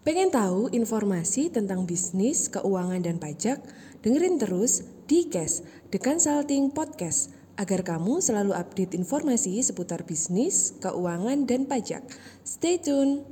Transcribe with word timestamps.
Pengen 0.00 0.32
tahu 0.32 0.72
informasi 0.72 1.52
tentang 1.52 1.84
bisnis, 1.84 2.48
keuangan, 2.48 3.04
dan 3.04 3.20
pajak? 3.20 3.60
Dengerin 4.00 4.40
terus 4.40 4.80
di 5.04 5.28
Cash, 5.28 5.60
The 5.92 6.00
Consulting 6.00 6.72
Podcast, 6.72 7.36
agar 7.60 7.84
kamu 7.84 8.24
selalu 8.24 8.56
update 8.56 8.96
informasi 8.96 9.60
seputar 9.60 10.08
bisnis, 10.08 10.72
keuangan, 10.80 11.44
dan 11.44 11.68
pajak. 11.68 12.00
Stay 12.40 12.80
tune! 12.80 13.28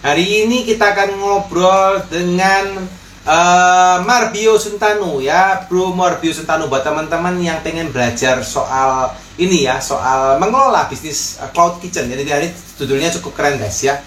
Hari 0.00 0.48
ini 0.48 0.64
kita 0.64 0.96
akan 0.96 1.10
ngobrol 1.20 2.00
dengan 2.08 2.88
uh, 3.26 3.96
Marbio 4.06 4.56
Suntanu 4.56 5.18
ya, 5.20 5.66
Bro 5.66 5.92
Marbio 5.92 6.32
Suntanu 6.32 6.70
buat 6.70 6.86
teman-teman 6.86 7.36
yang 7.42 7.60
pengen 7.60 7.90
belajar 7.90 8.40
soal 8.46 9.12
ini 9.36 9.66
ya, 9.66 9.82
soal 9.82 10.38
mengelola 10.38 10.86
bisnis 10.88 11.36
uh, 11.42 11.50
cloud 11.50 11.82
kitchen. 11.82 12.08
Jadi 12.08 12.22
hari 12.30 12.48
judulnya 12.78 13.12
cukup 13.18 13.36
keren 13.36 13.58
guys 13.58 13.82
ya. 13.82 14.00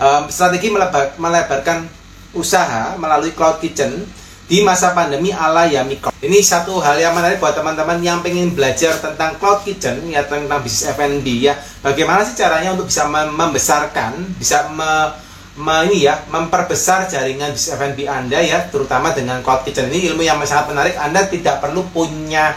Um, 0.00 0.32
strategi 0.32 0.72
melebar, 0.72 1.14
melebarkan 1.20 1.86
usaha 2.32 2.96
melalui 2.96 3.36
cloud 3.36 3.60
kitchen 3.60 4.08
di 4.48 4.60
masa 4.60 4.92
pandemi 4.92 5.30
ala 5.30 5.68
Yamiko. 5.68 6.10
Ini 6.20 6.38
satu 6.44 6.76
hal 6.82 6.98
yang 6.98 7.14
menarik 7.16 7.38
buat 7.38 7.56
teman-teman 7.56 8.02
yang 8.04 8.20
pengen 8.20 8.52
belajar 8.52 8.98
tentang 8.98 9.38
cloud 9.40 9.62
kitchen 9.64 10.02
ya 10.10 10.24
tentang 10.26 10.60
bisnis 10.60 10.92
F&B 10.92 11.26
ya. 11.40 11.56
Bagaimana 11.80 12.26
sih 12.26 12.36
caranya 12.36 12.74
untuk 12.76 12.90
bisa 12.90 13.06
membesarkan, 13.08 14.36
bisa 14.36 14.68
me, 14.74 15.14
ini 15.52 16.08
ya 16.08 16.24
memperbesar 16.32 17.12
jaringan 17.12 17.52
bisnis 17.52 17.76
F&B 17.76 18.08
Anda 18.08 18.40
ya 18.40 18.72
terutama 18.72 19.12
dengan 19.12 19.44
cloud 19.44 19.68
kitchen 19.68 19.92
ini. 19.92 20.08
Ilmu 20.12 20.24
yang 20.24 20.40
sangat 20.48 20.72
menarik 20.72 20.96
Anda 20.96 21.28
tidak 21.28 21.60
perlu 21.60 21.84
punya 21.92 22.56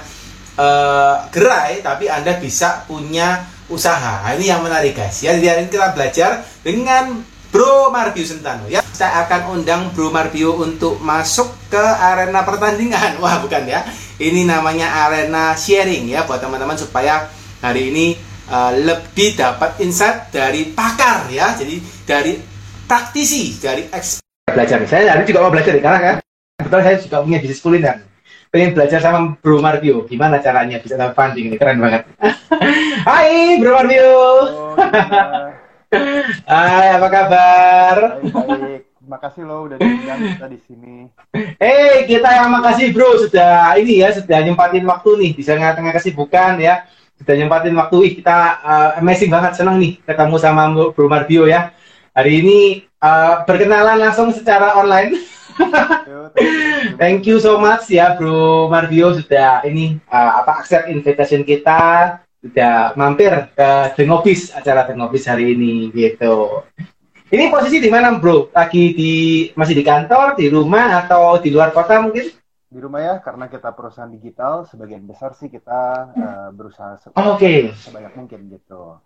uh, 0.56 1.28
gerai 1.28 1.84
tapi 1.84 2.08
Anda 2.08 2.40
bisa 2.40 2.88
punya 2.88 3.44
usaha. 3.68 4.24
Nah, 4.24 4.32
ini 4.40 4.48
yang 4.48 4.64
menarik 4.64 4.96
guys. 4.96 5.20
Ya 5.20 5.36
jadi 5.36 5.68
kita 5.68 5.92
belajar 5.92 6.48
dengan 6.64 7.20
Bro 7.52 7.92
Marbio 7.92 8.24
Sentano 8.24 8.68
ya. 8.72 8.80
Saya 8.96 9.28
akan 9.28 9.60
undang 9.60 9.92
Bro 9.92 10.12
Marbio 10.12 10.56
untuk 10.56 11.00
masuk 11.04 11.52
ke 11.68 11.82
arena 11.82 12.48
pertandingan. 12.48 13.18
Wah 13.24 13.44
bukan 13.44 13.68
ya. 13.68 13.84
Ini 14.16 14.48
namanya 14.48 15.08
arena 15.08 15.52
sharing 15.52 16.08
ya 16.08 16.24
buat 16.24 16.40
teman-teman 16.40 16.80
supaya 16.80 17.28
hari 17.60 17.92
ini 17.92 18.16
uh, 18.48 18.72
lebih 18.72 19.36
dapat 19.36 19.84
insight 19.84 20.32
dari 20.32 20.72
pakar 20.72 21.28
ya. 21.28 21.52
Jadi 21.60 21.84
dari 22.08 22.55
praktisi 22.86 23.58
dari 23.58 23.90
expert 23.90 24.26
belajar. 24.54 24.78
Saya 24.86 25.18
hari 25.18 25.26
juga 25.26 25.42
mau 25.44 25.52
belajar 25.52 25.74
karena 25.82 26.00
kan 26.00 26.16
betul 26.62 26.82
saya 26.86 26.98
juga 27.02 27.18
punya 27.26 27.38
bisnis 27.42 27.62
kuliner. 27.62 27.98
Pengen 28.54 28.72
belajar 28.72 29.04
sama 29.04 29.36
Bro 29.44 29.60
Marbio, 29.60 30.08
gimana 30.08 30.40
caranya 30.40 30.80
bisa 30.80 30.96
dapat 30.96 31.18
funding 31.18 31.52
ini 31.52 31.58
keren 31.60 31.82
banget. 31.82 32.08
Hai 33.10 33.60
Bro 33.60 33.72
Marbio. 33.76 34.08
Oh, 34.08 34.74
Hai, 36.50 36.88
apa 36.96 37.08
kabar? 37.12 37.98
Baik, 38.22 38.32
baik. 38.32 38.82
Makasih 39.06 39.46
lo 39.46 39.70
udah 39.70 39.78
diundang 39.78 40.18
kita 40.34 40.48
di 40.50 40.60
sini. 40.66 40.96
Eh, 41.38 41.62
hey, 41.62 41.94
kita 42.10 42.26
yang 42.26 42.50
makasih 42.50 42.90
bro 42.90 43.22
sudah 43.22 43.78
ini 43.78 44.02
ya 44.02 44.10
sudah 44.10 44.42
nyempatin 44.42 44.82
waktu 44.82 45.10
nih 45.22 45.32
bisa 45.38 45.54
tengah-tengah 45.54 45.94
kesibukan 45.94 46.58
ya 46.58 46.90
sudah 47.22 47.38
nyempatin 47.38 47.78
waktu 47.78 47.98
Ih, 48.02 48.14
kita 48.18 48.38
uh, 48.66 48.90
amazing 48.98 49.30
banget 49.30 49.62
senang 49.62 49.78
nih 49.78 50.02
ketemu 50.02 50.36
sama 50.42 50.74
Bro 50.90 51.06
Marbio 51.06 51.46
ya 51.46 51.70
Hari 52.16 52.32
ini 52.32 52.60
uh, 53.04 53.44
berkenalan 53.44 54.00
langsung 54.00 54.32
secara 54.32 54.80
online. 54.80 55.20
Thank 57.02 57.28
you 57.28 57.44
so 57.44 57.60
much 57.60 57.92
ya 57.92 58.16
Bro 58.16 58.72
Marbio 58.72 59.20
sudah 59.20 59.68
ini 59.68 60.00
uh, 60.08 60.40
apa 60.40 60.64
accept 60.64 60.88
invitation 60.88 61.44
kita 61.44 62.16
sudah 62.40 62.96
mampir 62.96 63.52
ke 63.52 64.00
Office 64.08 64.56
acara 64.56 64.88
Office 64.96 65.28
hari 65.28 65.60
ini 65.60 65.92
gitu. 65.92 66.64
Ini 67.28 67.52
posisi 67.52 67.84
di 67.84 67.92
mana 67.92 68.16
Bro? 68.16 68.56
Lagi 68.56 68.96
di 68.96 69.14
masih 69.52 69.76
di 69.76 69.84
kantor, 69.84 70.40
di 70.40 70.48
rumah 70.48 71.04
atau 71.04 71.36
di 71.44 71.52
luar 71.52 71.76
kota 71.76 72.00
mungkin? 72.00 72.32
Di 72.72 72.80
rumah 72.80 73.04
ya, 73.04 73.16
karena 73.20 73.52
kita 73.52 73.76
perusahaan 73.76 74.08
digital, 74.08 74.64
sebagian 74.72 75.04
besar 75.04 75.36
sih 75.36 75.52
kita 75.52 76.16
uh, 76.16 76.48
berusaha 76.56 76.96
se 76.96 77.12
oh, 77.12 77.36
okay. 77.36 77.76
sebanyak 77.76 78.16
mungkin 78.16 78.40
gitu. 78.56 79.04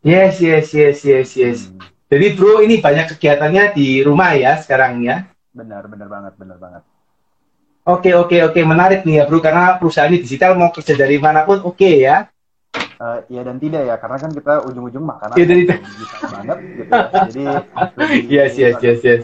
Yes, 0.00 0.40
yes, 0.40 0.72
yes, 0.72 1.04
yes, 1.04 1.36
yes. 1.36 1.60
Hmm. 1.68 1.95
Jadi 2.06 2.26
bro 2.38 2.62
ini 2.62 2.78
banyak 2.78 3.18
kegiatannya 3.18 3.74
di 3.74 3.98
rumah 4.06 4.30
ya 4.38 4.54
sekarang 4.62 5.02
ya? 5.02 5.26
Benar, 5.50 5.90
benar 5.90 6.06
banget, 6.06 6.32
benar 6.38 6.58
banget. 6.62 6.82
Oke, 7.86 8.14
oke, 8.14 8.36
oke, 8.46 8.60
menarik 8.62 9.02
nih 9.02 9.22
ya 9.22 9.24
bro, 9.26 9.42
karena 9.42 9.74
perusahaan 9.78 10.10
ini 10.10 10.22
digital 10.22 10.54
mau 10.54 10.70
kerja 10.70 10.94
dari 10.94 11.18
mana 11.18 11.42
pun 11.42 11.62
oke 11.66 11.78
okay, 11.78 12.06
ya? 12.06 12.30
Uh, 12.96 13.20
ya 13.26 13.42
dan 13.42 13.58
tidak 13.58 13.90
ya, 13.90 13.94
karena 13.98 14.16
kan 14.22 14.30
kita 14.30 14.52
ujung-ujung 14.70 15.02
makanan 15.02 15.34
ya, 15.34 15.44
digital 15.50 16.20
banget 16.30 16.58
gitu. 16.62 16.90
Ya. 16.90 17.02
Jadi 17.26 17.44
yes, 18.38 18.52
yes, 18.54 18.76
yes, 18.82 19.00
yes. 19.02 19.22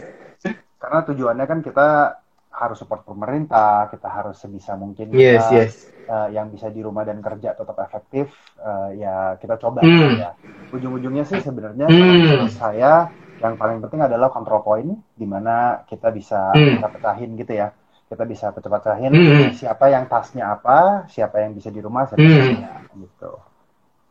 Karena 0.75 0.99
tujuannya 1.07 1.45
kan 1.47 1.59
kita 1.63 2.19
harus 2.51 2.77
support 2.77 3.07
pemerintah, 3.07 3.87
kita 3.89 4.11
harus 4.11 4.37
sebisa 4.37 4.75
mungkin 4.75 5.09
yes, 5.15 5.47
kita, 5.47 5.55
yes. 5.55 5.73
Uh, 6.03 6.27
yang 6.35 6.51
bisa 6.51 6.67
di 6.67 6.83
rumah 6.83 7.07
dan 7.07 7.23
kerja 7.23 7.55
tetap 7.55 7.79
efektif, 7.79 8.27
uh, 8.59 8.91
ya 8.91 9.39
kita 9.39 9.55
coba 9.55 9.79
mm. 9.79 10.19
ya 10.19 10.35
ujung-ujungnya 10.73 11.23
sih 11.23 11.39
sebenarnya 11.39 11.85
hmm. 11.85 12.49
saya 12.49 13.13
yang 13.37 13.53
paling 13.59 13.77
penting 13.83 14.01
adalah 14.01 14.33
control 14.33 14.65
point 14.65 14.89
di 15.13 15.27
mana 15.29 15.85
kita 15.85 16.09
bisa 16.09 16.49
hmm. 16.51 16.81
kita 16.81 16.87
petahin 16.89 17.29
gitu 17.37 17.53
ya 17.53 17.67
kita 18.09 18.23
bisa 18.25 18.45
pecah-pecahin 18.49 19.13
hmm. 19.13 19.53
siapa 19.53 19.85
yang 19.93 20.09
tasnya 20.09 20.49
apa 20.57 21.05
siapa 21.09 21.45
yang 21.45 21.53
bisa 21.53 21.69
di 21.69 21.79
rumah 21.79 22.09
siapa 22.09 22.23
hmm. 22.23 22.99
gitu 23.05 23.31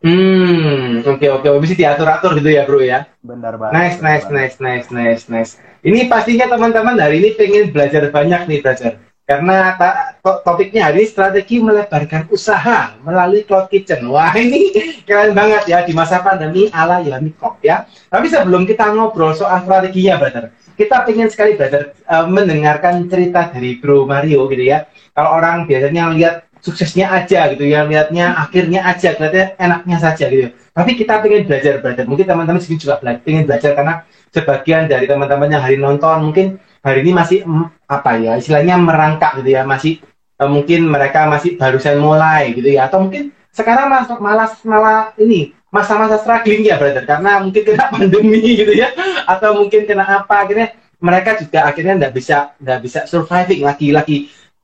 Hmm, 0.03 0.99
oke 0.99 1.15
okay, 1.15 1.31
oke, 1.31 1.47
okay. 1.47 1.63
bisa 1.63 1.79
diatur-atur 1.79 2.35
gitu 2.35 2.51
ya 2.51 2.67
bro 2.67 2.83
ya. 2.83 3.07
Benar 3.23 3.55
banget. 3.55 3.71
Nice, 3.71 3.97
nice, 4.03 4.27
nice, 4.27 4.55
nice, 4.59 4.87
nice, 4.91 5.23
nice. 5.31 5.51
Ini 5.79 6.11
pastinya 6.11 6.51
teman-teman 6.51 6.99
hari 6.99 7.23
ini 7.23 7.39
pengen 7.39 7.71
belajar 7.71 8.11
banyak 8.11 8.51
nih 8.51 8.59
belajar. 8.59 8.99
Karena 9.33 9.73
to 10.21 10.45
topiknya 10.45 10.93
hari 10.93 11.09
strategi 11.09 11.57
melebarkan 11.57 12.29
usaha 12.29 12.93
melalui 13.01 13.41
cloud 13.49 13.65
kitchen. 13.65 14.05
Wah 14.05 14.29
ini 14.37 14.69
keren 15.09 15.33
banget 15.33 15.65
ya 15.65 15.81
di 15.81 15.89
masa 15.89 16.21
pandemi 16.21 16.69
ala 16.69 17.01
Yamikop 17.01 17.57
ya. 17.65 17.89
Tapi 18.13 18.29
sebelum 18.29 18.69
kita 18.69 18.93
ngobrol 18.93 19.33
soal 19.33 19.65
strateginya, 19.65 20.21
brother, 20.21 20.53
kita 20.77 21.01
pengen 21.01 21.33
sekali 21.33 21.57
brother 21.57 21.97
uh, 22.05 22.29
mendengarkan 22.29 23.09
cerita 23.09 23.49
dari 23.49 23.81
Bro 23.81 24.05
Mario 24.05 24.45
gitu 24.53 24.69
ya. 24.69 24.85
Kalau 25.17 25.41
orang 25.41 25.65
biasanya 25.65 26.13
lihat 26.13 26.45
suksesnya 26.61 27.09
aja 27.09 27.49
gitu 27.49 27.65
ya, 27.65 27.89
lihatnya 27.89 28.37
akhirnya 28.37 28.85
aja, 28.85 29.17
lihatnya 29.17 29.57
enaknya 29.57 29.97
saja 29.97 30.29
gitu. 30.29 30.53
Tapi 30.77 30.93
kita 30.93 31.25
pengen 31.25 31.49
belajar 31.49 31.81
brother. 31.81 32.05
Mungkin 32.05 32.25
teman-teman 32.29 32.61
sini 32.61 32.77
juga 32.77 33.01
belajar, 33.01 33.25
belajar 33.25 33.71
karena 33.73 33.93
sebagian 34.29 34.85
dari 34.85 35.09
teman-teman 35.09 35.49
yang 35.49 35.65
hari 35.65 35.81
nonton 35.81 36.29
mungkin 36.29 36.61
hari 36.83 36.99
ini 37.07 37.11
masih 37.15 37.47
apa 37.87 38.11
ya 38.19 38.35
istilahnya 38.35 38.75
merangkak 38.75 39.39
gitu 39.39 39.55
ya 39.55 39.63
masih 39.63 40.03
uh, 40.37 40.49
mungkin 40.51 40.85
mereka 40.91 41.25
masih 41.31 41.55
barusan 41.55 41.97
mulai 41.97 42.51
gitu 42.51 42.67
ya 42.67 42.91
atau 42.91 43.07
mungkin 43.07 43.31
sekarang 43.55 43.87
masuk 43.87 44.19
malas 44.19 44.59
malah 44.67 45.15
ini 45.15 45.55
masa-masa 45.73 46.21
struggling 46.21 46.61
ya 46.67 46.77
brother 46.77 47.07
karena 47.07 47.41
mungkin 47.41 47.63
kena 47.65 47.89
pandemi 47.93 48.43
gitu 48.43 48.75
ya 48.75 48.91
atau 49.25 49.57
mungkin 49.57 49.89
kena 49.89 50.05
apa 50.21 50.45
akhirnya 50.45 50.75
mereka 51.01 51.39
juga 51.41 51.65
akhirnya 51.65 51.97
nggak 51.97 52.13
bisa 52.13 52.53
nggak 52.61 52.79
bisa 52.83 52.99
surviving 53.09 53.65
lagi 53.65 53.87
lagi 53.89 54.17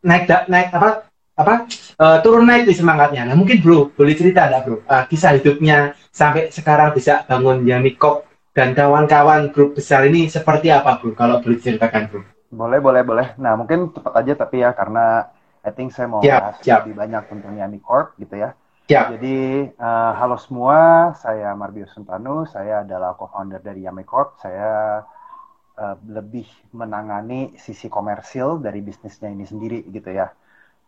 naik 0.05 0.29
naik 0.47 0.69
apa 0.71 1.09
apa 1.39 1.53
uh, 1.99 2.17
turun 2.19 2.43
naik 2.47 2.67
di 2.67 2.75
semangatnya. 2.75 3.23
Nah 3.23 3.35
mungkin 3.35 3.63
bro 3.63 3.89
boleh 3.95 4.13
cerita 4.13 4.47
nggak 4.47 4.61
bro 4.67 4.77
uh, 4.85 5.03
kisah 5.07 5.39
hidupnya 5.39 5.95
sampai 6.11 6.51
sekarang 6.51 6.91
bisa 6.93 7.23
bangun 7.25 7.63
Yamikop 7.63 8.28
dan 8.53 8.73
kawan-kawan 8.73 9.53
grup 9.53 9.77
besar 9.77 10.05
ini 10.09 10.25
seperti 10.25 10.73
apa, 10.73 10.97
Bro? 10.97 11.13
Kalau 11.13 11.37
boleh 11.39 11.59
ceritakan, 11.61 12.03
Bro. 12.09 12.21
Boleh, 12.49 12.79
boleh, 12.81 13.01
boleh. 13.05 13.27
Nah, 13.37 13.53
mungkin 13.53 13.93
cepat 13.93 14.25
aja 14.25 14.33
tapi 14.33 14.65
ya 14.65 14.73
karena 14.73 15.29
I 15.61 15.69
think 15.69 15.93
saya 15.93 16.09
mau 16.09 16.23
siap, 16.23 16.41
bahas 16.41 16.55
siap. 16.65 16.81
lebih 16.87 16.95
banyak 16.97 17.23
tentang 17.29 17.53
Yami 17.53 17.79
Corp 17.83 18.17
gitu 18.17 18.35
ya. 18.41 18.57
Siap. 18.89 19.05
Jadi, 19.13 19.69
uh, 19.77 20.11
halo 20.17 20.33
semua, 20.41 21.13
saya 21.13 21.53
Marbio 21.53 21.85
Suntanu, 21.93 22.49
saya 22.49 22.81
adalah 22.81 23.13
co-founder 23.13 23.61
dari 23.61 23.85
Yami 23.85 24.01
Corp. 24.01 24.41
Saya 24.41 25.05
uh, 25.77 25.95
lebih 26.09 26.49
menangani 26.73 27.53
sisi 27.53 27.85
komersil 27.85 28.57
dari 28.57 28.81
bisnisnya 28.81 29.29
ini 29.29 29.45
sendiri 29.45 29.85
gitu 29.93 30.09
ya. 30.09 30.33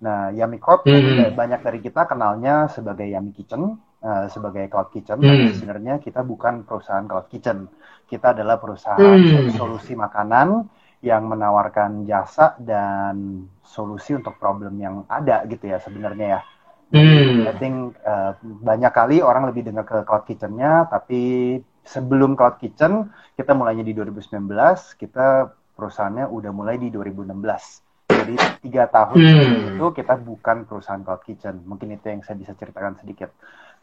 Nah, 0.02 0.34
Yami 0.34 0.58
Corp 0.58 0.90
mm 0.90 0.98
-hmm. 0.98 1.38
banyak 1.38 1.62
dari 1.62 1.78
kita 1.78 2.10
kenalnya 2.10 2.66
sebagai 2.74 3.06
Yami 3.06 3.38
Kitchen 3.38 3.78
uh, 4.02 4.26
sebagai 4.28 4.68
cloud 4.68 4.90
kitchen, 4.92 5.22
hmm. 5.22 5.26
tapi 5.26 5.46
sebenarnya 5.56 5.94
kita 6.02 6.22
bukan 6.26 6.66
perusahaan 6.66 7.06
cloud 7.06 7.28
kitchen. 7.30 7.70
Kita 8.10 8.36
adalah 8.36 8.60
perusahaan 8.60 9.00
hmm. 9.00 9.56
solusi 9.56 9.96
makanan 9.96 10.68
yang 11.02 11.26
menawarkan 11.26 12.06
jasa 12.06 12.54
dan 12.62 13.48
solusi 13.66 14.14
untuk 14.14 14.38
problem 14.38 14.78
yang 14.78 15.02
ada 15.10 15.42
gitu 15.50 15.72
ya 15.72 15.82
sebenarnya 15.82 16.28
ya. 16.38 16.42
Hmm. 16.92 17.48
I 17.48 17.56
think 17.56 17.96
uh, 18.04 18.36
banyak 18.44 18.92
kali 18.92 19.24
orang 19.24 19.48
lebih 19.48 19.64
dengar 19.64 19.88
ke 19.88 20.04
cloud 20.04 20.28
kitchennya, 20.28 20.92
tapi 20.92 21.56
sebelum 21.88 22.36
cloud 22.36 22.60
kitchen 22.60 23.10
kita 23.40 23.56
mulainya 23.56 23.82
di 23.88 23.96
2019, 23.96 24.44
kita 25.00 25.56
perusahaannya 25.74 26.28
udah 26.28 26.52
mulai 26.52 26.76
di 26.78 26.92
2016. 26.92 27.32
Jadi 28.12 28.36
tiga 28.62 28.86
tahun 28.92 29.18
Hmm. 29.18 29.80
itu 29.80 29.86
kita 29.98 30.14
bukan 30.20 30.68
perusahaan 30.68 31.02
cloud 31.02 31.24
kitchen. 31.26 31.64
Mungkin 31.64 31.96
itu 31.96 32.06
yang 32.12 32.22
saya 32.22 32.38
bisa 32.38 32.54
ceritakan 32.54 33.00
sedikit. 33.02 33.34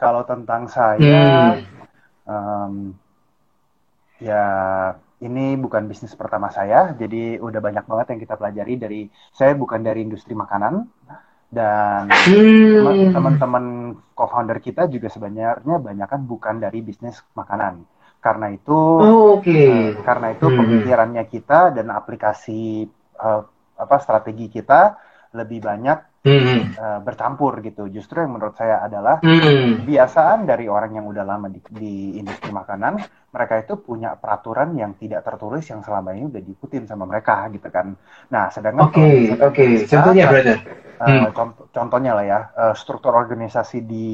Kalau 0.00 0.22
tentang 0.30 0.62
saya, 0.76 1.22
em, 2.26 2.74
ya 4.18 4.42
ini 5.22 5.58
bukan 5.58 5.86
bisnis 5.90 6.14
pertama 6.14 6.48
saya. 6.50 6.94
Jadi 6.94 7.38
udah 7.42 7.60
banyak 7.62 7.84
banget 7.90 8.06
yang 8.14 8.20
kita 8.22 8.34
pelajari 8.38 8.74
dari 8.78 9.00
saya 9.34 9.52
bukan 9.58 9.80
dari 9.82 10.00
industri 10.06 10.34
makanan 10.34 10.86
dan 11.50 12.04
Hmm. 12.28 13.10
teman-teman 13.14 13.64
co-founder 14.14 14.58
kita 14.62 14.86
juga 14.92 15.08
sebenarnya 15.10 15.76
banyak 15.82 16.08
kan 16.08 16.20
bukan 16.26 16.56
dari 16.62 16.78
bisnis 16.84 17.18
makanan. 17.34 17.82
Karena 18.22 18.46
itu 18.54 18.78
Oh, 19.02 19.38
Oke. 19.38 19.54
eh, 19.54 19.90
karena 20.06 20.26
itu 20.34 20.46
Hmm. 20.46 20.58
pemikirannya 20.58 21.24
kita 21.30 21.74
dan 21.76 21.90
aplikasi 21.90 22.86
eh, 23.18 23.42
apa 23.78 23.96
strategi 24.02 24.46
kita 24.50 24.98
lebih 25.34 25.62
banyak 25.62 25.98
Hmm. 26.26 26.74
eh, 26.74 26.98
bercampur 27.02 27.62
gitu. 27.62 27.86
Justru 27.88 28.20
yang 28.22 28.34
menurut 28.36 28.54
saya 28.58 28.82
adalah 28.84 29.22
Hmm. 29.22 29.80
kebiasaan 29.82 30.44
dari 30.44 30.66
orang 30.66 30.98
yang 30.98 31.06
udah 31.06 31.24
lama 31.24 31.46
di, 31.48 31.60
di 31.70 32.18
industri 32.18 32.50
makanan, 32.50 32.98
mereka 33.30 33.54
itu 33.62 33.74
punya 33.78 34.18
peraturan 34.18 34.74
yang 34.74 34.92
tidak 34.98 35.22
tertulis 35.24 35.64
yang 35.70 35.80
selama 35.86 36.12
ini 36.16 36.26
udah 36.28 36.42
diikutin 36.42 36.84
sama 36.90 37.04
mereka 37.06 37.46
gitu 37.54 37.68
kan. 37.70 37.94
Nah, 38.34 38.50
sedangkan 38.50 38.88
Oke, 38.90 39.00
misalkan 39.04 39.48
oke. 39.52 39.64
kita, 39.78 39.90
Contohnya, 39.94 40.26
brother. 40.32 40.58
eh, 40.98 41.06
Hmm. 41.06 41.30
contoh- 41.30 41.66
contohnya 41.70 42.12
lah 42.18 42.26
ya, 42.26 42.40
eh, 42.58 42.74
struktur 42.74 43.14
organisasi 43.14 43.78
di 43.86 44.06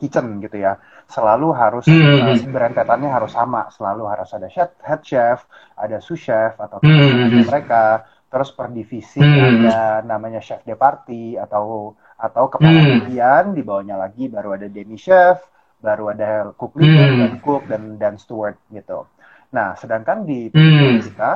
kitchen 0.00 0.42
gitu 0.42 0.56
ya, 0.58 0.76
selalu 1.06 1.48
harus 1.54 1.86
Hmm. 1.86 2.34
eh, 2.34 2.36
berentetannya 2.50 3.10
harus 3.10 3.32
sama, 3.34 3.70
selalu 3.70 4.02
harus 4.10 4.28
ada 4.34 4.48
chef, 4.50 4.70
head 4.82 5.00
chef, 5.06 5.46
ada 5.78 5.98
sous 6.02 6.18
chef 6.18 6.58
atau 6.58 6.78
Hmm. 6.82 7.44
mereka, 7.46 8.04
terus 8.30 8.54
per 8.54 8.70
divisi 8.70 9.18
Hmm. 9.18 9.66
ada 9.66 10.06
namanya 10.06 10.38
chef 10.38 10.62
de 10.62 10.78
party 10.78 11.34
atau 11.34 11.92
atau 12.14 12.44
kepala 12.46 12.78
Hmm. 12.78 12.90
bagian 13.02 13.44
di 13.52 13.62
bawahnya 13.66 13.98
lagi 13.98 14.30
baru 14.30 14.54
ada 14.54 14.70
demi 14.70 14.94
chef, 14.94 15.42
baru 15.82 16.14
ada 16.14 16.54
cook 16.54 16.78
leader 16.78 17.10
Hmm. 17.10 17.20
dan 17.20 17.32
cook 17.42 17.62
dan 17.66 17.82
dan 17.98 18.14
steward 18.22 18.54
gitu. 18.70 19.08
Nah, 19.50 19.74
sedangkan 19.74 20.22
di 20.22 20.46
Hmm. 20.54 21.02
kita 21.02 21.32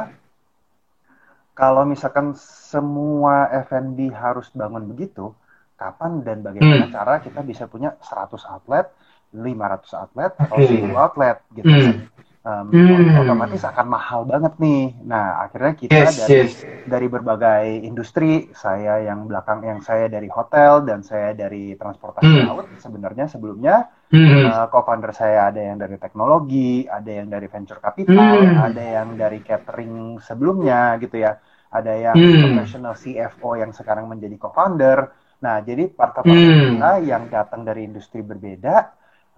kalau 1.55 1.87
misalkan 1.87 2.35
semua 2.39 3.47
F&B 3.67 4.11
harus 4.11 4.51
bangun 4.55 4.91
begitu, 4.91 5.35
kapan 5.79 6.23
dan 6.23 6.43
bagaimana 6.43 6.91
Hmm. 6.91 6.95
cara 6.95 7.15
kita 7.23 7.43
bisa 7.43 7.67
punya 7.67 7.95
100 8.03 8.43
outlet, 8.47 8.91
500 9.35 9.95
outlet, 9.95 10.35
atau 10.39 10.59
Oke. 10.59 10.67
1000 10.67 10.95
outlet 10.95 11.39
gitu. 11.55 11.71
Hmm. 11.71 12.07
Um, 12.45 12.69
Hmm. 12.77 13.25
Otomatis 13.25 13.65
akan 13.65 13.87
mahal 13.89 14.29
banget 14.29 14.53
nih. 14.61 14.93
Nah, 15.09 15.49
akhirnya 15.49 15.73
kita 15.81 15.97
Yes, 15.97 16.21
dari 16.21 16.41
yes. 16.45 16.53
dari 16.85 17.07
berbagai 17.09 17.65
industri, 17.89 18.53
saya 18.53 19.01
yang 19.01 19.25
belakang 19.25 19.65
yang 19.65 19.81
saya 19.81 20.13
dari 20.13 20.29
hotel 20.29 20.85
dan 20.85 21.01
saya 21.01 21.33
dari 21.33 21.73
transportasi 21.81 22.29
Hmm. 22.29 22.45
laut 22.45 22.67
sebenarnya 22.77 23.25
sebelumnya 23.33 23.89
Hmm. 24.15 24.47
Uh, 24.47 24.67
co-founder 24.71 25.11
saya 25.11 25.51
ada 25.51 25.59
yang 25.59 25.75
dari 25.81 25.97
teknologi, 25.99 26.85
ada 26.87 27.11
yang 27.11 27.27
dari 27.33 27.49
venture 27.51 27.81
capital, 27.83 28.45
Hmm. 28.47 28.61
ada 28.71 28.83
yang 29.03 29.09
dari 29.19 29.41
catering 29.43 30.21
sebelumnya 30.23 31.01
gitu 31.03 31.17
ya, 31.19 31.41
ada 31.73 31.93
yang 31.97 32.15
Hmm. 32.15 32.39
professional 32.45 32.95
CFO 32.95 33.57
yang 33.59 33.73
sekarang 33.75 34.07
menjadi 34.07 34.37
co-founder. 34.39 34.99
Nah, 35.43 35.57
jadi 35.65 35.91
partner-partner 35.91 36.55
Hmm. 36.55 36.65
kita 36.77 36.91
yang 37.11 37.23
datang 37.33 37.65
dari 37.67 37.89
industri 37.89 38.21
berbeda 38.23 38.77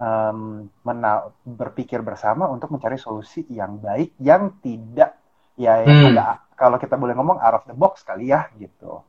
um, 0.01 0.69
mena- 0.85 1.29
berpikir 1.45 2.01
bersama 2.01 2.49
untuk 2.49 2.73
mencari 2.73 2.97
solusi 2.97 3.45
yang 3.49 3.77
baik, 3.81 4.17
yang 4.21 4.57
tidak 4.61 5.17
ya 5.57 5.81
yang 5.81 5.89
Hmm. 5.89 6.13
agak 6.13 6.53
kalau 6.53 6.77
kita 6.77 6.95
boleh 6.97 7.13
ngomong 7.17 7.37
out 7.41 7.55
of 7.61 7.63
the 7.65 7.73
box 7.73 8.05
kali 8.05 8.29
ya 8.29 8.49
gitu. 8.57 9.01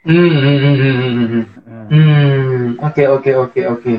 Hmm, 0.00 0.32
hmm, 0.32 1.44
hmm, 1.92 2.80
oke 2.80 3.02
oke 3.20 3.30
oke 3.36 3.60
oke. 3.68 3.94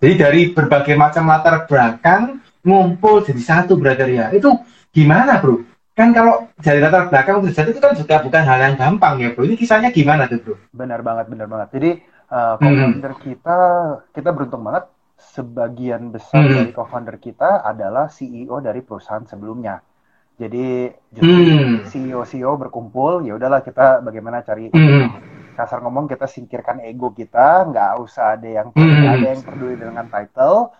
Jadi 0.00 0.14
dari 0.16 0.40
berbagai 0.56 0.96
macam 0.96 1.28
latar 1.28 1.68
belakang 1.68 2.40
ngumpul 2.64 3.20
jadi 3.22 3.42
satu 3.44 3.76
brother 3.76 4.08
ya. 4.08 4.32
Itu 4.32 4.56
gimana 4.88 5.38
bro? 5.44 5.60
Kan 5.92 6.16
kalau 6.16 6.48
dari 6.58 6.80
latar 6.80 7.12
belakang 7.12 7.44
terjadi 7.44 7.76
itu 7.76 7.80
kan 7.84 7.92
juga 7.92 8.24
bukan 8.24 8.42
hal 8.42 8.58
yang 8.72 8.74
gampang 8.80 9.20
ya 9.20 9.28
bro. 9.36 9.44
Ini 9.44 9.54
kisahnya 9.60 9.92
gimana 9.92 10.26
tuh 10.32 10.40
bro? 10.40 10.54
Benar 10.72 11.04
banget, 11.04 11.26
benar 11.28 11.46
banget. 11.46 11.68
Jadi 11.76 11.90
uh, 12.32 12.56
Hmm. 12.58 13.04
kita 13.20 13.58
kita 14.16 14.30
beruntung 14.32 14.64
banget. 14.64 14.88
Sebagian 15.14 16.10
besar 16.10 16.42
Hmm. 16.42 16.58
dari 16.58 16.70
co-founder 16.74 17.16
kita 17.22 17.62
adalah 17.62 18.10
CEO 18.10 18.58
dari 18.58 18.82
perusahaan 18.82 19.22
sebelumnya. 19.22 19.78
Jadi 20.34 20.90
Hmm. 21.14 21.86
CEO-CEO 21.86 22.58
berkumpul, 22.58 23.22
ya 23.22 23.38
udahlah 23.38 23.62
kita 23.62 24.02
bagaimana 24.02 24.42
cari 24.42 24.74
Hmm. 24.74 25.22
kasar 25.54 25.78
ngomong 25.86 26.10
kita 26.10 26.26
singkirkan 26.26 26.82
ego 26.82 27.14
kita, 27.14 27.70
nggak 27.70 28.02
usah 28.02 28.34
ada 28.34 28.48
yang 28.50 28.68
Hmm. 28.74 29.06
ada 29.06 29.26
yang 29.30 29.42
peduli 29.46 29.78
dengan 29.78 30.10
title. 30.10 30.74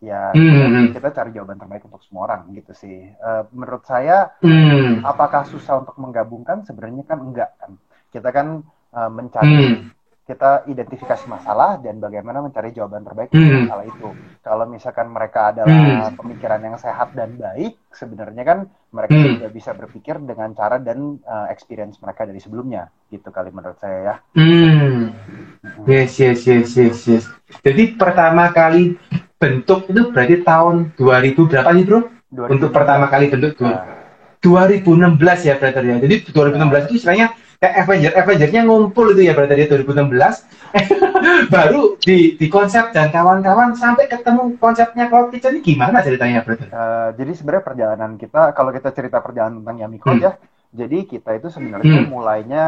Ya 0.00 0.32
Hmm. 0.32 0.92
kita 0.92 1.12
cari 1.12 1.32
jawaban 1.36 1.60
terbaik 1.60 1.84
untuk 1.84 2.00
semua 2.04 2.28
orang 2.28 2.48
gitu 2.56 2.72
sih. 2.72 3.12
Eh, 3.12 3.42
menurut 3.52 3.84
saya 3.84 4.32
Hmm. 4.40 5.04
apakah 5.04 5.44
susah 5.44 5.84
untuk 5.84 6.00
menggabungkan? 6.00 6.64
Sebenarnya 6.64 7.04
kan 7.04 7.20
enggak 7.20 7.50
kan. 7.60 7.76
Kita 8.08 8.28
kan 8.32 8.64
uh, 8.94 9.10
mencari 9.10 9.52
Hmm. 9.74 9.90
Kita 10.24 10.64
identifikasi 10.64 11.28
masalah 11.28 11.76
dan 11.76 12.00
bagaimana 12.00 12.40
mencari 12.40 12.72
jawaban 12.72 13.04
terbaik 13.04 13.28
untuk 13.28 13.44
Hmm. 13.44 13.68
masalah 13.68 13.84
itu. 13.84 14.08
Kalau 14.40 14.64
misalkan 14.64 15.12
mereka 15.12 15.52
adalah 15.52 15.76
Hmm. 16.08 16.16
pemikiran 16.16 16.60
yang 16.60 16.76
sehat 16.76 17.12
dan 17.12 17.36
baik, 17.36 17.76
sebenarnya 17.92 18.42
kan 18.42 18.58
mereka 18.88 19.14
Hmm. 19.14 19.36
juga 19.36 19.48
bisa 19.52 19.70
berpikir 19.76 20.16
dengan 20.18 20.56
cara 20.56 20.80
dan 20.80 21.20
uh, 21.20 21.52
experience 21.52 22.00
mereka 22.00 22.24
dari 22.24 22.40
sebelumnya. 22.40 22.88
Gitu 23.06 23.28
kali 23.28 23.52
menurut 23.52 23.76
saya 23.76 23.98
ya. 24.00 24.14
Hmm. 24.32 25.12
Yes, 25.84 26.16
yes, 26.16 26.40
yes, 26.42 26.72
yes, 26.72 26.98
yes. 27.04 27.24
Jadi 27.60 27.92
pertama 27.92 28.48
kali 28.48 28.96
bentuk 29.36 29.92
itu 29.92 30.08
berarti 30.08 30.40
tahun 30.40 30.96
2000 30.96 31.44
berapa 31.44 31.68
nih 31.68 31.84
bro? 31.84 32.00
Untuk 32.48 32.72
pertama 32.72 33.12
kali 33.12 33.28
bentuk 33.28 33.60
dua- 33.60 33.76
Nah, 33.76 33.84
2016 34.40 35.44
ya 35.44 35.56
brother 35.56 35.84
ya. 35.84 35.96
Jadi 36.00 36.32
2016 36.32 36.88
itu 36.88 36.94
istilahnya 36.96 37.32
kayak 37.64 37.80
Avenger, 37.80 38.12
Avengernya 38.12 38.60
ngumpul 38.68 39.16
itu 39.16 39.24
ya 39.24 39.32
brother 39.32 39.56
ya 39.56 39.66
2016. 39.72 40.44
Baru 41.48 41.96
di, 42.04 42.36
di 42.36 42.46
konsep 42.52 42.92
dan 42.92 43.08
kawan-kawan 43.08 43.72
sampai 43.72 44.04
ketemu 44.04 44.60
konsepnya 44.60 45.08
Cloud 45.08 45.32
Kitchen 45.32 45.56
ini 45.56 45.64
gimana 45.64 46.04
ceritanya 46.04 46.44
brother? 46.44 46.68
uh, 46.68 47.08
jadi 47.16 47.32
sebenarnya 47.32 47.64
perjalanan 47.64 48.12
kita, 48.20 48.52
kalau 48.52 48.68
kita 48.76 48.92
cerita 48.92 49.24
perjalanan 49.24 49.64
tentang 49.64 49.96
Code 49.96 50.20
Hmm. 50.20 50.26
ya, 50.28 50.32
jadi 50.76 50.98
kita 51.08 51.30
itu 51.40 51.48
sebenarnya 51.48 52.04
Hmm. 52.04 52.04
mulainya 52.04 52.64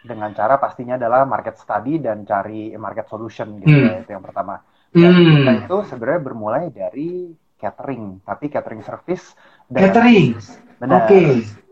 dengan 0.00 0.32
cara 0.32 0.56
pastinya 0.56 0.96
adalah 0.96 1.28
market 1.28 1.60
study 1.60 2.00
dan 2.00 2.24
cari 2.24 2.72
market 2.80 3.04
solution 3.12 3.60
gitu 3.60 3.76
Hmm. 3.76 3.84
ya, 3.84 3.94
itu 4.00 4.10
yang 4.16 4.24
pertama. 4.24 4.64
Dan 4.94 5.12
Hmm. 5.12 5.36
kita 5.36 5.50
itu 5.68 5.76
sebenarnya 5.92 6.22
bermulai 6.24 6.64
dari 6.72 7.28
catering, 7.60 8.22
tapi 8.24 8.48
catering 8.48 8.80
service 8.86 9.34
dengan 9.68 9.92
Catering. 9.92 10.26
Benar. 10.80 11.02
Oke. 11.04 11.20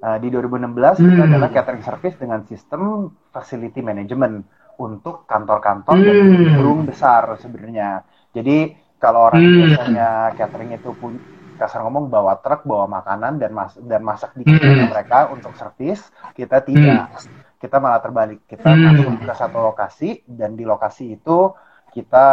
Uh, 0.05 0.19
di 0.23 0.29
2016 0.29 1.01
kita 1.01 1.25
Hmm. 1.25 1.29
adalah 1.31 1.49
catering 1.55 1.83
service 1.89 2.17
dengan 2.21 2.41
sistem 2.45 3.11
facility 3.35 3.81
management 3.81 4.45
untuk 4.77 5.25
kantor-kantor 5.31 5.97
dan 6.05 6.17
Hmm. 6.21 6.45
gedung 6.53 6.79
besar 6.85 7.23
sebenarnya. 7.41 8.05
Jadi 8.37 8.77
kalau 9.01 9.21
orang 9.29 9.43
Hmm. 9.43 9.57
biasanya 9.57 10.09
catering 10.37 10.71
itu 10.77 10.91
pun 11.01 11.13
kasar 11.57 11.81
ngomong 11.89 12.13
bawa 12.13 12.37
truk, 12.45 12.69
bawa 12.69 12.85
makanan 12.85 13.41
dan 13.41 13.51
mas 13.57 13.73
dan 13.81 14.03
masak 14.05 14.37
di 14.37 14.45
Hmm. 14.45 14.93
mereka 14.93 15.33
untuk 15.33 15.57
servis, 15.57 16.01
kita 16.37 16.61
tidak. 16.61 17.09
Kita 17.57 17.81
malah 17.81 18.01
terbalik. 18.05 18.45
Kita 18.45 18.69
Hmm. 18.69 18.85
masuk 18.85 19.25
ke 19.25 19.33
satu 19.33 19.59
lokasi 19.65 20.21
dan 20.29 20.61
di 20.61 20.65
lokasi 20.69 21.17
itu 21.17 21.57
kita 21.97 22.27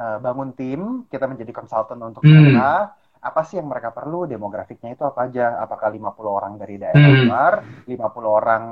uh, 0.00 0.18
bangun 0.24 0.50
tim, 0.56 0.80
kita 1.12 1.28
menjadi 1.28 1.52
konsultan 1.52 2.00
untuk 2.00 2.24
Hmm. 2.24 2.56
mereka. 2.56 2.96
Apa 3.28 3.40
sih 3.48 3.54
yang 3.60 3.68
mereka 3.72 3.90
perlu? 3.98 4.16
Demografiknya 4.32 4.88
itu 4.94 5.02
apa 5.10 5.20
aja? 5.26 5.42
Apakah 5.64 5.88
50 5.96 6.32
orang 6.38 6.52
dari 6.60 6.74
daerah 6.82 7.08
Hmm. 7.08 7.20
luar, 7.20 7.52
50 7.90 8.30
orang 8.40 8.64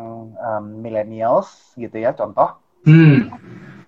um, 0.47 0.65
millennials 0.85 1.49
gitu 1.83 1.97
ya, 2.05 2.11
contoh. 2.21 2.49
Hmm. 2.85 3.29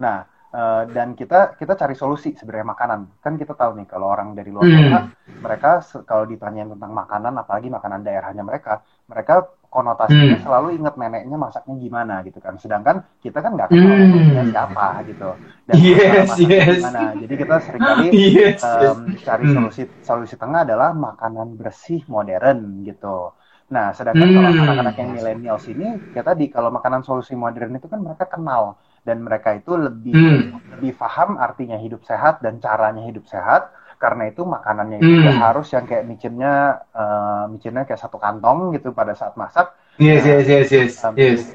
Nah, 0.02 0.16
eh, 0.54 0.82
dan 0.96 1.08
kita 1.20 1.36
kita 1.60 1.72
cari 1.80 1.94
solusi 2.02 2.28
sebenarnya 2.38 2.68
makanan. 2.74 3.00
Kan 3.24 3.32
kita 3.40 3.52
tahu 3.60 3.70
nih 3.78 3.86
kalau 3.92 4.06
orang 4.14 4.28
dari 4.38 4.50
luar 4.54 4.68
Hmm. 4.68 4.76
kota, 4.78 4.98
mereka 5.44 5.68
se- 5.88 6.04
kalau 6.10 6.24
ditanyain 6.32 6.70
tentang 6.74 6.92
makanan, 7.00 7.32
apalagi 7.42 7.68
makanan 7.76 8.00
daerahnya 8.06 8.42
mereka, 8.50 8.70
mereka 9.10 9.34
konotasinya 9.74 10.36
Hmm. 10.38 10.44
selalu 10.44 10.66
ingat 10.78 10.94
neneknya 11.00 11.36
masaknya 11.44 11.74
gimana 11.84 12.14
gitu 12.26 12.38
kan. 12.44 12.54
Sedangkan 12.62 12.96
kita 13.24 13.38
kan 13.44 13.50
nggak 13.58 13.68
kenal 13.74 13.94
Hmm. 14.14 14.46
siapa 14.52 14.84
gitu. 15.10 15.24
Dan 15.68 15.76
Yes, 15.80 16.38
yes. 16.38 16.78
gimana. 16.78 17.00
Jadi 17.20 17.34
kita 17.42 17.54
sering 17.66 17.84
kali 17.90 18.04
Yes. 18.38 18.62
em, 18.64 18.98
cari 19.26 19.44
Hmm. 19.44 19.54
solusi 19.54 19.82
solusi 20.08 20.34
tengah 20.42 20.60
adalah 20.66 20.90
makanan 21.06 21.48
bersih 21.60 22.00
modern 22.14 22.58
gitu. 22.88 23.34
Nah, 23.74 23.86
sedangkan 23.96 24.28
kalau 24.36 24.48
Hmm. 24.52 24.60
anak-anak 24.60 24.94
yang 25.00 25.10
milenials 25.16 25.64
ini, 25.72 25.84
ya 26.16 26.22
tadi 26.28 26.44
kalau 26.54 26.68
makanan 26.76 27.02
solusi 27.08 27.32
modern 27.34 27.72
itu 27.78 27.86
kan 27.92 28.00
mereka 28.06 28.24
kenal 28.34 28.62
dan 29.04 29.22
mereka 29.22 29.54
itu 29.54 29.76
lebih 29.76 30.12
Hmm. 30.16 30.40
lebih 30.74 30.92
paham 30.96 31.36
artinya 31.38 31.76
hidup 31.78 32.02
sehat 32.04 32.40
dan 32.44 32.58
caranya 32.58 33.04
hidup 33.04 33.24
sehat. 33.28 33.70
Karena 33.94 34.28
itu 34.28 34.42
makanannya 34.44 34.98
itu 35.00 35.30
Hmm. 35.30 35.38
harus 35.40 35.70
yang 35.72 35.84
kayak 35.86 36.04
micinnya 36.04 36.82
eh, 36.92 37.44
micinnya 37.48 37.86
kayak 37.88 38.00
satu 38.00 38.18
kantong 38.18 38.74
gitu 38.76 38.90
pada 38.92 39.14
saat 39.14 39.36
masak. 39.38 39.72
Yes, 39.96 40.26
yes, 40.26 40.44
yes, 40.50 40.68
yes, 40.74 40.92
Um, 41.06 41.14
yes. 41.14 41.46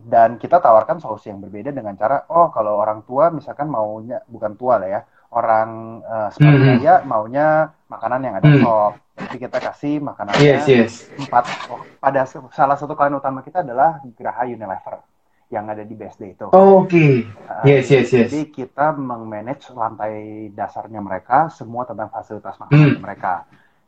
dan 0.00 0.38
kita 0.40 0.62
tawarkan 0.64 0.96
solusi 1.02 1.28
yang 1.28 1.42
berbeda 1.44 1.76
dengan 1.76 1.92
cara 1.92 2.24
oh 2.32 2.48
kalau 2.48 2.80
orang 2.80 3.04
tua 3.04 3.28
misalkan 3.28 3.68
maunya 3.68 4.24
bukan 4.30 4.56
tua 4.56 4.80
lah 4.80 4.88
ya 4.88 5.00
orang 5.36 6.00
uh, 6.02 6.28
seperti 6.32 6.80
saya 6.80 7.04
maunya 7.04 7.68
makanan 7.86 8.20
yang 8.24 8.34
ada 8.40 8.48
Hmm. 8.48 8.62
sop 8.64 8.92
jadi 9.20 9.36
kita 9.44 9.58
kasih 9.60 9.94
makanannya 10.00 10.40
Yes, 10.40 10.64
yes. 10.64 10.92
empat 11.20 11.44
oh, 11.68 11.84
pada 12.00 12.24
salah 12.56 12.76
satu 12.80 12.96
klien 12.96 13.12
utama 13.12 13.44
kita 13.44 13.60
adalah 13.60 14.00
Geraha 14.16 14.48
Unilever 14.48 15.04
yang 15.50 15.66
ada 15.66 15.82
di 15.82 15.94
BSD 15.98 16.38
itu 16.38 16.46
Oke. 16.54 17.26
Uh, 17.50 17.66
Yes, 17.66 17.90
yes, 17.90 18.14
yes. 18.14 18.30
jadi 18.30 18.46
kita 18.48 18.94
mengmanage 18.94 19.66
lantai 19.74 20.48
dasarnya 20.54 21.02
mereka 21.02 21.50
semua 21.50 21.82
tentang 21.82 22.06
fasilitas 22.08 22.54
makanan 22.62 22.94
Hmm. 22.94 23.02
mereka 23.02 23.32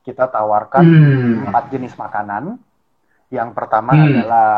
kita 0.03 0.27
tawarkan 0.27 0.83
Hmm. 0.83 1.47
empat 1.47 1.71
jenis 1.71 1.95
makanan. 1.95 2.59
Yang 3.31 3.51
pertama 3.55 3.95
Hmm. 3.95 4.07
adalah 4.11 4.51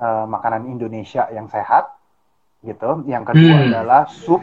eh, 0.00 0.24
makanan 0.26 0.64
Indonesia 0.66 1.28
yang 1.30 1.46
sehat, 1.46 1.92
gitu. 2.64 3.04
Yang 3.04 3.36
kedua 3.36 3.54
Hmm. 3.60 3.66
adalah 3.68 4.02
sup, 4.08 4.42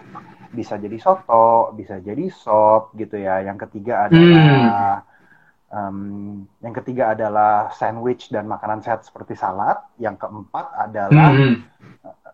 bisa 0.53 0.77
jadi 0.77 0.97
soto, 1.01 1.73
bisa 1.73 1.97
jadi 1.97 2.29
sop, 2.29 2.93
gitu 2.93 3.17
ya. 3.17 3.41
Yang 3.41 3.67
ketiga 3.67 4.05
adalah 4.05 5.01
em, 5.67 5.97
yang 6.59 6.73
ketiga 6.73 7.11
adalah 7.11 7.69
sandwich 7.71 8.31
dan 8.31 8.47
makanan 8.47 8.79
sehat 8.79 9.03
seperti 9.03 9.35
salad. 9.35 9.77
Yang 9.99 10.23
keempat 10.23 10.65
adalah 10.73 11.29
Hmm. 11.31 11.55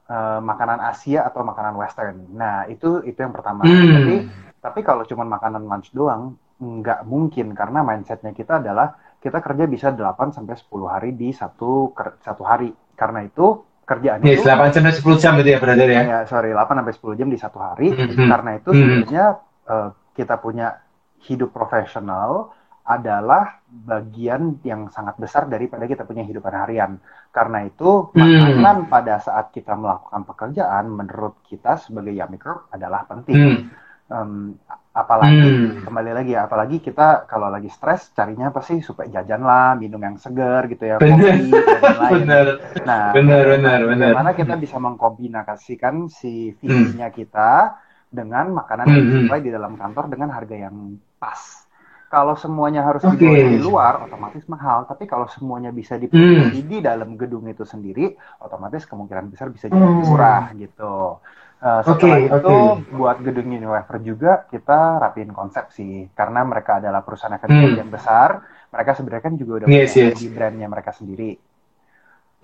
eh, 0.04 0.40
makanan 0.44 0.84
Asia 0.84 1.24
atau 1.26 1.42
makanan 1.42 1.74
Western. 1.74 2.36
Nah 2.36 2.68
itu 2.68 3.02
itu 3.04 3.18
yang 3.18 3.32
pertama. 3.32 3.64
Hmm. 3.64 3.90
Tapi 3.98 4.16
tapi 4.60 4.80
kalau 4.84 5.04
cuma 5.04 5.24
makanan 5.26 5.64
lunch 5.64 5.90
doang 5.92 6.36
nggak 6.60 7.04
mungkin 7.04 7.52
karena 7.52 7.82
mindsetnya 7.84 8.32
kita 8.32 8.60
adalah 8.62 8.94
kita 9.20 9.40
kerja 9.40 9.64
bisa 9.66 9.88
8 9.92 10.32
sampai 10.32 10.56
10 10.56 10.88
hari 10.88 11.16
di 11.16 11.32
satu 11.32 11.92
satu 12.20 12.44
hari. 12.44 12.70
Karena 12.94 13.24
itu 13.24 13.64
kerjaan 13.84 14.24
Yes, 14.24 14.40
itu 14.40 14.48
8 14.48 14.72
sampai 14.72 14.94
10 14.96 15.16
jam 15.20 15.34
gitu 15.40 15.50
ya, 15.52 15.60
brother 15.60 15.90
ya. 15.90 16.02
ya 16.04 16.20
sorry 16.24 16.52
8 16.52 16.80
sampai 16.84 16.94
10 16.96 17.16
jam 17.20 17.28
di 17.32 17.40
satu 17.40 17.58
hari. 17.60 17.88
Mhm. 17.92 18.28
Karena 18.30 18.52
itu 18.56 18.70
Mhm. 18.70 18.80
sebenarnya 18.80 19.26
eh, 19.64 19.90
kita 20.14 20.36
punya 20.38 20.68
hidup 21.24 21.56
profesional 21.56 22.52
adalah 22.84 23.64
bagian 23.66 24.60
yang 24.62 24.92
sangat 24.92 25.16
besar 25.16 25.48
daripada 25.48 25.88
kita 25.88 26.04
punya 26.04 26.28
hidupan 26.28 26.52
harian. 26.52 27.00
Karena 27.32 27.64
itu 27.64 28.12
Hmm. 28.12 28.20
makanan 28.20 28.78
pada 28.92 29.18
saat 29.18 29.50
kita 29.50 29.74
melakukan 29.74 30.28
pekerjaan 30.28 30.92
menurut 30.92 31.40
kita 31.48 31.80
sebagai 31.80 32.12
Group 32.36 32.68
adalah 32.70 33.08
penting. 33.08 33.36
Hmm. 33.40 33.60
Em, 34.04 34.32
apalagi 34.94 35.48
Hmm. 35.48 35.88
kembali 35.88 36.12
lagi 36.12 36.32
ya, 36.36 36.46
apalagi 36.46 36.78
kita 36.84 37.24
kalau 37.26 37.48
lagi 37.50 37.72
stres 37.72 38.12
carinya 38.12 38.52
apa 38.52 38.60
sih 38.62 38.84
supaya 38.84 39.10
jajan 39.10 39.42
lah, 39.42 39.74
minum 39.80 39.98
yang 39.98 40.20
segar 40.20 40.68
gitu 40.68 40.84
ya, 40.86 41.00
Bener. 41.00 41.40
kopi 41.40 41.50
dan. 41.50 42.04
Benar. 42.20 42.46
Nah, 42.84 43.04
Benar, 43.16 43.44
benar, 43.48 43.80
benar. 43.90 44.12
bagaimana 44.12 44.32
kita 44.36 44.54
bisa 44.60 44.78
mengkombinasikan 44.78 46.12
si 46.12 46.52
visinya 46.60 47.10
kita 47.10 47.80
dengan 48.12 48.54
makanan 48.54 48.86
yang 48.86 49.02
Hmm, 49.02 49.10
hmm. 49.10 49.20
dijual 49.26 49.40
di 49.42 49.50
dalam 49.50 49.74
kantor 49.80 50.06
dengan 50.12 50.30
harga 50.30 50.56
yang 50.70 50.76
pas. 51.18 51.63
Kalau 52.14 52.38
semuanya 52.38 52.86
harus 52.86 53.02
dijual 53.02 53.58
di 53.58 53.58
luar, 53.58 54.06
otomatis 54.06 54.46
mahal. 54.46 54.86
Tapi 54.86 55.10
kalau 55.10 55.26
semuanya 55.34 55.74
bisa 55.74 55.98
diproduksi 55.98 56.62
di 56.62 56.78
dalam 56.78 57.18
gedung 57.18 57.50
itu 57.50 57.66
sendiri, 57.66 58.14
otomatis 58.38 58.86
kemungkinan 58.86 59.34
besar 59.34 59.50
bisa 59.50 59.66
jadi 59.66 59.82
Hmm. 59.82 60.06
murah 60.06 60.54
gitu. 60.54 61.18
Uh, 61.64 61.82
setelah 61.82 62.20
Oke, 62.22 62.28
itu 62.30 62.58
oke. 62.60 62.94
buat 62.94 63.18
gedung 63.24 63.48
Unilever 63.50 63.98
juga 64.04 64.32
kita 64.52 65.02
rapiin 65.02 65.32
konsep 65.34 65.74
sih, 65.74 66.06
karena 66.14 66.46
mereka 66.46 66.78
adalah 66.78 67.02
perusahaan 67.02 67.34
FMCG 67.34 67.74
Hmm. 67.74 67.82
yang 67.82 67.90
besar. 67.90 68.30
Mereka 68.70 68.92
sebenarnya 68.94 69.24
kan 69.26 69.34
juga 69.42 69.52
udah 69.64 69.68
Yes, 69.74 69.96
punya 69.98 70.12
yes. 70.14 70.20
di 70.22 70.28
brandnya 70.30 70.68
mereka 70.70 70.92
sendiri. 70.94 71.32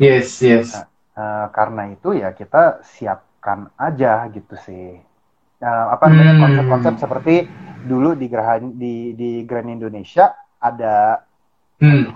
Yes, 0.02 0.40
yes. 0.42 0.82
Eh, 1.20 1.48
karena 1.52 1.92
itu 1.92 2.16
ya 2.16 2.32
kita 2.32 2.80
siapkan 2.82 3.68
aja 3.76 4.24
gitu 4.32 4.56
sih. 4.66 4.98
Eh, 5.60 5.86
apa 5.92 6.08
namanya 6.08 6.34
Hmm. 6.40 6.42
konsep-konsep 6.48 6.94
seperti 7.04 7.36
dulu 7.86 8.16
di 8.16 8.26
Geraha 8.28 8.60
di 8.60 9.16
di 9.16 9.44
Grand 9.48 9.70
Indonesia 9.70 10.36
ada 10.60 11.24
Hmm. 11.80 12.12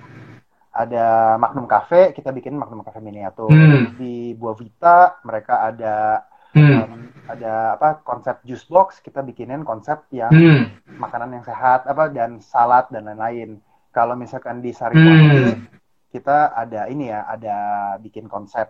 ada 0.73 1.37
Magnum 1.39 1.69
Cafe, 1.69 2.11
kita 2.11 2.33
bikin 2.35 2.57
Magnum 2.59 2.83
Cafe 2.83 2.99
miniatur. 2.99 3.47
Hmm. 3.47 3.95
Di 3.95 4.35
Buah 4.35 4.57
Vita 4.59 5.21
mereka 5.23 5.63
ada 5.63 6.25
Hmm. 6.53 6.85
em, 6.85 6.93
ada 7.25 7.79
apa 7.79 8.03
konsep 8.05 8.43
juice 8.45 8.67
box, 8.69 9.01
kita 9.01 9.23
bikinin 9.25 9.65
konsep 9.65 10.05
yang 10.13 10.29
Hmm. 10.29 10.69
makanan 10.99 11.39
yang 11.39 11.45
sehat 11.47 11.87
apa 11.89 12.11
dan 12.13 12.43
salad 12.43 12.91
dan 12.93 13.09
lain-lain. 13.09 13.57
Kalau 13.89 14.13
misalkan 14.13 14.61
di 14.61 14.69
Hmm. 14.69 14.77
Sariwangi 14.77 15.45
kita 16.13 16.53
ada 16.53 16.85
ini 16.91 17.09
ya, 17.09 17.25
ada 17.25 17.57
bikin 17.97 18.29
konsep 18.29 18.69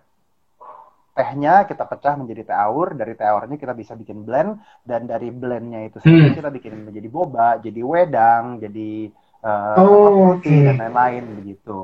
tehnya 1.14 1.64
kita 1.64 1.86
pecah 1.86 2.18
menjadi 2.18 2.42
teh 2.50 2.58
aur, 2.58 2.98
dari 2.98 3.14
teh 3.14 3.24
aurnya 3.24 3.56
kita 3.56 3.74
bisa 3.74 3.94
bikin 3.94 4.26
blend 4.26 4.58
dan 4.82 5.06
dari 5.06 5.30
blendnya 5.30 5.86
itu 5.86 6.02
sendiri 6.02 6.34
Hmm. 6.34 6.38
kita 6.42 6.50
bikin 6.50 6.74
menjadi 6.90 7.08
boba, 7.08 7.62
jadi 7.62 7.82
wedang, 7.86 8.58
jadi 8.58 9.14
eh, 9.44 9.76
Oh, 9.78 10.36
oke. 10.36 10.50
dan 10.50 10.80
lain-lain 10.80 11.24
begitu. 11.44 11.82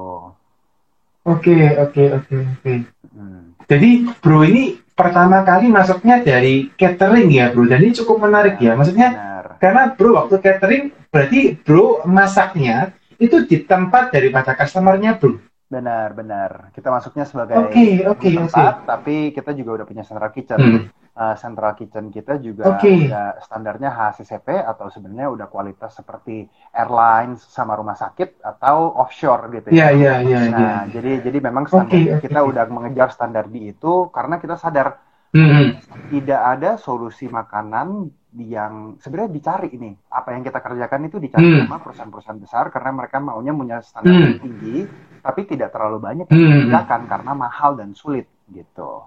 Oke, 1.27 1.57
oke, 1.77 2.03
oke, 2.15 2.35
oke. 2.57 2.73
Hmm. 3.13 3.53
Jadi, 3.67 4.07
bro 4.17 4.41
ini 4.41 4.79
pertama 4.95 5.43
kali 5.43 5.67
masuknya 5.69 6.23
dari 6.23 6.71
catering 6.73 7.29
ya, 7.29 7.51
bro. 7.53 7.67
Dan 7.67 7.85
ini 7.85 7.93
cukup 7.93 8.23
menarik 8.25 8.57
ya. 8.57 8.73
Maksudnya, 8.73 9.09
Benar. 9.13 9.45
karena 9.61 9.83
bro 9.93 10.15
waktu 10.15 10.35
catering 10.39 10.83
berarti 11.11 11.59
bro 11.59 12.01
masaknya 12.07 12.95
itu 13.19 13.43
di 13.45 13.61
tempat 13.61 14.09
daripada 14.15 14.55
customernya, 14.55 15.19
bro. 15.19 15.37
Benar, 15.69 16.17
benar. 16.17 16.73
Kita 16.73 16.89
masuknya 16.89 17.29
sebagai 17.29 17.53
Oke, 17.61 18.01
oke, 18.01 18.25
di 18.25 18.33
oke. 18.33 18.41
tempat, 18.41 18.89
tapi 18.89 19.29
kita 19.29 19.53
juga 19.53 19.77
udah 19.77 19.85
punya 19.85 20.01
central 20.01 20.33
kitchen. 20.33 20.57
Hmm. 20.57 20.81
Uh, 21.19 21.35
central 21.35 21.75
kitchen 21.75 22.09
kita 22.09 22.39
juga 22.39 22.79
Oke. 22.79 23.11
udah 23.11 23.43
standarnya 23.43 23.91
HACCP 23.91 24.55
atau 24.55 24.87
sebenarnya 24.87 25.27
udah 25.27 25.47
kualitas 25.51 25.91
seperti 25.91 26.47
airlines 26.71 27.43
sama 27.43 27.75
rumah 27.75 27.93
sakit 27.93 28.39
atau 28.39 28.95
offshore 28.95 29.51
gitu 29.51 29.67
Iya, 29.67 29.91
ya. 29.91 29.99
iya, 29.99 30.13
iya, 30.23 30.39
iya. 30.47 30.49
Nah, 30.49 30.79
jadi 30.87 31.19
jadi 31.19 31.37
memang 31.43 31.67
standar 31.67 31.91
Oke, 31.91 31.99
oke. 32.07 32.23
kita 32.23 32.39
udah 32.39 32.63
mengejar 32.71 33.11
standar 33.11 33.45
di 33.45 33.67
itu 33.69 34.07
karena 34.09 34.39
kita 34.39 34.55
sadar 34.55 34.95
Hmm. 35.29 35.77
tidak 36.09 36.41
ada 36.41 36.71
solusi 36.81 37.29
makanan 37.29 38.09
yang 38.33 38.97
sebenarnya 38.97 39.29
dicari 39.29 39.69
ini. 39.69 39.93
Apa 40.09 40.33
yang 40.33 40.41
kita 40.41 40.57
kerjakan 40.57 41.05
itu 41.05 41.21
dicari 41.21 41.45
Hmm. 41.45 41.67
sama 41.67 41.77
perusahaan-perusahaan 41.83 42.41
besar 42.41 42.65
karena 42.73 42.95
mereka 42.95 43.21
maunya 43.21 43.53
punya 43.53 43.77
standar 43.83 44.09
Hmm. 44.09 44.23
yang 44.25 44.39
tinggi, 44.39 44.77
tapi 45.21 45.45
tidak 45.45 45.69
terlalu 45.75 45.99
banyak 46.01 46.25
yang 46.27 46.39
Hmm. 46.39 46.51
dikerjakan 46.65 47.01
karena 47.05 47.31
mahal 47.35 47.75
dan 47.75 47.91
sulit 47.93 48.25
gitu. 48.49 49.05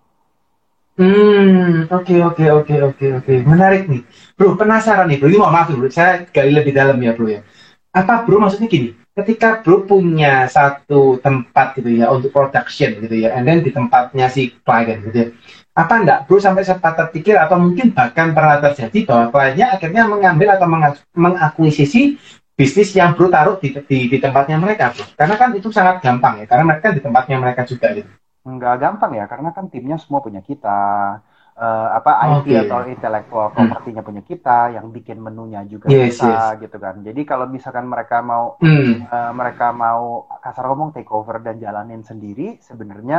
Hmm, 0.92 1.88
oke 1.88 2.16
oke 2.21 2.45
oke 2.52 2.75
oke 2.92 3.07
oke. 3.25 3.35
Menarik 3.49 3.88
nih. 3.88 4.04
Bro, 4.37 4.61
penasaran 4.61 5.09
nih, 5.09 5.16
Bro. 5.16 5.33
Ini 5.33 5.38
mohon 5.40 5.54
maaf 5.57 5.69
dulu, 5.73 5.88
saya 5.88 6.28
gali 6.28 6.52
lebih 6.52 6.76
dalam 6.76 7.00
ya, 7.00 7.16
Bro 7.16 7.33
ya. 7.33 7.40
Apa 7.97 8.28
Bro 8.28 8.45
maksudnya 8.45 8.69
gini? 8.69 8.92
Ketika 9.12 9.64
Bro 9.64 9.88
punya 9.88 10.49
satu 10.49 11.21
tempat 11.21 11.76
gitu 11.81 11.88
ya 11.97 12.12
untuk 12.12 12.33
production 12.33 12.97
gitu 13.04 13.25
ya, 13.25 13.33
and 13.37 13.49
then 13.49 13.64
di 13.64 13.73
tempatnya 13.73 14.28
si 14.28 14.52
klien 14.64 15.00
gitu 15.09 15.16
ya. 15.16 15.28
Apa 15.73 16.04
enggak 16.04 16.19
Bro 16.28 16.40
sampai 16.40 16.64
sempat 16.64 16.92
terpikir 16.97 17.40
atau 17.40 17.57
mungkin 17.57 17.97
bahkan 17.97 18.37
pernah 18.37 18.61
terjadi 18.61 19.09
bahwa 19.09 19.25
kliennya 19.33 19.66
akhirnya 19.73 20.02
mengambil 20.04 20.49
atau 20.57 20.69
menga- 20.69 21.04
mengakuisisi 21.16 22.21
bisnis 22.59 22.90
yang 22.99 23.11
Bro 23.16 23.26
taruh 23.35 23.56
di, 23.62 23.68
di, 23.90 23.99
di 24.12 24.18
tempatnya 24.25 24.56
mereka, 24.64 24.85
Bro. 24.94 25.04
Karena 25.18 25.35
kan 25.40 25.50
itu 25.59 25.68
sangat 25.73 25.97
gampang 26.04 26.35
ya, 26.40 26.44
karena 26.50 26.64
mereka 26.71 26.87
di 26.97 27.00
tempatnya 27.06 27.37
mereka 27.42 27.62
juga 27.71 27.87
gitu. 27.97 28.11
Nggak 28.42 28.75
gampang 28.82 29.12
ya, 29.18 29.25
karena 29.30 29.49
kan 29.56 29.64
timnya 29.73 29.97
semua 30.02 30.21
punya 30.26 30.42
kita. 30.42 30.71
Eh, 31.52 31.88
apa 31.99 32.11
IP 32.32 32.47
Oke. 32.49 32.56
atau 32.64 32.78
intellectual 32.88 33.49
property-nya 33.54 34.02
punya 34.09 34.23
kita, 34.30 34.73
yang 34.76 34.87
bikin 34.97 35.18
menunya 35.26 35.61
juga 35.68 35.88
Yes, 35.92 36.18
kita 36.18 36.59
gitu 36.62 36.76
kan. 36.85 36.94
Jadi 37.06 37.21
kalau 37.30 37.47
misalkan 37.47 37.87
mereka 37.92 38.18
mau 38.25 38.44
Hmm, 38.61 39.04
eh, 39.14 39.32
mereka 39.40 39.71
mau 39.71 40.26
kasar 40.42 40.64
ngomong 40.66 40.90
take 40.97 41.11
over 41.12 41.38
dan 41.44 41.56
jalanin 41.62 42.02
sendiri, 42.02 42.59
sebenarnya 42.68 43.18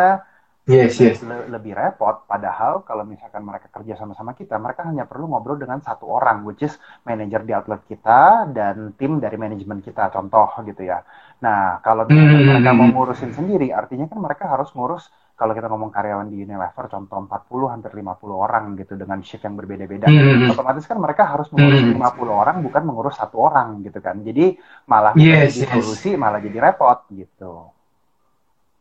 yes, 0.66 0.96
yes. 1.00 1.20
le- 1.24 1.48
lebih 1.52 1.76
repot. 1.76 2.24
Padahal 2.24 2.88
kalau 2.88 3.04
misalkan 3.04 3.44
mereka 3.44 3.68
kerja 3.68 4.00
sama-sama 4.00 4.32
kita, 4.32 4.56
mereka 4.56 4.88
hanya 4.88 5.04
perlu 5.04 5.28
ngobrol 5.28 5.60
dengan 5.60 5.84
satu 5.84 6.08
orang, 6.08 6.48
which 6.48 6.64
is 6.64 6.76
manajer 7.04 7.44
di 7.44 7.52
outlet 7.52 7.84
kita 7.84 8.48
dan 8.56 8.96
tim 8.96 9.20
dari 9.20 9.36
manajemen 9.36 9.84
kita, 9.84 10.08
contoh 10.08 10.48
gitu 10.64 10.88
ya. 10.88 11.04
Nah, 11.44 11.84
kalau 11.84 12.08
misalkan 12.08 12.40
Hmm. 12.40 12.48
mereka 12.56 12.70
mau 12.72 12.88
ngurusin 12.88 13.32
sendiri, 13.36 13.76
artinya 13.76 14.08
kan 14.08 14.20
mereka 14.24 14.48
harus 14.48 14.72
ngurus 14.72 15.12
kalau 15.34 15.52
kita 15.58 15.68
ngomong 15.68 15.92
karyawan 15.92 16.30
di 16.30 16.46
Unilever, 16.46 16.86
contoh 16.88 17.18
40 17.20 17.68
hampir 17.68 17.92
50 17.92 18.38
orang 18.38 18.78
gitu 18.80 18.94
dengan 18.96 19.20
shift 19.26 19.44
yang 19.44 19.58
berbeda-beda. 19.60 20.08
Hmm. 20.08 20.48
Otomatis 20.54 20.86
kan 20.88 21.02
mereka 21.02 21.28
harus 21.28 21.50
mengurus 21.52 21.84
Hmm. 21.84 21.92
50 21.92 22.32
orang 22.32 22.62
bukan 22.64 22.84
mengurus 22.86 23.18
satu 23.20 23.42
orang 23.42 23.82
gitu 23.84 24.00
kan. 24.00 24.22
Jadi 24.24 24.56
malah 24.88 25.18
Yes, 25.18 25.58
jadi 25.58 25.68
yes. 25.68 25.72
solusi 25.74 26.16
malah 26.16 26.40
jadi 26.40 26.58
repot 26.62 27.10
gitu. 27.12 27.73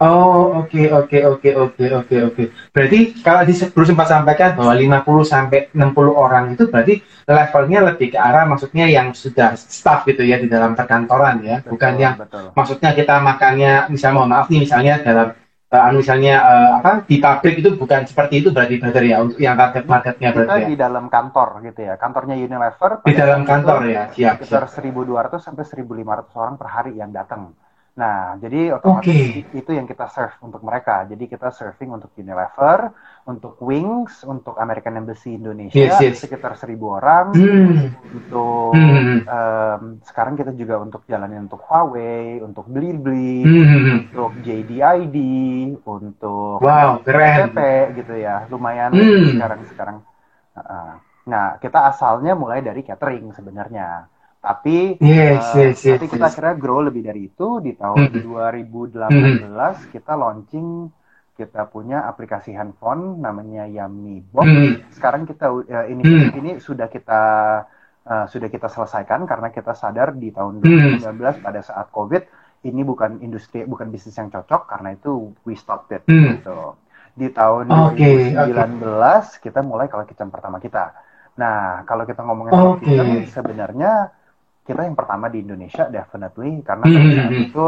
Oh, 0.02 0.66
oke, 0.66 0.82
oke, 0.90 1.18
oke, 1.30 1.50
oke, 1.54 1.84
oke, 1.94 2.16
oke. 2.26 2.42
Berarti 2.74 2.98
kalau 3.22 3.46
di 3.46 3.54
Bro 3.54 3.86
sempat 3.86 4.10
sampaikan 4.10 4.58
bahwa 4.58 4.74
50 4.74 5.22
sampai 5.22 5.70
60 5.70 6.10
orang 6.10 6.44
itu 6.58 6.66
berarti 6.66 6.98
levelnya 7.22 7.78
lebih 7.86 8.10
ke 8.10 8.18
arah 8.18 8.42
maksudnya 8.50 8.90
yang 8.90 9.14
sudah 9.14 9.54
staff 9.54 10.02
gitu 10.10 10.26
ya 10.26 10.42
di 10.42 10.50
dalam 10.50 10.74
perkantoran 10.74 11.46
ya, 11.46 11.62
bukan 11.62 11.94
Betul, 11.94 12.02
yang 12.02 12.14
betul. 12.18 12.44
maksudnya 12.50 12.90
kita 12.98 13.14
makannya 13.22 13.72
misalnya 13.94 14.16
mohon 14.18 14.30
maaf 14.34 14.50
nih 14.50 14.60
misalnya 14.66 14.94
dalam 15.06 15.28
uh, 15.72 15.90
misalnya 15.94 16.34
uh, 16.44 16.70
apa 16.82 16.92
di 17.08 17.16
pabrik 17.16 17.64
itu 17.64 17.70
bukan 17.78 18.04
seperti 18.04 18.44
itu 18.44 18.52
berarti 18.52 18.76
brother 18.76 19.04
ya 19.06 19.16
untuk 19.24 19.38
yang 19.40 19.56
target 19.56 19.84
marketnya 19.88 20.28
kita 20.30 20.38
berarti 20.44 20.60
ya. 20.60 20.68
di 20.68 20.76
dalam 20.76 21.04
kantor 21.08 21.48
gitu 21.64 21.80
ya 21.80 21.94
kantornya 21.96 22.36
Unilever 22.36 22.92
Di 23.06 23.14
dalam 23.16 23.40
kantor 23.48 23.78
itu 23.86 23.94
ya, 23.94 24.04
siap, 24.12 24.34
sekitar 24.44 24.64
siap. 24.68 24.84
1.200 24.84 25.40
sampai 25.40 25.64
1.500 25.64 26.40
orang 26.42 26.54
per 26.60 26.68
hari 26.68 26.92
yang 27.00 27.10
datang 27.10 27.56
nah 27.92 28.40
jadi 28.40 28.72
otomatis 28.80 29.12
Oke. 29.12 29.52
itu 29.52 29.70
yang 29.76 29.84
kita 29.84 30.08
serve 30.08 30.32
untuk 30.40 30.64
mereka 30.64 31.04
jadi 31.04 31.24
kita 31.28 31.52
serving 31.52 31.92
untuk 31.92 32.08
Unilever 32.16 32.88
untuk 33.28 33.60
Wings 33.60 34.24
untuk 34.24 34.56
American 34.56 34.96
Embassy 34.96 35.36
Indonesia 35.36 35.76
Yes, 35.76 36.00
yes. 36.00 36.16
sekitar 36.24 36.56
1.000 36.56 36.88
orang 36.88 37.36
Hmm. 37.36 37.92
untuk 38.16 38.72
Hmm. 38.72 39.20
em, 39.28 39.82
sekarang 40.08 40.34
kita 40.40 40.56
juga 40.56 40.80
untuk 40.80 41.04
jalanin 41.04 41.44
untuk 41.44 41.60
Huawei 41.68 42.40
untuk 42.40 42.64
Blibli 42.64 43.44
Hmm. 43.44 44.08
untuk 44.08 44.40
JDID 44.40 45.16
untuk 45.84 46.64
Wow, 46.64 47.04
keren. 47.04 47.52
PP 47.52 47.58
gitu 48.00 48.14
ya 48.16 48.48
lumayan 48.48 48.88
Hmm. 48.96 49.36
sekarang 49.36 49.60
sekarang 49.68 49.96
Heeh. 50.56 50.88
nah 51.28 51.46
kita 51.60 51.92
asalnya 51.92 52.32
mulai 52.34 52.64
dari 52.64 52.80
catering 52.82 53.36
sebenarnya 53.36 54.08
tapi 54.42 54.98
Yes, 54.98 55.54
eh, 55.54 55.70
yes, 55.70 55.78
yes, 55.86 55.94
tapi 55.96 56.10
kita 56.10 56.26
yes. 56.26 56.30
akhirnya 56.34 56.54
grow 56.58 56.82
lebih 56.82 57.02
dari 57.06 57.30
itu 57.30 57.62
di 57.62 57.78
tahun 57.78 58.10
Hmm. 58.10 58.26
2018 58.26 59.86
kita 59.88 60.12
launching 60.18 60.90
kita 61.32 61.64
punya 61.64 62.04
aplikasi 62.04 62.50
handphone 62.52 63.22
namanya 63.22 63.64
Yummy 63.64 64.20
Box 64.28 64.50
Hmm. 64.50 64.74
sekarang 64.90 65.22
kita 65.24 65.46
eh, 65.64 65.94
ini 65.94 66.02
Hmm. 66.02 66.28
ini 66.36 66.50
sudah 66.58 66.90
kita 66.90 67.22
eh, 68.02 68.26
sudah 68.26 68.48
kita 68.50 68.66
selesaikan 68.66 69.22
karena 69.24 69.54
kita 69.54 69.78
sadar 69.78 70.10
di 70.12 70.34
tahun 70.34 70.58
Hmm. 70.58 70.98
2019 70.98 71.38
pada 71.38 71.62
saat 71.62 71.86
COVID 71.94 72.22
ini 72.62 72.82
bukan 72.82 73.22
industri 73.22 73.62
bukan 73.62 73.90
bisnis 73.90 74.18
yang 74.18 74.26
cocok 74.26 74.66
karena 74.66 74.94
itu 74.94 75.30
we 75.46 75.54
stopped 75.54 75.94
it 75.94 76.02
Hmm. 76.10 76.34
gitu. 76.34 76.74
Di 77.14 77.30
tahun 77.30 77.70
Oke, 77.70 78.34
2019 78.34 79.38
kita 79.38 79.62
mulai 79.62 79.86
kalau 79.86 80.02
kitchen 80.02 80.34
pertama 80.34 80.58
kita. 80.58 80.90
Nah, 81.38 81.86
kalau 81.86 82.02
kita 82.02 82.26
ngomongin 82.26 82.52
kitchen 82.82 83.08
sebenarnya 83.30 84.10
kita 84.62 84.80
yang 84.86 84.94
pertama 84.94 85.26
di 85.32 85.42
Indonesia 85.42 85.84
definitely 85.90 86.62
karena 86.62 86.84
Hmm, 86.86 86.94
pada 86.96 87.22
hmm, 87.22 87.28
hmm. 87.28 87.42
itu 87.50 87.66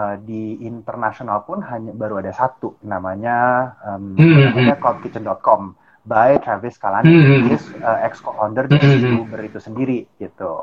eh, 0.00 0.16
di 0.28 0.42
internasional 0.64 1.38
pun 1.48 1.58
hanya 1.66 1.92
baru 1.92 2.22
ada 2.22 2.32
satu 2.32 2.78
namanya 2.86 3.36
em, 3.86 4.16
Hmm, 4.16 4.38
namanya 4.48 4.74
cloudkitchen.com 4.80 5.60
by 6.06 6.40
Travis 6.40 6.80
Kalanick, 6.80 7.12
Hmm. 7.12 7.44
he 7.44 7.54
is 7.54 7.64
eh, 7.76 7.98
ex 8.08 8.24
co-founder 8.24 8.64
dari 8.72 9.04
Hmm. 9.04 9.20
Uber 9.20 9.40
itu 9.44 9.58
sendiri 9.60 10.08
gitu. 10.16 10.54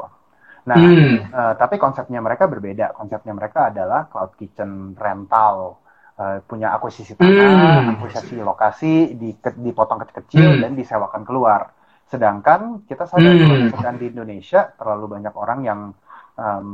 Nah, 0.67 0.77
Hmm. 0.81 1.15
eh, 1.31 1.53
tapi 1.55 1.75
konsepnya 1.79 2.19
mereka 2.19 2.49
berbeda. 2.49 2.91
Konsepnya 2.97 3.33
mereka 3.37 3.71
adalah 3.71 4.09
cloud 4.11 4.33
kitchen 4.39 4.93
rental, 4.97 5.77
Eh, 6.17 6.41
punya 6.49 6.73
akuisisi 6.73 7.13
tanah, 7.13 7.77
Hmm. 7.77 7.93
akuisisi 7.93 8.41
lokasi, 8.41 9.13
di, 9.21 9.37
dipotong 9.37 10.01
kecil-kecil 10.01 10.57
Hmm. 10.57 10.61
dan 10.65 10.73
disewakan 10.73 11.21
keluar. 11.21 11.76
Sedangkan 12.07 12.87
kita 12.87 13.03
sadar 13.03 13.35
Hmm. 13.35 13.67
misalkan 13.67 13.99
di 13.99 14.07
Indonesia 14.07 14.71
terlalu 14.79 15.19
banyak 15.19 15.33
orang 15.35 15.59
yang 15.67 15.81
em, 16.37 16.69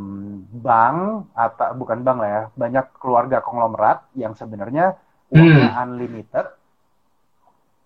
bank 0.50 1.32
atau 1.34 1.74
bukan 1.80 2.04
bank 2.06 2.18
lah 2.22 2.30
ya, 2.30 2.44
banyak 2.54 2.86
keluarga 3.00 3.40
konglomerat 3.42 4.06
yang 4.14 4.36
sebenarnya 4.38 4.94
uangnya 5.34 5.70
unlimited. 5.82 6.46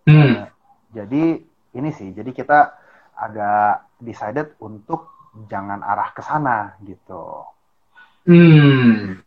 Hmm. 0.07 0.43
Nah, 0.43 0.49
jadi 0.91 1.23
ini 1.77 1.89
sih, 1.93 2.11
jadi 2.11 2.31
kita 2.33 2.59
agak 3.15 3.87
decided 4.01 4.57
untuk 4.59 5.13
jangan 5.45 5.85
arah 5.85 6.09
ke 6.11 6.21
sana 6.25 6.73
gitu. 6.81 7.45
Hmm. 8.25 9.21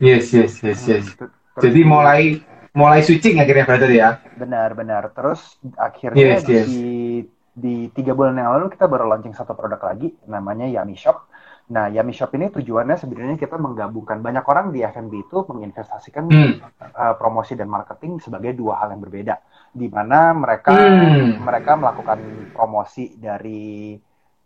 Yes, 0.00 0.32
yes, 0.32 0.60
yes, 0.60 0.80
yes. 0.88 1.06
Hmm, 1.16 1.30
terus 1.56 1.62
Jadi 1.62 1.80
mulai 1.84 2.40
mulai 2.76 3.00
switching 3.00 3.40
akhirnya 3.40 3.64
brother 3.64 3.88
ya. 3.90 4.20
benar-benar 4.36 5.08
terus 5.16 5.56
akhirnya 5.80 6.36
Yes, 6.36 6.44
yes. 6.44 6.66
di 6.68 7.24
di 7.56 7.88
tiga 7.96 8.12
bulan 8.12 8.36
yang 8.36 8.52
lalu 8.52 8.68
kita 8.68 8.84
baru 8.84 9.08
launching 9.08 9.32
satu 9.32 9.56
produk 9.56 9.80
lagi 9.80 10.12
namanya 10.28 10.68
Yummy 10.68 10.92
Shop. 10.92 11.24
Nah 11.72 11.88
Yummy 11.88 12.12
Shop 12.12 12.28
ini 12.36 12.52
tujuannya 12.52 13.00
sebenarnya 13.00 13.40
kita 13.40 13.56
menggabungkan 13.56 14.20
banyak 14.20 14.44
orang 14.44 14.76
di 14.76 14.84
F&B 14.84 15.24
itu 15.24 15.40
menginvestasikan 15.48 16.28
Hmm. 16.28 16.60
uh, 16.92 17.16
promosi 17.16 17.56
dan 17.56 17.72
marketing 17.72 18.20
sebagai 18.20 18.52
dua 18.52 18.84
hal 18.84 18.92
yang 18.92 19.00
berbeda. 19.00 19.40
Di 19.72 19.88
mana 19.88 20.36
mereka 20.36 20.76
Hmm. 20.76 21.40
mereka 21.40 21.80
melakukan 21.80 22.20
promosi 22.52 23.16
dari 23.16 23.96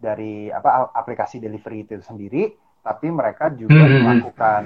dari 0.01 0.49
apa 0.49 0.95
aplikasi 0.95 1.43
delivery 1.43 1.85
itu 1.85 2.01
sendiri, 2.01 2.49
tapi 2.81 3.11
mereka 3.13 3.53
juga 3.53 3.85
hmm. 3.85 4.01
melakukan 4.01 4.63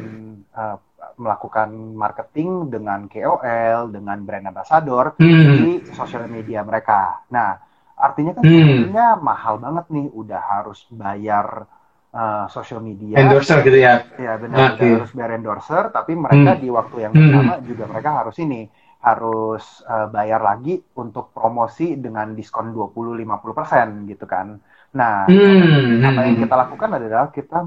uh, 0.53 0.77
melakukan 1.19 1.69
marketing 1.95 2.71
dengan 2.75 3.07
KOL, 3.13 3.91
dengan 3.95 4.19
brand 4.27 4.47
ambassador 4.51 5.15
Hmm. 5.19 5.55
di 5.57 5.71
sosial 5.91 6.27
media 6.29 6.61
mereka. 6.67 7.25
Nah, 7.35 7.51
artinya 7.97 8.33
kan 8.39 8.45
Hmm. 8.45 8.91
mahal 9.23 9.55
banget 9.63 9.85
nih, 9.95 10.07
udah 10.11 10.41
harus 10.53 10.79
bayar 10.91 11.67
uh, 12.15 12.47
sosial 12.51 12.81
media. 12.83 13.19
Endorser 13.23 13.59
gitu 13.67 13.79
ya. 13.79 14.03
Ya 14.15 14.33
benar, 14.39 14.75
Oke. 14.75 14.79
udah 14.79 14.89
harus 15.03 15.11
bayar 15.17 15.31
endorser, 15.39 15.85
tapi 15.91 16.13
mereka 16.15 16.55
Hmm. 16.55 16.63
di 16.63 16.69
waktu 16.71 16.97
yang 17.05 17.13
Hmm. 17.15 17.19
bersama 17.23 17.53
juga 17.67 17.85
mereka 17.91 18.11
harus 18.23 18.37
ini 18.39 18.61
harus 19.05 19.85
uh, 19.85 20.09
bayar 20.09 20.41
lagi 20.41 20.81
untuk 20.97 21.35
promosi 21.37 21.99
dengan 22.01 22.33
diskon 22.39 22.73
20-50% 22.73 24.09
gitu 24.09 24.25
kan. 24.25 24.57
Nah, 24.95 25.27
Hmm. 25.27 26.07
apa 26.07 26.21
yang 26.23 26.39
kita 26.39 26.55
lakukan 26.55 26.91
adalah 26.95 27.35
kita 27.35 27.67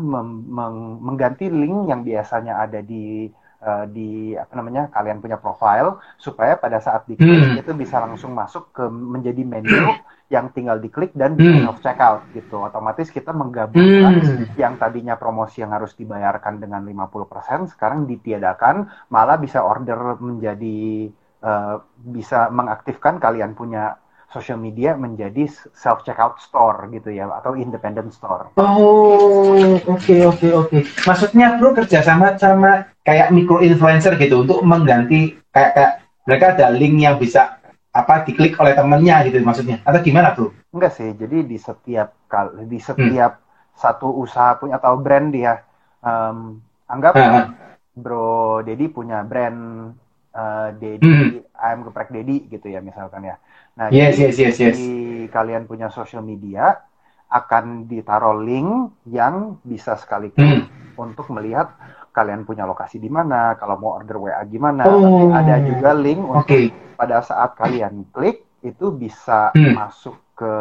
mengganti 1.03 1.51
link 1.51 1.91
yang 1.91 2.01
biasanya 2.07 2.63
ada 2.63 2.79
di 2.79 3.27
uh, 3.59 3.83
di 3.89 4.31
apa 4.37 4.53
namanya 4.55 4.87
kalian 4.93 5.19
punya 5.19 5.35
profile 5.35 5.99
supaya 6.15 6.55
pada 6.55 6.79
saat 6.79 7.03
diklik 7.03 7.27
Hmm. 7.51 7.59
itu 7.59 7.71
bisa 7.75 7.99
langsung 7.99 8.31
masuk 8.31 8.71
ke 8.71 8.87
menjadi 8.87 9.43
menu 9.43 9.97
yang 10.27 10.51
tinggal 10.51 10.79
diklik 10.79 11.11
dan 11.15 11.35
bisa 11.35 11.51
Hmm. 11.51 11.63
self 11.67 11.79
checkout 11.83 12.21
gitu. 12.31 12.63
Otomatis 12.63 13.11
kita 13.11 13.31
menggabungkan 13.35 14.23
Hmm. 14.23 14.47
yang 14.55 14.75
tadinya 14.79 15.15
promosi 15.19 15.63
yang 15.63 15.71
harus 15.75 15.95
dibayarkan 15.99 16.63
dengan 16.63 16.83
50% 16.83 17.67
sekarang 17.67 18.07
ditiadakan 18.07 18.87
malah 19.11 19.35
bisa 19.35 19.63
order 19.63 20.19
menjadi 20.23 21.11
eh, 21.37 21.75
bisa 22.01 22.49
mengaktifkan 22.49 23.21
kalian 23.21 23.53
punya 23.53 23.93
social 24.27 24.59
media 24.59 24.91
menjadi 24.99 25.47
self 25.71 26.03
checkout 26.03 26.37
store 26.43 26.91
gitu 26.91 27.15
ya 27.15 27.31
atau 27.31 27.55
independent 27.55 28.11
store. 28.11 28.51
Oh, 28.59 29.79
oke 29.87 30.15
oke 30.27 30.47
oke. 30.51 30.77
Maksudnya 31.07 31.55
bro 31.55 31.71
kerja 31.71 32.03
sama 32.03 32.35
sama 32.35 32.91
kayak 33.07 33.31
micro 33.31 33.63
influencer 33.63 34.19
gitu 34.19 34.43
untuk 34.43 34.59
mengganti 34.67 35.39
kayak, 35.55 35.71
kayak 35.73 35.91
mereka 36.27 36.45
ada 36.59 36.67
link 36.75 36.99
yang 36.99 37.15
bisa 37.15 37.55
apa 37.95 38.27
diklik 38.27 38.59
oleh 38.59 38.75
temennya 38.75 39.25
gitu 39.25 39.39
maksudnya 39.41 39.79
atau 39.87 39.99
gimana 40.03 40.35
bro? 40.35 40.51
Enggak 40.75 40.93
sih, 40.99 41.15
jadi 41.15 41.47
di 41.47 41.57
setiap 41.57 42.13
kali 42.27 42.67
di 42.67 42.77
setiap 42.83 43.39
satu 43.73 44.11
usaha 44.11 44.59
punya 44.59 44.75
atau 44.77 44.99
brand 44.99 45.31
dia 45.31 45.63
em, 46.03 46.59
anggap 46.91 47.13
Ah, 47.15 47.31
ah. 47.31 47.45
Bro 47.97 48.61
Dedi 48.67 48.91
punya 48.91 49.23
brand 49.25 49.89
eh, 50.35 50.69
Dedi 50.77 51.07
Hmm. 51.09 51.41
ayam 51.57 51.87
geprek 51.87 52.11
Dedi 52.13 52.45
gitu 52.51 52.67
ya 52.69 52.83
misalkan 52.83 53.25
ya. 53.25 53.39
Nah, 53.77 53.93
Yes, 53.93 54.17
jadi 54.17 54.33
yes, 54.33 54.37
yes, 54.41 54.55
yes. 54.57 54.77
di 54.77 54.91
kalian 55.29 55.69
punya 55.69 55.93
social 55.93 56.25
media 56.25 56.73
akan 57.29 57.85
ditaruh 57.85 58.41
link 58.41 58.97
yang 59.05 59.61
bisa 59.61 59.93
sekali 59.93 60.33
klik 60.33 60.65
untuk 60.97 61.29
melihat 61.29 61.77
kalian 62.09 62.41
punya 62.41 62.65
lokasi 62.65 62.97
di 62.97 63.05
mana, 63.05 63.53
kalau 63.53 63.77
mau 63.77 64.01
order 64.01 64.17
WA 64.17 64.41
gimana. 64.49 64.89
Oh. 64.89 64.97
Tapi 64.97 65.23
ada 65.29 65.55
juga 65.61 65.89
link 65.93 66.21
untuk 66.25 66.49
Oke. 66.49 66.73
pada 66.97 67.21
saat 67.21 67.53
kalian 67.53 68.09
klik 68.09 68.41
itu 68.65 68.89
bisa 68.89 69.53
Hmm. 69.53 69.77
masuk 69.77 70.17
ke 70.33 70.53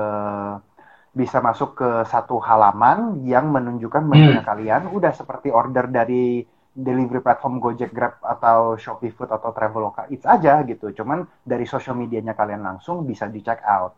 bisa 1.17 1.41
masuk 1.41 1.81
ke 1.81 1.89
satu 2.05 2.37
halaman 2.37 3.25
yang 3.25 3.49
menunjukkan 3.49 4.05
menunya 4.05 4.45
Hmm. 4.45 4.51
kalian 4.53 4.83
udah 4.93 5.17
seperti 5.17 5.49
order 5.49 5.89
dari 5.89 6.45
delivery 6.77 7.25
platform 7.25 7.57
Gojek, 7.57 7.89
Grab 7.89 8.21
atau 8.21 8.77
Shopee 8.77 9.09
Food 9.09 9.33
atau 9.33 9.49
Traveloka 9.57 10.05
Eats 10.13 10.29
aja 10.29 10.61
gitu. 10.69 10.93
Cuman 10.93 11.25
dari 11.41 11.65
social 11.65 11.97
medianya 11.97 12.37
kalian 12.37 12.61
langsung 12.61 13.09
bisa 13.09 13.25
di 13.25 13.41
check 13.41 13.65
out. 13.65 13.97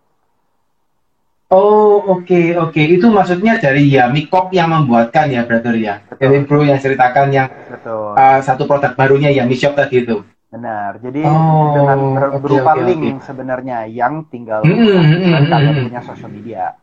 Oh 1.49 2.05
oke 2.13 2.61
oke 2.61 2.77
itu 2.77 3.09
maksudnya 3.09 3.57
dari 3.57 3.89
ya 3.89 4.13
Mikop 4.13 4.53
yang 4.53 4.69
membuatkan 4.69 5.33
ya 5.33 5.49
brother 5.49 5.75
ya. 5.81 6.05
Jadi 6.21 6.45
bro 6.45 6.61
yang 6.61 6.77
ceritakan 6.77 7.33
yang 7.33 7.49
Betul. 7.73 8.13
uh, 8.15 8.41
satu 8.45 8.69
produk 8.69 8.93
barunya 8.93 9.33
ya 9.33 9.49
Mi 9.49 9.57
Shop 9.57 9.73
tadi 9.73 10.05
itu. 10.05 10.21
Benar. 10.53 11.01
Jadi 11.01 11.25
Oh, 11.25 11.73
dengan 11.73 11.99
ber- 12.13 12.37
oke, 12.37 12.41
berupa 12.45 12.73
oke, 12.77 12.85
link 12.85 13.25
sebenarnya 13.25 13.89
yang 13.89 14.29
tinggal 14.29 14.61
hmm, 14.61 15.49
kalian 15.49 15.73
hmm. 15.73 15.85
punya 15.89 16.01
social 16.05 16.29
media. 16.29 16.77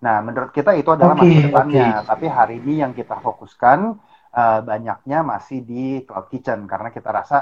Nah, 0.00 0.24
menurut 0.24 0.52
kita 0.52 0.72
itu 0.76 0.88
adalah 0.88 1.16
Oke, 1.16 1.24
masa 1.28 1.40
depannya. 1.48 1.88
oke. 2.00 2.08
Tapi 2.12 2.26
hari 2.28 2.54
ini 2.60 2.80
yang 2.80 2.92
kita 2.92 3.16
fokuskan 3.20 3.96
eh, 4.36 4.60
banyaknya 4.70 5.18
masih 5.32 5.58
di 5.70 6.02
cloud 6.06 6.26
kitchen 6.32 6.66
karena 6.70 6.88
kita 6.96 7.10
rasa 7.10 7.36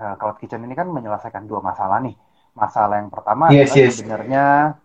eh, 0.00 0.14
cloud 0.20 0.36
kitchen 0.40 0.62
ini 0.66 0.74
kan 0.78 0.88
menyelesaikan 0.90 1.44
dua 1.50 1.60
masalah 1.64 1.98
nih. 2.06 2.16
Masalah 2.54 3.02
yang 3.02 3.10
pertama 3.10 3.50
Yes, 3.50 3.70
adalah 3.70 3.78
yes. 3.78 3.94
sebenarnya 3.98 4.42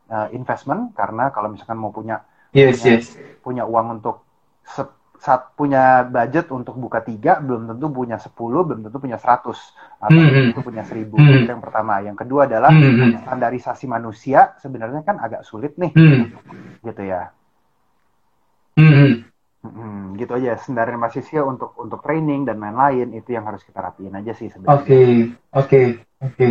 eh, 0.09 0.27
investment 0.37 0.81
karena 0.99 1.29
kalau 1.35 1.49
misalkan 1.53 1.77
mau 1.79 1.91
punya 1.93 2.21
Yes 2.53 2.81
punya, 2.81 2.85
yes. 2.85 3.17
punya 3.45 3.63
uang 3.69 4.01
untuk 4.01 4.25
se- 4.65 4.97
saat 5.19 5.51
punya 5.59 6.07
budget 6.07 6.47
untuk 6.55 6.79
buka 6.79 7.03
tiga 7.03 7.43
belum 7.43 7.67
tentu 7.75 7.91
punya 7.91 8.15
10 8.15 8.63
belum 8.63 8.87
tentu 8.87 8.97
punya 9.03 9.19
100 9.19 9.75
atau 9.99 10.15
Hmm, 10.15 10.23
belum 10.23 10.39
hmm. 10.39 10.51
tentu 10.51 10.59
punya 10.63 10.83
1000 10.87 11.19
Hmm. 11.19 11.43
itu 11.43 11.49
yang 11.51 11.59
pertama 11.65 11.99
yang 12.07 12.15
kedua 12.15 12.47
adalah 12.47 12.71
Hmm, 12.71 12.95
hmm. 12.99 13.11
standarisasi 13.27 13.85
manusia 13.91 14.55
sebenarnya 14.63 15.03
kan 15.03 15.19
agak 15.19 15.43
sulit 15.43 15.75
nih 15.75 15.91
Hmm. 15.95 16.23
gitu 16.87 17.01
ya 17.03 17.21
Hmm, 17.27 17.38
hmm. 19.63 19.69
Mm, 19.69 20.05
gitu 20.19 20.31
aja 20.39 20.55
standarisasi 20.55 20.99
manusia 20.99 21.41
untuk 21.43 21.75
untuk 21.75 21.99
training 21.99 22.47
dan 22.47 22.63
lain-lain 22.63 23.11
itu 23.15 23.35
yang 23.35 23.43
harus 23.43 23.63
kita 23.63 23.79
rapiin 23.83 24.15
aja 24.15 24.31
sih 24.31 24.47
sebenarnya 24.47 24.79
Oke, 24.79 25.01
oke, 25.51 25.81
oke. 26.23 26.47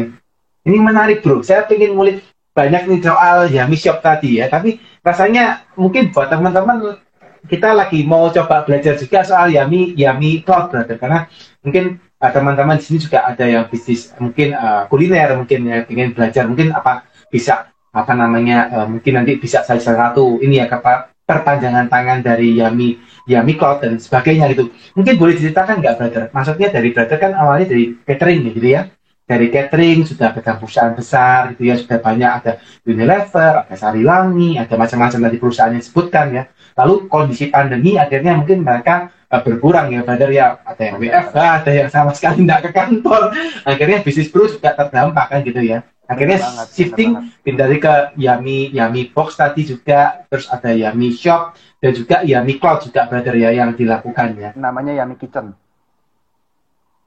Ini 0.68 0.78
menarik 0.84 1.24
bro. 1.24 1.40
Saya 1.40 1.64
ingin 1.72 1.96
ngulik 1.96 2.20
banyak 2.52 2.90
nih 2.90 3.00
soal 3.00 3.48
Yami 3.48 3.76
Shop 3.78 4.04
tadi 4.04 4.42
ya. 4.42 4.52
Tapi 4.52 4.76
rasanya 5.00 5.64
mungkin 5.78 6.12
buat 6.12 6.28
teman-teman 6.28 7.00
kita 7.48 7.72
lagi 7.72 8.04
mau 8.04 8.28
coba 8.28 8.66
belajar 8.68 8.98
juga 9.00 9.24
soal 9.24 9.54
Yami 9.54 9.96
Yami 9.96 10.44
Cloud 10.44 10.68
brother. 10.68 11.00
Karena 11.00 11.24
mungkin 11.64 12.02
uh, 12.20 12.30
teman-teman 12.34 12.76
di 12.76 12.84
sini 12.84 12.98
juga 13.00 13.24
ada 13.24 13.48
yang 13.48 13.64
bisnis 13.72 14.12
mungkin 14.20 14.52
uh, 14.52 14.84
kuliner, 14.92 15.38
mungkin 15.38 15.60
ya 15.64 15.88
ingin 15.88 16.12
belajar, 16.12 16.44
mungkin 16.44 16.74
apa 16.76 17.08
bisa 17.32 17.72
apa 17.88 18.12
namanya 18.12 18.68
uh, 18.68 18.86
mungkin 18.86 19.16
nanti 19.16 19.40
bisa 19.40 19.64
salah 19.64 19.80
satu 19.80 20.36
ini 20.44 20.60
ya 20.60 20.68
apa 20.68 21.16
perpanjangan 21.28 21.92
tangan 21.92 22.24
dari 22.24 22.56
Yami 22.56 22.96
Yami 23.28 23.52
Cloud 23.60 23.84
dan 23.84 24.00
sebagainya 24.00 24.48
gitu. 24.56 24.72
Mungkin 24.96 25.20
boleh 25.20 25.36
diceritakan 25.36 25.84
nggak 25.84 25.94
brother? 26.00 26.22
Maksudnya 26.32 26.72
dari 26.72 26.88
brother 26.96 27.18
kan 27.20 27.36
awalnya 27.36 27.68
dari 27.68 27.92
catering 28.00 28.40
nih, 28.48 28.52
gitu 28.56 28.68
ya. 28.72 28.82
Dari 29.28 29.52
catering 29.52 30.08
sudah 30.08 30.32
pegang 30.32 30.56
perusahaan 30.56 30.96
besar 30.96 31.52
gitu 31.52 31.68
ya, 31.68 31.76
sudah 31.76 32.00
banyak 32.00 32.30
ada 32.40 32.52
Unilever, 32.88 33.68
ada 33.68 33.76
Sarilangi, 33.76 34.56
ada 34.56 34.72
macam-macam 34.80 35.28
tadi 35.28 35.36
perusahaan 35.36 35.68
yang 35.76 35.84
disebutkan 35.84 36.26
ya. 36.32 36.42
Lalu 36.80 37.12
kondisi 37.12 37.52
pandemi 37.52 38.00
akhirnya 38.00 38.32
mungkin 38.32 38.64
mereka 38.64 39.12
uh, 39.28 39.40
berkurang 39.44 39.92
ya 39.92 40.00
brother 40.04 40.30
ya, 40.32 40.60
ada 40.64 40.82
yang 40.82 40.96
WFH, 41.00 41.36
ada 41.36 41.72
yang 41.72 41.88
sama 41.92 42.10
sekali 42.16 42.44
tidak 42.44 42.60
ke 42.68 42.70
kantor. 42.72 43.22
Akhirnya 43.64 43.98
bisnis 44.00 44.32
bro 44.32 44.48
juga 44.48 44.72
terdampak 44.74 45.26
kan 45.28 45.40
gitu 45.44 45.60
ya. 45.60 45.84
Akhirnya 46.08 46.40
Bener 46.40 46.48
banget, 46.48 46.66
shifting 46.72 47.10
pindah 47.44 47.68
dari 47.68 47.78
ke 47.84 47.94
Yami 48.16 48.72
Yami 48.72 49.12
Box 49.12 49.36
tadi 49.36 49.68
juga, 49.68 50.24
terus 50.32 50.48
ada 50.48 50.72
Yami 50.72 51.12
Shop 51.12 51.52
dan 51.84 51.92
juga 51.92 52.24
Yami 52.24 52.56
Cloud 52.56 52.88
juga 52.88 53.04
brother 53.04 53.36
ya 53.36 53.52
yang 53.52 53.76
dilakukan 53.76 54.28
ya. 54.40 54.50
namanya 54.56 55.04
Yami 55.04 55.20
Kitchen 55.20 55.52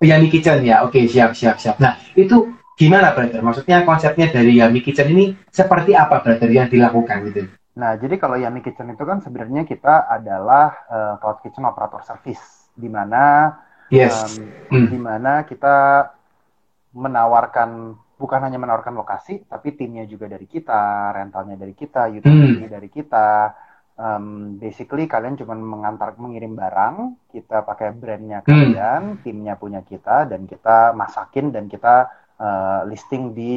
Yami 0.01 0.33
Kitchen 0.33 0.65
ya, 0.65 0.81
oke 0.81 0.97
siap 1.05 1.37
siap 1.37 1.61
siap. 1.61 1.77
Nah 1.77 1.97
itu 2.17 2.57
gimana 2.73 3.13
brother? 3.13 3.41
Maksudnya 3.45 3.85
konsepnya 3.85 4.33
dari 4.33 4.57
Yami 4.57 4.81
Kitchen 4.81 5.13
ini 5.13 5.37
seperti 5.53 5.93
apa 5.93 6.25
brother 6.25 6.49
yang 6.49 6.69
dilakukan 6.69 7.29
gitu? 7.29 7.45
Nah, 7.81 7.97
jadi 7.97 8.21
kalau 8.21 8.37
Yami 8.37 8.61
Kitchen 8.61 8.93
itu 8.93 9.01
kan 9.01 9.25
sebenarnya 9.25 9.65
kita 9.65 10.05
adalah 10.05 10.85
eh, 10.85 11.13
cloud 11.17 11.41
kitchen 11.41 11.65
operator 11.65 12.05
service, 12.05 12.69
di 12.77 12.85
mana 12.85 13.57
Yes. 13.89 14.13
em, 14.13 14.31
Hmm. 14.69 14.87
di 14.87 14.99
mana 15.01 15.43
kita 15.43 16.07
menawarkan 16.95 17.97
bukan 18.21 18.39
hanya 18.45 18.61
menawarkan 18.61 18.93
lokasi, 18.93 19.49
tapi 19.49 19.73
timnya 19.73 20.05
juga 20.05 20.29
dari 20.29 20.45
kita, 20.45 21.09
rentalnya 21.11 21.57
dari 21.57 21.73
kita, 21.73 22.05
utility 22.07 22.69
dari 22.69 22.89
kita. 22.93 23.29
Em, 24.01 24.55
basically 24.61 25.05
kalian 25.09 25.35
cuma 25.35 25.57
mengantar 25.57 26.15
mengirim 26.15 26.55
barang, 26.55 26.95
kita 27.33 27.65
pakai 27.67 27.91
brandnya 27.91 28.39
kalian, 28.45 29.19
timnya 29.25 29.57
punya 29.59 29.81
kita, 29.83 30.29
dan 30.29 30.47
kita 30.47 30.93
masakin 30.95 31.51
dan 31.51 31.65
kita 31.67 32.07
eh, 32.41 32.81
listing 32.89 33.37
di 33.37 33.55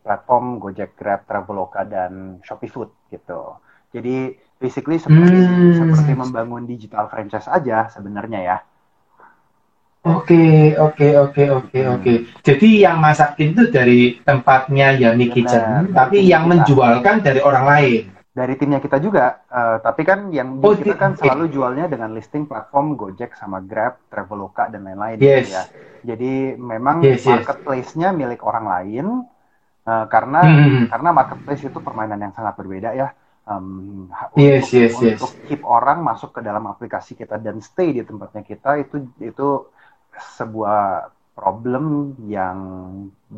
platform 0.00 0.56
Gojek, 0.56 0.96
Grab, 0.96 1.28
Traveloka 1.28 1.84
dan 1.84 2.40
Shopee 2.40 2.72
Food 2.72 2.88
gitu. 3.12 3.60
Jadi 3.92 4.32
basically 4.56 4.96
seperti 4.96 5.38
Hmm. 5.38 5.76
seperti 5.76 6.12
membangun 6.16 6.64
digital 6.64 7.08
franchise 7.08 7.48
aja 7.48 7.88
sebenarnya 7.92 8.40
ya. 8.40 8.58
Oke 10.08 10.72
oke 10.78 11.08
oke 11.20 11.42
oke 11.52 11.78
Hmm. 11.78 11.94
oke. 12.00 12.14
Jadi 12.40 12.68
yang 12.80 12.96
masakin 12.96 13.52
itu 13.52 13.68
dari 13.68 14.16
tempatnya 14.24 14.96
Benar, 15.28 15.34
Kitchen, 15.34 15.92
tapi 15.92 16.24
yang 16.24 16.48
menjualkan 16.48 17.20
dari 17.20 17.40
orang 17.44 17.64
lain. 17.68 18.02
Dari 18.38 18.54
timnya 18.54 18.78
kita 18.78 19.02
juga, 19.02 19.42
eh, 19.50 19.76
tapi 19.82 20.02
kan 20.06 20.30
yang 20.30 20.62
Oh, 20.62 20.70
kita 20.70 20.94
kan 20.94 21.12
selalu 21.18 21.50
jualnya 21.50 21.90
dengan 21.90 22.14
listing 22.14 22.46
platform 22.46 22.94
Gojek 22.94 23.34
sama 23.34 23.58
Grab, 23.58 23.98
Traveloka 24.06 24.70
dan 24.70 24.86
lain-lain 24.86 25.18
Yes. 25.18 25.50
gitu 25.50 25.58
ya. 25.58 25.62
Jadi 26.14 26.54
memang 26.54 27.02
Yes, 27.02 27.26
yes. 27.26 27.42
marketplace-nya 27.42 28.08
milik 28.14 28.40
orang 28.46 28.66
lain 28.70 29.06
eh, 29.88 30.04
karena 30.12 30.40
Hmm. 30.44 30.84
karena 30.92 31.10
marketplace 31.10 31.62
itu 31.66 31.78
permainan 31.82 32.20
yang 32.20 32.34
sangat 32.36 32.54
berbeda 32.60 32.92
ya. 32.94 33.08
Ha- 33.48 34.28
Yes, 34.36 34.68
untuk, 34.68 34.76
yes, 34.76 34.92
yes. 35.00 35.18
untuk 35.18 35.30
keep 35.48 35.64
orang 35.64 36.04
masuk 36.04 36.36
ke 36.36 36.40
dalam 36.44 36.68
aplikasi 36.68 37.16
kita 37.16 37.40
dan 37.40 37.64
stay 37.64 37.96
di 37.96 38.04
tempatnya 38.04 38.44
kita 38.44 38.76
itu 38.76 39.08
itu 39.24 39.48
sebuah 40.36 41.08
problem 41.38 41.84
yang 42.36 42.58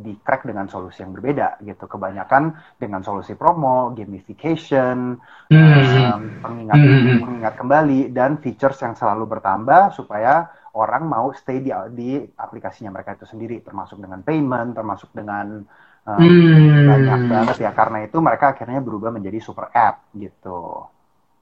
di 0.04 0.12
crack 0.24 0.42
dengan 0.50 0.66
solusi 0.72 0.98
yang 1.04 1.12
berbeda 1.16 1.48
gitu. 1.68 1.84
Kebanyakan 1.84 2.42
dengan 2.82 3.00
solusi 3.06 3.32
promo, 3.40 3.92
gamification, 3.98 5.18
Hmm. 5.50 5.58
um, 5.58 6.20
pengingat 6.44 6.80
Hmm. 6.80 7.20
pengingat 7.24 7.54
kembali 7.60 8.00
dan 8.16 8.30
features 8.42 8.78
yang 8.84 8.94
selalu 9.00 9.24
bertambah 9.32 9.82
supaya 9.98 10.48
orang 10.78 11.02
mau 11.14 11.26
stay 11.34 11.58
di 11.66 11.70
di 11.98 12.08
aplikasinya 12.38 12.90
mereka 12.94 13.18
itu 13.18 13.26
sendiri 13.26 13.56
termasuk 13.66 13.98
dengan 14.04 14.20
payment 14.22 14.70
termasuk 14.78 15.10
dengan 15.12 15.46
um, 16.06 16.22
Hmm. 16.22 16.86
banyak 16.86 17.20
banget 17.32 17.56
ya 17.66 17.70
karena 17.74 17.98
itu 18.06 18.16
mereka 18.22 18.44
akhirnya 18.54 18.80
berubah 18.86 19.10
menjadi 19.16 19.38
super 19.42 19.66
app 19.74 19.96
gitu 20.14 20.86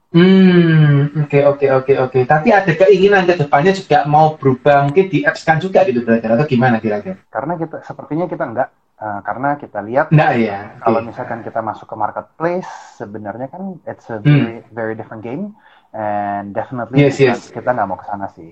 Hmm, 0.09 1.21
oke 1.21 1.39
oke 1.45 1.65
oke 1.69 1.93
oke. 2.01 2.19
Tapi 2.25 2.49
ada 2.49 2.71
keinginan 2.73 3.29
ke 3.29 3.37
depannya 3.37 3.77
juga 3.77 4.09
mau 4.09 4.33
berubah 4.41 4.89
mungkin 4.89 5.05
di 5.05 5.21
apps 5.21 5.45
kan 5.45 5.61
juga 5.61 5.85
gitu 5.85 6.01
brother 6.01 6.33
atau 6.33 6.49
gimana 6.49 6.81
kira-kira? 6.81 7.21
karena 7.29 7.53
kita 7.61 7.75
sepertinya 7.85 8.25
kita 8.25 8.41
enggak 8.49 8.69
uh, 8.97 9.21
karena 9.21 9.49
kita 9.61 9.79
lihat 9.85 10.09
Enggak 10.09 10.31
ya. 10.41 10.57
Kalau 10.81 10.99
misalkan 11.05 11.39
kita 11.45 11.61
masuk 11.61 11.85
ke 11.85 11.95
marketplace 11.95 12.69
sebenarnya 12.97 13.47
kan 13.53 13.77
it's 13.85 14.09
a 14.09 14.17
Hmm. 14.17 14.25
very 14.25 14.57
very 14.73 14.93
different 14.97 15.21
game 15.21 15.53
and 15.93 16.57
definitely 16.57 17.05
Yes, 17.05 17.21
kita, 17.21 17.37
yes. 17.37 17.39
kita 17.53 17.69
nggak 17.69 17.87
mau 17.89 17.97
ke 18.01 18.05
sana 18.09 18.25
sih 18.33 18.49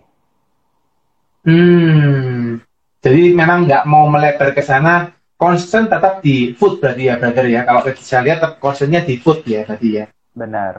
Hmm. 1.47 2.59
Jadi 2.99 3.31
memang 3.31 3.65
nggak 3.69 3.83
mau 3.87 4.05
melebar 4.09 4.51
ke 4.51 4.61
sana, 4.65 5.13
concern 5.39 5.87
tetap 5.87 6.19
di 6.19 6.51
food 6.57 6.81
berarti 6.81 7.07
ya 7.07 7.15
brother 7.21 7.45
ya. 7.47 7.61
Kalau 7.63 7.81
saya 7.95 8.21
lihat 8.25 8.37
tetap 8.43 8.53
concernnya 8.59 9.01
di 9.05 9.15
food 9.21 9.45
ya 9.47 9.63
berarti 9.63 9.89
ya. 9.95 10.05
benar 10.35 10.73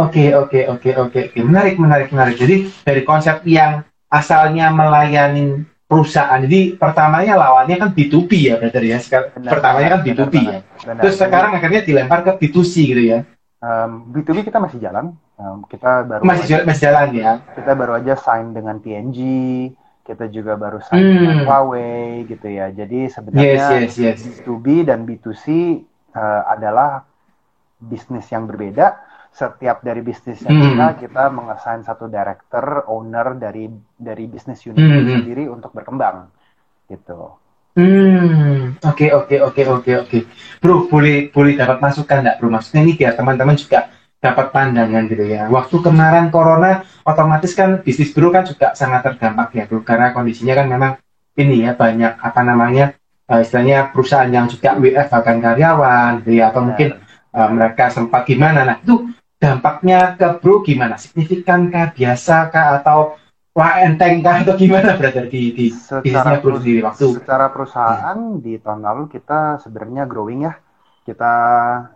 Oke 0.00 0.24
oke 0.32 0.60
oke 0.66 0.90
oke 0.96 1.18
oke. 1.28 1.38
Menarik 1.40 1.76
menarik 1.76 2.08
menarik. 2.08 2.36
Jadi 2.36 2.56
dari 2.80 3.02
konsep 3.02 3.44
yang 3.44 3.84
asalnya 4.08 4.72
melayani 4.72 5.60
perusahaan. 5.84 6.40
Jadi 6.40 6.74
pertamanya 6.74 7.34
lawannya 7.34 7.76
kan 7.76 7.90
B2B 7.90 8.30
ya 8.40 8.54
brother 8.56 8.80
ya. 8.80 8.96
Sekarang 8.96 9.28
Benar 9.36 9.50
pertamanya 9.52 9.88
kan 9.90 10.00
banget, 10.00 10.08
B2B 10.16 10.34
benar 10.34 10.48
ya. 10.48 10.60
benar. 10.80 11.02
Terus 11.02 11.14
Jadi, 11.14 11.22
sekarang 11.22 11.50
akhirnya 11.52 11.80
dilempar 11.82 12.18
ke 12.22 12.32
B2C 12.38 12.72
gitu 12.86 13.02
ya. 13.04 13.18
um, 13.58 13.90
B2B 14.08 14.42
kita 14.42 14.58
masih 14.58 14.80
jalan 14.80 15.12
Um, 15.40 15.64
kita 15.64 16.04
baru 16.04 16.20
Masih 16.20 16.44
aja, 16.44 16.52
jalan, 16.52 16.64
masih 16.68 16.82
jalan 16.84 17.08
ya. 17.16 17.32
kita 17.56 17.72
baru 17.72 17.92
aja 17.96 18.12
sign 18.12 18.52
dengan 18.52 18.76
PNG 18.76 19.18
kita 20.04 20.28
juga 20.28 20.52
baru 20.52 20.84
sign 20.84 21.00
Hmm. 21.00 21.16
dengan 21.16 21.38
Huawei 21.48 22.28
gitu 22.28 22.44
ya 22.44 22.68
jadi 22.68 23.08
Yes 23.08 23.16
sebenarnya 23.16 23.66
yes 23.80 23.94
yes. 23.96 24.18
B2B 24.20 24.84
dan 24.84 25.08
B2C 25.08 25.44
uh, 26.12 26.42
adalah 26.44 27.08
bisnis 27.80 28.28
yang 28.28 28.44
berbeda 28.44 29.00
setiap 29.30 29.80
dari 29.86 30.02
bisnisnya 30.02 30.50
Hmm. 30.50 30.62
kita 30.74 30.86
kita 31.06 31.24
mengassign 31.30 31.86
satu 31.86 32.10
director 32.10 32.84
owner 32.90 33.38
dari 33.38 33.70
dari 33.94 34.24
bisnis 34.26 34.66
unit 34.66 34.82
Hmm, 34.82 34.90
itu 34.90 35.00
hmm. 35.06 35.16
sendiri 35.22 35.44
untuk 35.46 35.70
berkembang 35.70 36.28
gitu 36.90 37.38
Hmm, 37.70 38.74
oke 38.82 39.06
oke 39.14 39.36
oke 39.46 39.62
oke 39.62 39.92
oke. 40.02 40.18
Bro, 40.58 40.90
boleh 40.90 41.30
boleh 41.30 41.54
dapat 41.54 41.78
masukan 41.78 42.18
nggak, 42.18 42.42
bro? 42.42 42.50
Maksudnya 42.50 42.82
ini 42.82 42.98
biar 42.98 43.14
teman-teman 43.14 43.54
juga 43.54 43.86
dapat 44.18 44.50
pandangan 44.50 45.06
gitu 45.06 45.22
ya. 45.22 45.46
Waktu 45.46 45.78
kemarin 45.78 46.34
corona, 46.34 46.82
otomatis 47.06 47.54
kan 47.54 47.78
bisnis 47.80 48.10
bro 48.10 48.34
kan 48.34 48.42
juga 48.42 48.74
sangat 48.74 49.06
terdampak 49.06 49.54
ya, 49.54 49.64
bro. 49.70 49.86
Karena 49.86 50.10
kondisinya 50.10 50.58
kan 50.58 50.66
memang 50.66 50.92
ini 51.38 51.62
ya 51.62 51.78
banyak 51.78 52.18
apa 52.18 52.40
namanya 52.42 52.98
eh, 53.30 53.40
istilahnya 53.46 53.94
perusahaan 53.94 54.28
yang 54.28 54.50
juga 54.50 54.74
WF 54.74 55.06
bahkan 55.06 55.38
karyawan, 55.38 56.10
gitu 56.26 56.30
ya, 56.42 56.50
atau 56.50 56.66
mungkin 56.66 56.98
eh, 57.30 57.48
mereka 57.54 57.86
sempat 57.94 58.26
gimana. 58.26 58.66
Nah 58.66 58.76
itu 58.82 59.06
dampaknya 59.40 60.14
ke 60.20 60.26
bro 60.38 60.60
gimana? 60.62 60.94
Signifikan 61.00 61.72
kah, 61.72 61.90
biasa 61.96 62.52
kah, 62.52 62.66
atau 62.78 63.16
wah 63.56 63.82
enteng 63.82 64.20
kah, 64.22 64.44
atau 64.44 64.54
gimana 64.54 64.94
brother 64.94 65.26
di 65.26 65.50
di 65.56 65.66
secara 65.74 66.04
bisnisnya 66.04 66.36
bro 66.44 66.54
sendiri 66.60 66.80
waktu 66.86 67.06
secara 67.18 67.46
perusahaan 67.50 68.18
di 68.38 68.52
tahun 68.62 68.80
lalu 68.84 69.02
kita 69.10 69.58
sebenarnya 69.64 70.04
growing 70.06 70.46
ya 70.46 70.54
kita 71.08 71.32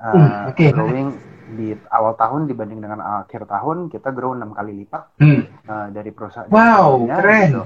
uh, 0.00 0.16
Hmm, 0.16 0.50
oke. 0.50 0.66
growing 0.74 1.09
di 1.54 1.76
awal 1.92 2.16
tahun 2.16 2.48
dibanding 2.48 2.80
dengan 2.80 3.00
akhir 3.22 3.44
tahun 3.46 3.92
kita 3.92 4.09
grow 4.16 4.33
enam 4.33 4.57
kali 4.57 4.72
lipat 4.83 5.02
Hmm. 5.20 5.44
uh, 5.68 5.87
dari 5.92 6.11
perusahaan 6.11 6.48
Wow, 6.50 7.07
keren. 7.07 7.48
gitu. 7.52 7.62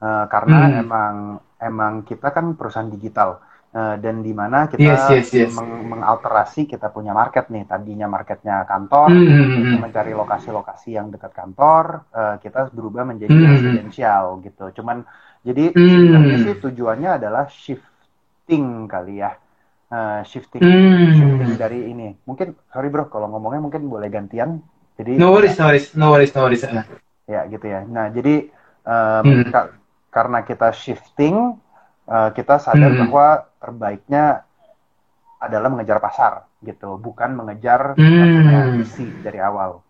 Uh, 0.00 0.24
karena 0.32 0.58
Hmm. 0.58 0.80
emang 0.82 1.14
emang 1.60 1.92
kita 2.04 2.28
kan 2.32 2.56
perusahaan 2.56 2.88
digital 2.90 3.40
Uh, 3.70 3.94
dan 4.02 4.18
di 4.18 4.34
mana 4.34 4.66
kita 4.66 4.82
yes, 4.82 5.06
yes, 5.14 5.28
yes. 5.30 5.50
Meng 5.54 5.94
mengalterasi 5.94 6.66
kita 6.66 6.90
punya 6.90 7.14
market 7.14 7.54
nih 7.54 7.70
tadinya 7.70 8.10
marketnya 8.10 8.66
kantor 8.66 9.14
mm 9.14 9.30
-hmm. 9.30 9.78
mencari 9.78 10.10
lokasi-lokasi 10.10 10.98
yang 10.98 11.14
dekat 11.14 11.30
kantor 11.30 12.02
uh, 12.10 12.34
kita 12.42 12.66
berubah 12.74 13.06
menjadi 13.06 13.30
mm 13.30 13.38
-hmm. 13.38 13.54
residensial 13.54 14.42
gitu 14.42 14.74
cuman 14.74 15.06
jadi 15.46 15.70
mm 15.70 15.86
-hmm. 15.86 16.42
sih 16.50 16.54
tujuannya 16.58 17.22
adalah 17.22 17.46
shifting 17.46 18.90
kali 18.90 19.22
ya 19.22 19.38
uh, 19.94 20.26
shifting 20.26 20.62
mm. 20.66 21.14
shifting 21.14 21.52
dari 21.54 21.94
ini 21.94 22.14
mungkin 22.26 22.58
sorry 22.74 22.90
bro 22.90 23.06
kalau 23.06 23.30
ngomongnya 23.30 23.62
mungkin 23.70 23.86
boleh 23.86 24.10
gantian 24.10 24.62
jadi 24.98 25.14
no 25.14 25.30
worries 25.30 25.54
no 25.58 25.70
worries 25.70 25.86
no 25.94 26.06
worries 26.10 26.32
no 26.34 26.40
worries 26.46 26.66
ya 27.30 27.46
gitu 27.46 27.66
ya 27.70 27.86
nah 27.86 28.10
jadi 28.10 28.50
um, 28.82 29.46
mm. 29.46 29.54
ka 29.54 29.78
karena 30.10 30.42
kita 30.42 30.74
shifting 30.74 31.54
uh, 32.10 32.28
kita 32.34 32.58
sadar 32.58 32.90
hmm. 32.90 33.00
bahwa 33.06 33.46
terbaiknya 33.62 34.42
adalah 35.40 35.72
mengejar 35.72 36.02
pasar 36.02 36.44
gitu, 36.60 36.98
bukan 37.00 37.32
mengejar 37.38 37.96
hmm. 37.96 38.82
visi 38.82 39.08
dari 39.24 39.40
awal. 39.40 39.80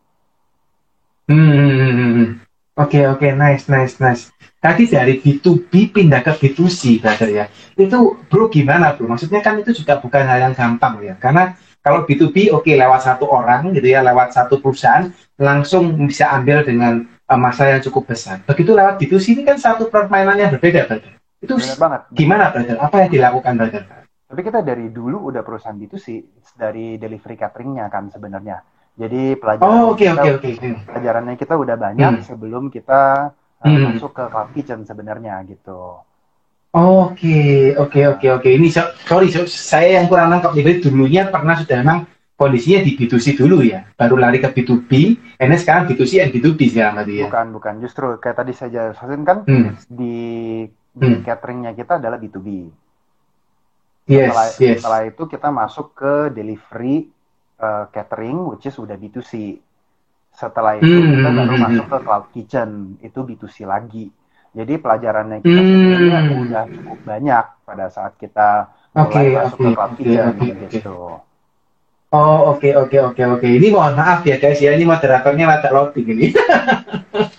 Hmm. 1.27 2.39
Oke 2.79 3.03
okay, 3.03 3.05
oke 3.11 3.19
okay. 3.19 3.33
nice 3.35 3.67
nice 3.67 3.99
nice. 3.99 4.31
Tadi 4.61 4.87
dari 4.87 5.19
B2B 5.19 5.91
pindah 5.91 6.21
ke 6.21 6.37
B2C, 6.37 7.01
brother 7.01 7.29
ya. 7.29 7.45
Itu 7.75 8.25
bro 8.29 8.47
gimana 8.53 8.95
bro? 8.95 9.09
Maksudnya 9.09 9.41
kan 9.43 9.59
itu 9.59 9.73
juga 9.73 9.99
bukan 9.99 10.23
hal 10.23 10.49
yang 10.49 10.55
gampang 10.55 11.01
ya. 11.03 11.15
Karena 11.19 11.57
kalau 11.81 12.05
B2B 12.05 12.53
oke 12.53 12.69
okay, 12.69 12.75
lewat 12.77 13.05
satu 13.05 13.29
orang 13.29 13.73
gitu 13.73 13.89
ya, 13.89 14.01
lewat 14.05 14.33
satu 14.33 14.61
perusahaan 14.61 15.13
langsung 15.37 15.93
bisa 16.09 16.33
ambil 16.33 16.65
dengan 16.65 17.05
uh, 17.29 17.39
masa 17.41 17.69
yang 17.69 17.81
cukup 17.85 18.17
besar. 18.17 18.41
Begitu 18.49 18.73
lewat 18.73 18.97
B2C 18.97 19.37
ini 19.37 19.43
kan 19.45 19.61
satu 19.61 19.93
permainan 19.93 20.41
yang 20.41 20.51
berbeda, 20.57 20.89
brother. 20.89 21.20
Itu 21.41 21.57
Benar 21.57 21.79
banget. 21.81 22.01
Gimana, 22.13 22.45
brother? 22.53 22.77
Apa 22.77 22.97
yang 23.05 23.11
dilakukan, 23.11 23.53
brother? 23.57 23.83
Tapi 24.31 24.41
kita 24.47 24.61
dari 24.63 24.87
dulu 24.95 25.27
udah 25.33 25.43
perusahaan 25.43 25.75
itu 25.81 25.99
sih 25.99 26.23
dari 26.55 26.95
delivery 27.01 27.35
cateringnya 27.35 27.91
kan 27.91 28.13
sebenarnya. 28.13 28.63
Jadi 28.95 29.35
pelajaran 29.41 29.73
oh, 29.73 29.97
okay, 29.97 30.13
kita, 30.13 30.23
okay, 30.23 30.53
okay. 30.55 30.73
pelajarannya 30.87 31.35
kita 31.41 31.55
udah 31.57 31.77
banyak 31.81 32.13
hmm. 32.21 32.27
sebelum 32.29 32.69
kita 32.69 33.33
uh, 33.33 33.67
hmm. 33.67 33.97
masuk 33.97 34.13
ke 34.13 34.25
cloud 34.29 34.51
kitchen 34.53 34.85
sebenarnya 34.85 35.41
gitu. 35.49 36.05
Oke, 36.71 37.75
oke, 37.75 38.01
oke, 38.15 38.27
oke. 38.39 38.47
Ini 38.47 38.69
so, 38.71 38.87
sorry, 39.09 39.33
so, 39.35 39.43
saya 39.51 39.99
yang 39.99 40.07
kurang 40.07 40.31
nangkap. 40.31 40.55
Jadi 40.55 40.87
dulunya 40.87 41.27
pernah 41.27 41.59
sudah 41.59 41.83
memang 41.83 42.07
kondisinya 42.39 42.87
di 42.87 42.95
B2C 42.95 43.35
dulu 43.35 43.67
ya, 43.67 43.83
baru 43.99 44.17
lari 44.17 44.39
ke 44.39 44.49
B2B, 44.49 44.91
ini 45.37 45.57
sekarang 45.61 45.91
B2C 45.91 46.25
dan 46.25 46.31
B2B 46.33 46.61
sekarang 46.73 46.95
tadi 47.03 47.13
ya. 47.21 47.27
Bukan, 47.27 47.47
bukan. 47.53 47.75
Justru 47.83 48.07
kayak 48.23 48.37
tadi 48.39 48.53
saya 48.55 48.71
jelasin 48.71 49.23
kan 49.27 49.45
hmm. 49.45 49.77
di 49.91 50.17
hmm. 51.01 51.25
cateringnya 51.25 51.73
kita 51.73 51.97
adalah 51.97 52.21
B2B. 52.21 52.49
Yes, 54.11 54.33
setelah, 54.33 54.47
yes. 54.59 54.77
setelah 54.81 55.01
itu 55.07 55.23
kita 55.31 55.49
masuk 55.55 55.87
ke 55.95 56.15
delivery 56.35 57.09
uh, 57.63 57.87
catering, 57.95 58.39
which 58.51 58.67
is 58.67 58.77
udah 58.77 58.99
B2C. 58.99 59.61
Setelah 60.35 60.79
itu 60.79 60.89
hmm. 60.89 61.11
kita 61.17 61.29
baru 61.31 61.55
hmm. 61.55 61.63
masuk 61.63 61.87
ke 61.87 61.99
cloud 62.03 62.27
kitchen, 62.35 62.69
itu 63.05 63.19
B2C 63.23 63.57
lagi. 63.69 64.11
Jadi 64.51 64.83
pelajarannya 64.83 65.39
kita 65.47 65.61
hmm. 65.63 65.71
sebenarnya 65.71 66.21
udah 66.43 66.65
cukup 66.75 66.99
banyak 67.07 67.45
pada 67.63 67.87
saat 67.87 68.19
kita 68.19 68.67
mulai 68.91 69.07
okay, 69.07 69.27
masuk 69.39 69.59
okay, 69.59 69.63
ke 69.63 69.71
cloud 69.79 69.93
okay, 69.95 69.99
kitchen 70.03 70.27
okay, 70.27 70.69
gitu. 70.75 70.97
Oh 72.11 72.51
oke 72.51 72.59
okay, 72.59 72.73
oke 72.75 72.91
okay, 72.91 73.01
oke 73.07 73.15
okay, 73.15 73.27
oke. 73.31 73.47
Ini 73.47 73.71
mohon 73.71 73.95
maaf 73.95 74.27
ya 74.27 74.43
guys 74.43 74.59
ya, 74.59 74.75
ini 74.75 74.83
moderatornya 74.83 75.47
rada 75.47 75.71
loading 75.71 76.07
ini. 76.11 76.27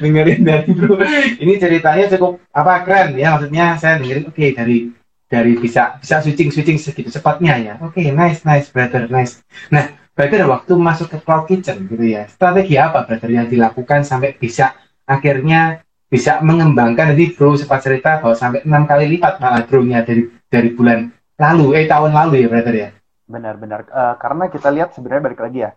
dengerin 0.00 0.40
dari 0.42 0.68
bro 0.72 0.96
ini 1.44 1.52
ceritanya 1.60 2.08
cukup 2.10 2.40
apa 2.50 2.82
keren 2.82 3.14
ya 3.14 3.36
maksudnya 3.36 3.76
saya 3.76 4.00
dengerin 4.00 4.26
oke 4.26 4.34
okay, 4.34 4.50
dari 4.56 4.90
dari 5.30 5.54
bisa 5.54 6.02
bisa 6.02 6.18
switching 6.18 6.50
switching 6.50 6.76
segitu 6.76 7.06
cepatnya 7.14 7.54
ya. 7.54 7.74
Oke 7.78 8.02
okay, 8.02 8.06
nice 8.10 8.42
nice 8.42 8.66
brother 8.74 9.06
nice. 9.06 9.38
Nah 9.70 9.94
brother 10.10 10.42
waktu 10.50 10.74
masuk 10.74 11.06
ke 11.14 11.18
cloud 11.22 11.46
kitchen 11.46 11.86
gitu 11.86 12.02
ya 12.02 12.26
strategi 12.26 12.74
apa 12.74 13.06
brother 13.06 13.30
yang 13.30 13.46
dilakukan 13.46 14.02
sampai 14.02 14.34
bisa 14.34 14.74
akhirnya 15.06 15.86
bisa 16.10 16.42
mengembangkan? 16.42 17.14
Jadi 17.14 17.38
bro 17.38 17.54
sempat 17.54 17.86
cerita 17.86 18.18
bahwa 18.18 18.34
sampai 18.34 18.66
enam 18.66 18.82
kali 18.90 19.06
lipat 19.06 19.38
malah 19.38 19.62
bro 19.62 19.86
nya 19.86 20.02
dari 20.02 20.26
dari 20.50 20.74
bulan 20.74 21.14
lalu 21.38 21.78
eh 21.78 21.86
tahun 21.86 22.10
lalu 22.10 22.34
ya 22.42 22.48
brother 22.50 22.74
ya? 22.74 22.88
Benar-benar 23.30 23.80
uh, 23.86 24.14
karena 24.18 24.50
kita 24.50 24.68
lihat 24.74 24.90
sebenarnya 24.98 25.30
balik 25.30 25.40
lagi 25.46 25.58
ya 25.62 25.70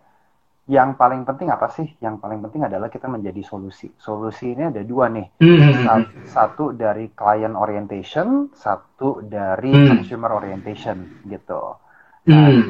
yang 0.64 0.96
paling 0.96 1.28
penting 1.28 1.52
apa 1.52 1.68
sih? 1.68 1.84
Yang 2.00 2.24
paling 2.24 2.40
penting 2.40 2.64
adalah 2.64 2.88
kita 2.88 3.04
menjadi 3.04 3.44
solusi. 3.44 3.92
Solusi 4.00 4.56
ini 4.56 4.72
ada 4.72 4.80
dua 4.80 5.12
nih. 5.12 5.36
Mm-hmm. 5.36 6.24
Satu 6.24 6.72
dari 6.72 7.12
client 7.12 7.52
orientation, 7.52 8.48
satu 8.56 9.20
dari 9.20 9.68
mm. 9.68 9.88
consumer 9.92 10.30
orientation 10.32 11.20
gitu. 11.28 11.76
Nah, 12.32 12.48
mm. 12.48 12.64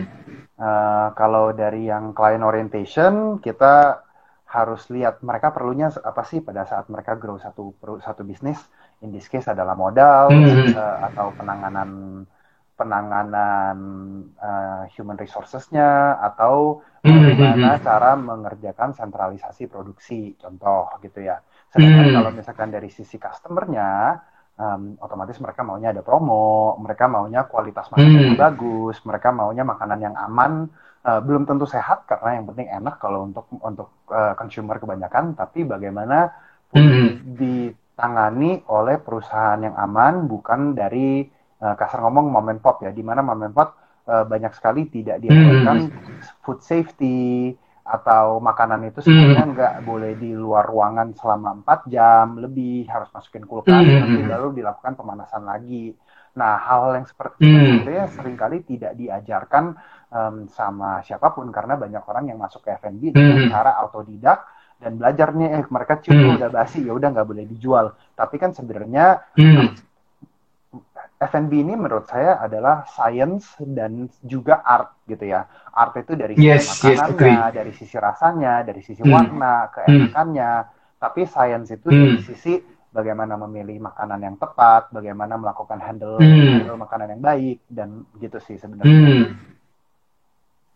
uh, 0.59 1.09
kalau 1.15 1.55
dari 1.55 1.87
yang 1.87 2.11
client 2.11 2.43
orientation 2.43 3.39
kita 3.39 4.03
harus 4.51 4.87
lihat 4.91 5.23
mereka 5.23 5.55
perlunya 5.55 5.91
apa 6.03 6.23
sih 6.27 6.43
pada 6.43 6.67
saat 6.67 6.91
mereka 6.91 7.15
grow 7.15 7.39
satu 7.39 7.79
satu 8.03 8.27
bisnis. 8.27 8.59
In 9.07 9.15
this 9.15 9.31
case 9.31 9.47
adalah 9.47 9.79
modal 9.79 10.35
mm. 10.35 10.75
uh, 10.75 10.99
atau 11.15 11.31
penanganan 11.39 11.91
penanganan 12.75 13.79
uh, 14.43 14.83
human 14.91 15.15
resourcesnya 15.15 16.19
atau 16.19 16.83
bagaimana 17.05 17.77
cara 17.85 18.17
mengerjakan 18.17 18.97
sentralisasi 18.97 19.69
produksi 19.69 20.33
contoh 20.41 20.89
gitu 21.05 21.21
ya 21.21 21.37
sedangkan 21.69 22.07
hmm. 22.09 22.15
kalau 22.17 22.31
misalkan 22.33 22.69
dari 22.73 22.89
sisi 22.89 23.21
customernya 23.21 24.17
um, 24.57 24.97
otomatis 25.05 25.37
mereka 25.43 25.61
maunya 25.61 25.93
ada 25.93 26.01
promo 26.01 26.75
mereka 26.81 27.05
maunya 27.05 27.45
kualitas 27.45 27.93
makanan 27.93 28.21
yang 28.33 28.37
hmm. 28.39 28.45
bagus 28.49 28.97
mereka 29.05 29.29
maunya 29.31 29.65
makanan 29.69 29.99
yang 30.01 30.15
aman 30.17 30.73
uh, 31.05 31.21
belum 31.21 31.45
tentu 31.45 31.69
sehat 31.69 32.09
karena 32.09 32.41
yang 32.41 32.45
penting 32.49 32.69
enak 32.73 32.97
kalau 32.97 33.29
untuk 33.29 33.47
untuk 33.61 33.89
uh, 34.09 34.33
consumer 34.35 34.81
kebanyakan 34.81 35.37
tapi 35.37 35.69
bagaimana 35.69 36.33
hmm. 36.73 37.37
ditangani 37.37 38.65
oleh 38.73 38.97
perusahaan 38.97 39.61
yang 39.61 39.77
aman 39.77 40.25
bukan 40.25 40.73
dari 40.73 41.29
uh, 41.61 41.75
kasar 41.77 42.01
ngomong 42.05 42.33
mom 42.33 42.49
and 42.51 42.61
pop 42.65 42.81
ya, 42.83 42.91
di 42.91 43.05
mana 43.05 43.21
mom 43.21 43.45
and 43.45 43.55
pop 43.55 43.84
uh, 44.09 44.25
banyak 44.25 44.53
sekali 44.57 44.89
tidak 44.89 45.21
diajarkan 45.25 45.89
hmm. 45.89 46.41
food 46.45 46.61
safety 46.61 47.53
atau 47.85 48.41
makanan 48.41 48.89
itu 48.89 49.05
sebenarnya 49.05 49.45
hmm. 49.45 49.53
nggak 49.53 49.75
boleh 49.85 50.13
di 50.17 50.33
luar 50.33 50.65
ruangan 50.65 51.13
selama 51.13 51.61
4 51.69 51.93
jam 51.93 52.41
lebih 52.41 52.89
harus 52.89 53.13
masukin 53.13 53.45
kulkas 53.45 53.85
nanti 53.85 54.25
baru 54.25 54.57
dilakukan 54.57 54.97
pemanasan 54.97 55.45
lagi. 55.45 55.93
Nah 56.35 56.57
hal 56.65 56.97
yang 56.97 57.07
seperti 57.07 57.45
itu 57.45 57.53
hmm. 57.53 57.77
sebenarnya 57.85 58.07
sering 58.17 58.37
kali 58.41 58.57
tidak 58.65 58.97
diajarkan 58.97 59.77
um, 60.09 60.49
sama 60.49 61.05
siapa 61.05 61.37
pun 61.37 61.53
karena 61.53 61.77
banyak 61.77 62.01
orang 62.09 62.25
yang 62.33 62.41
masuk 62.41 62.65
ke 62.65 62.73
F&B 62.73 63.13
dengan 63.13 63.45
hmm. 63.45 63.53
cara 63.53 63.77
autodidak 63.85 64.49
dan 64.81 64.97
belajarnya 64.97 65.47
eh 65.61 65.65
mereka 65.69 66.01
cium 66.01 66.19
hmm. 66.19 66.37
udah 66.41 66.51
basi 66.51 66.89
ya 66.89 66.93
udah 66.97 67.09
nggak 67.13 67.29
boleh 67.29 67.45
dijual. 67.45 67.93
Tapi 68.17 68.41
kan 68.41 68.57
sebenarnya 68.57 69.29
hmm 69.37 69.93
F&B 71.25 71.53
ini 71.65 71.75
menurut 71.75 72.05
saya 72.07 72.37
adalah 72.41 72.85
science 72.89 73.57
dan 73.65 74.09
juga 74.21 74.61
art 74.61 75.05
gitu 75.09 75.25
ya. 75.25 75.49
Art 75.73 75.97
itu 75.97 76.13
dari 76.15 76.37
sisi 76.37 76.49
yes, 76.49 76.85
makanannya, 76.85 77.49
yes, 77.49 77.55
dari 77.57 77.73
sisi 77.73 77.97
rasanya, 77.97 78.55
dari 78.63 78.81
sisi 78.85 79.03
hmm. 79.03 79.13
warna, 79.13 79.55
hmm. 79.65 79.71
keenakannya. 79.73 80.53
Hmm. 80.65 80.71
Tapi 81.01 81.21
science 81.25 81.69
itu 81.73 81.89
hmm. 81.89 82.01
dari 82.01 82.21
sisi 82.23 82.53
bagaimana 82.95 83.35
memilih 83.35 83.83
makanan 83.91 84.21
yang 84.23 84.37
tepat, 84.39 84.95
bagaimana 84.95 85.35
melakukan 85.35 85.83
handle, 85.83 86.23
hmm. 86.23 86.63
handle 86.63 86.79
makanan 86.79 87.19
yang 87.19 87.23
baik 87.23 87.59
dan 87.67 88.07
gitu 88.23 88.39
sih 88.39 88.57
sebenarnya. 88.61 88.95
Hmm. 88.95 89.25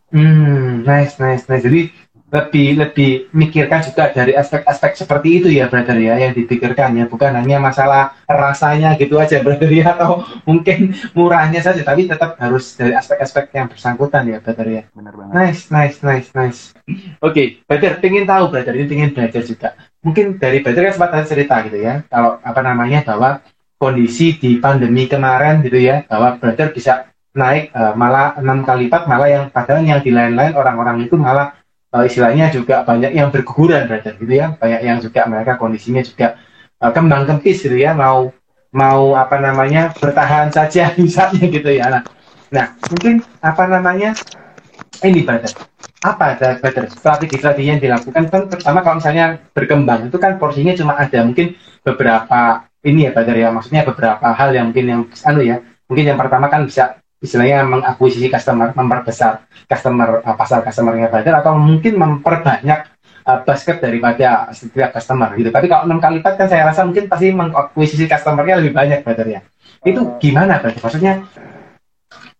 Hmm, 0.08 0.88
nice, 0.88 1.20
nice, 1.20 1.44
nice. 1.52 1.64
Jadi 1.68 1.92
lebih 2.28 2.76
lebih 2.76 3.10
mikirkan 3.32 3.80
juga 3.80 4.12
dari 4.12 4.36
aspek-aspek 4.36 5.00
seperti 5.00 5.28
itu 5.40 5.48
ya 5.48 5.72
brother 5.72 5.96
ya 5.96 6.20
yang 6.20 6.36
dipikirkan 6.36 6.92
ya. 6.92 7.04
Bukan 7.08 7.32
hanya 7.32 7.56
masalah 7.56 8.12
rasanya 8.28 8.92
gitu 9.00 9.16
aja 9.16 9.40
brother 9.44 9.72
ya 9.72 9.96
atau 9.96 10.24
mungkin 10.44 10.92
murahnya 11.16 11.64
saja 11.64 11.80
tapi 11.80 12.04
tetap 12.04 12.36
harus 12.36 12.76
dari 12.76 12.92
aspek-aspek 12.92 13.48
yang 13.56 13.66
bersangkutan 13.72 14.28
ya 14.28 14.38
brother 14.44 14.68
ya. 14.68 14.82
Benar 14.92 15.14
banget. 15.16 15.32
Nice 15.32 15.62
nice 15.72 15.98
nice 16.04 16.28
nice. 16.36 16.60
Oke 16.84 17.32
okay, 17.32 17.46
brother 17.64 17.96
pengen 17.96 18.28
tahu 18.28 18.52
brother 18.52 18.76
ini 18.76 18.86
pengen 18.86 19.10
belajar 19.16 19.42
juga. 19.48 19.68
Mungkin 20.04 20.36
dari 20.36 20.60
brother 20.60 20.84
kan 20.88 20.94
sempat 20.94 21.24
cerita 21.24 21.64
gitu 21.64 21.80
ya 21.80 22.04
kalau 22.12 22.36
apa 22.44 22.60
namanya 22.60 23.08
bahwa 23.08 23.40
kondisi 23.80 24.36
di 24.36 24.58
pandemi 24.60 25.08
kemarin 25.08 25.64
gitu 25.64 25.80
ya 25.80 26.04
bahwa 26.04 26.36
brother 26.36 26.74
bisa 26.74 27.08
naik 27.38 27.70
uh, 27.70 27.94
malah 27.94 28.34
enam 28.36 28.66
kali 28.66 28.90
lipat 28.90 29.06
malah 29.06 29.30
yang 29.30 29.44
padahal 29.54 29.86
yang 29.86 30.02
di 30.02 30.10
lain-lain 30.10 30.58
orang-orang 30.58 31.06
itu 31.06 31.14
malah 31.14 31.54
uh, 31.98 32.06
istilahnya 32.06 32.54
juga 32.54 32.86
banyak 32.86 33.10
yang 33.10 33.34
berguguran 33.34 33.90
brother 33.90 34.14
gitu 34.14 34.30
ya. 34.30 34.54
Banyak 34.54 34.80
yang 34.86 34.98
juga 35.02 35.26
mereka 35.26 35.58
kondisinya 35.58 36.06
juga 36.06 36.38
uh, 36.78 36.94
kembang 36.94 37.26
kempis 37.26 37.66
gitu 37.66 37.74
ya. 37.74 37.98
Mau 37.98 38.30
mau 38.70 39.18
apa 39.18 39.42
namanya 39.42 39.90
bertahan 39.98 40.54
saja 40.54 40.94
misalnya 41.02 41.50
gitu 41.50 41.70
ya. 41.74 41.90
Nah, 41.90 42.02
nah 42.54 42.66
mungkin 42.86 43.26
apa 43.42 43.64
namanya 43.66 44.14
ini 45.02 45.26
brother. 45.26 45.50
Apa 45.98 46.38
ada 46.38 46.48
brother 46.62 46.86
strategi-strategi 46.86 47.74
yang 47.74 47.82
dilakukan? 47.82 48.30
Kan 48.30 48.46
pertama 48.46 48.86
kalau 48.86 49.02
misalnya 49.02 49.42
berkembang 49.50 50.06
itu 50.06 50.18
kan 50.22 50.38
porsinya 50.38 50.70
cuma 50.78 50.94
ada 50.94 51.26
mungkin 51.26 51.58
beberapa 51.82 52.70
ini 52.86 53.06
ya 53.06 53.10
brother 53.10 53.34
ya. 53.34 53.50
Maksudnya 53.50 53.82
beberapa 53.82 54.30
hal 54.30 54.54
yang 54.54 54.70
mungkin 54.70 54.86
yang 54.86 55.02
anu 55.26 55.42
ya. 55.42 55.58
Mungkin 55.90 56.04
yang 56.14 56.18
pertama 56.20 56.46
kan 56.46 56.62
bisa 56.68 57.02
istilahnya 57.18 57.66
mengakuisisi 57.66 58.30
customer, 58.30 58.70
memperbesar 58.74 59.50
customer 59.66 60.22
uh, 60.22 60.36
pasar 60.38 60.62
customernya 60.62 61.10
Brother 61.10 61.34
atau 61.42 61.58
mungkin 61.58 61.98
memperbanyak 61.98 62.80
uh, 63.26 63.38
basket 63.42 63.82
daripada 63.82 64.48
setiap 64.54 64.94
customer 64.94 65.34
gitu. 65.34 65.50
Tapi 65.50 65.66
kalau 65.66 65.90
enam 65.90 65.98
kali 65.98 66.22
lipat 66.22 66.34
kan 66.38 66.46
saya 66.46 66.70
rasa 66.70 66.86
mungkin 66.86 67.10
pasti 67.10 67.34
mengakuisisi 67.34 68.06
customernya 68.06 68.62
lebih 68.62 68.72
banyak 68.72 68.98
Brother 69.02 69.26
ya. 69.26 69.40
Itu 69.82 70.00
uh, 70.06 70.16
gimana 70.22 70.62
Brother? 70.62 70.80
Maksudnya 70.80 71.26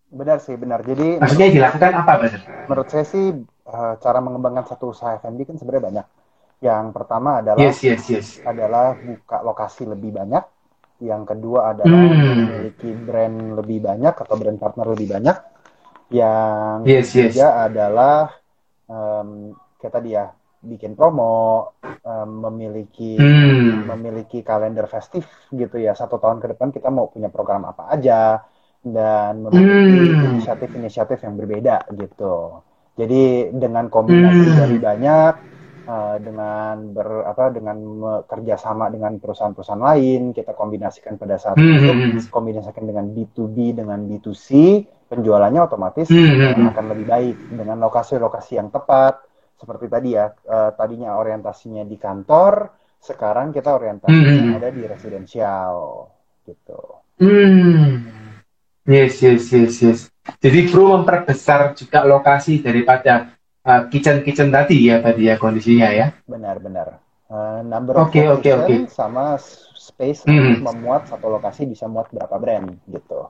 Benar 0.09 0.41
sih, 0.41 0.57
benar. 0.57 0.81
Jadi 0.81 1.21
maksudnya 1.21 1.53
dilakukan 1.53 1.93
apa 1.93 2.13
Brother? 2.17 2.41
Menurut 2.65 2.89
saya 2.89 3.05
sih 3.05 3.25
uh, 3.69 3.95
cara 4.01 4.19
mengembangkan 4.25 4.65
satu 4.65 4.97
usaha 4.97 5.21
F&B 5.21 5.45
kan 5.45 5.61
sebenarnya 5.61 5.85
banyak. 5.85 6.07
Yang 6.59 6.85
pertama 6.91 7.31
adalah 7.39 7.61
yes, 7.61 7.79
yes, 7.87 8.03
yes. 8.11 8.27
adalah 8.43 8.99
buka 8.99 9.47
lokasi 9.47 9.87
lebih 9.87 10.11
banyak 10.17 10.43
yang 10.99 11.23
kedua 11.23 11.75
adalah 11.75 11.95
hmm. 12.11 12.35
memiliki 12.43 12.91
brand 12.91 13.39
lebih 13.55 13.79
banyak 13.87 14.15
atau 14.19 14.35
brand 14.35 14.59
partner 14.59 14.87
lebih 14.95 15.09
banyak. 15.15 15.37
Yang 16.09 16.79
yes, 16.89 17.07
ketiga 17.13 17.49
yes. 17.53 17.59
adalah 17.71 18.19
um, 18.89 19.55
kayak 19.79 19.95
tadi 19.95 20.11
ya 20.17 20.27
bikin 20.59 20.99
promo, 20.99 21.71
um, 22.03 22.31
memiliki 22.51 23.15
hmm. 23.15 23.87
memiliki 23.87 24.43
kalender 24.43 24.91
festif 24.91 25.29
gitu 25.55 25.79
ya. 25.79 25.95
Satu 25.95 26.19
tahun 26.19 26.43
ke 26.43 26.57
depan 26.57 26.75
kita 26.75 26.91
mau 26.91 27.07
punya 27.07 27.31
program 27.31 27.69
apa 27.71 27.95
aja 27.95 28.43
dan 28.83 29.47
memiliki 29.47 30.15
hmm. 30.15 30.27
inisiatif-inisiatif 30.35 31.23
yang 31.23 31.39
berbeda 31.39 31.87
gitu. 31.95 32.63
Jadi 32.99 33.55
dengan 33.55 33.87
kombinasi 33.87 34.47
hmm. 34.51 34.59
dari 34.59 34.77
banyak 34.83 35.33
Uh, 35.89 36.21
dengan 36.21 36.93
ber 36.93 37.25
apa 37.25 37.49
dengan 37.49 37.81
kerjasama 38.29 38.93
dengan 38.93 39.17
perusahaan-perusahaan 39.17 39.81
lain 39.81 40.37
kita 40.37 40.53
kombinasikan 40.53 41.17
pada 41.17 41.41
saat 41.41 41.57
mm-hmm. 41.57 42.13
itu 42.13 42.29
kombinasikan 42.29 42.85
dengan 42.85 43.09
B2B 43.09 43.73
dengan 43.73 44.05
B2C 44.05 44.49
penjualannya 45.09 45.65
otomatis 45.65 46.13
mm-hmm. 46.13 46.77
akan 46.77 46.85
lebih 46.93 47.07
baik 47.09 47.37
dengan 47.57 47.81
lokasi-lokasi 47.81 48.61
yang 48.61 48.69
tepat 48.69 49.17
seperti 49.57 49.89
tadi 49.89 50.09
ya 50.13 50.29
uh, 50.29 50.77
tadinya 50.77 51.17
orientasinya 51.17 51.89
di 51.89 51.97
kantor 51.97 52.69
sekarang 53.01 53.57
kita 53.57 53.73
orientasinya 53.73 54.45
mm-hmm. 54.45 54.59
ada 54.61 54.69
di 54.69 54.83
residensial 54.85 55.77
gitu. 56.45 56.81
Mm. 57.17 58.13
Yes 58.85 59.25
yes 59.25 59.49
yes 59.57 59.75
yes. 59.81 60.01
Jadi 60.37 60.69
perlu 60.69 61.01
memperbesar 61.01 61.73
juga 61.73 62.05
lokasi 62.05 62.61
daripada 62.61 63.38
uh, 63.65 63.83
kitchen 63.91 64.23
kitchen 64.23 64.53
tadi 64.53 64.91
ya 64.91 65.03
tadi 65.03 65.27
ya 65.27 65.35
kondisinya 65.41 65.89
ya. 65.91 66.13
Benar-benar. 66.29 67.01
Uh, 67.29 67.61
number 67.67 67.93
of 67.97 68.09
okay, 68.09 68.25
okay, 68.29 68.57
okay. 68.57 68.79
sama 68.89 69.37
space 69.77 70.25
hmm. 70.25 70.65
memuat 70.65 71.13
satu 71.13 71.29
lokasi 71.29 71.69
bisa 71.69 71.85
muat 71.85 72.09
berapa 72.09 72.37
brand 72.41 72.73
gitu. 72.89 73.29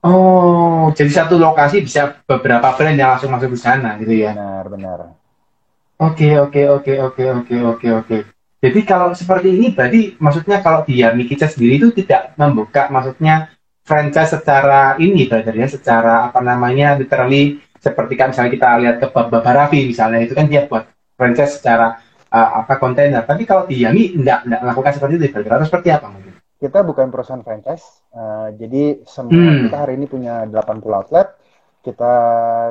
Oh, 0.00 0.88
jadi 0.96 1.12
satu 1.12 1.36
lokasi 1.36 1.84
bisa 1.84 2.24
beberapa 2.24 2.72
brand 2.72 2.96
yang 2.96 3.14
langsung 3.14 3.28
masuk 3.28 3.52
ke 3.52 3.58
sana 3.60 4.00
gitu 4.00 4.16
ya? 4.16 4.32
Benar, 4.32 4.64
benar. 4.72 4.98
Oke, 6.00 6.40
oke, 6.40 6.62
oke, 6.80 6.92
oke, 6.96 7.24
oke, 7.28 7.56
oke, 7.60 7.88
oke. 8.00 8.18
Jadi 8.60 8.80
kalau 8.88 9.12
seperti 9.12 9.52
ini 9.52 9.72
berarti 9.72 10.16
maksudnya 10.16 10.64
kalau 10.64 10.84
di 10.84 11.04
Yami 11.04 11.28
Kitchen 11.28 11.52
sendiri 11.52 11.76
itu 11.76 11.88
tidak 11.92 12.32
membuka 12.40 12.88
maksudnya 12.88 13.52
franchise 13.84 14.36
secara 14.36 14.96
ini 14.96 15.28
berarti 15.28 15.52
ya, 15.52 15.68
secara 15.68 16.32
apa 16.32 16.40
namanya 16.40 16.96
literally 16.96 17.60
seperti 17.80 18.14
kan 18.14 18.30
misalnya 18.30 18.52
kita 18.52 18.66
lihat 18.84 18.96
ke 19.00 19.06
Bapak 19.08 19.42
Raffi 19.56 19.88
misalnya 19.88 20.20
itu 20.20 20.36
kan 20.36 20.46
dia 20.46 20.68
buat 20.68 20.84
franchise 21.16 21.56
secara 21.56 21.96
uh, 22.28 22.50
apa 22.60 22.76
kontainer 22.76 23.24
tapi 23.24 23.48
kalau 23.48 23.64
di 23.64 23.80
Yami 23.80 24.20
tidak 24.20 24.44
tidak 24.44 24.60
melakukan 24.60 24.92
seperti 24.92 25.12
itu 25.16 25.26
kira-kira 25.32 25.64
seperti 25.64 25.88
apa 25.88 26.06
mungkin 26.12 26.32
kita 26.60 26.78
bukan 26.84 27.08
perusahaan 27.08 27.40
franchise 27.40 28.04
uh, 28.12 28.52
jadi 28.52 29.00
semua 29.08 29.32
hmm. 29.32 29.60
kita 29.66 29.76
hari 29.80 29.92
ini 29.96 30.06
punya 30.06 30.44
80 30.44 30.92
outlet 30.92 31.28
kita 31.80 32.14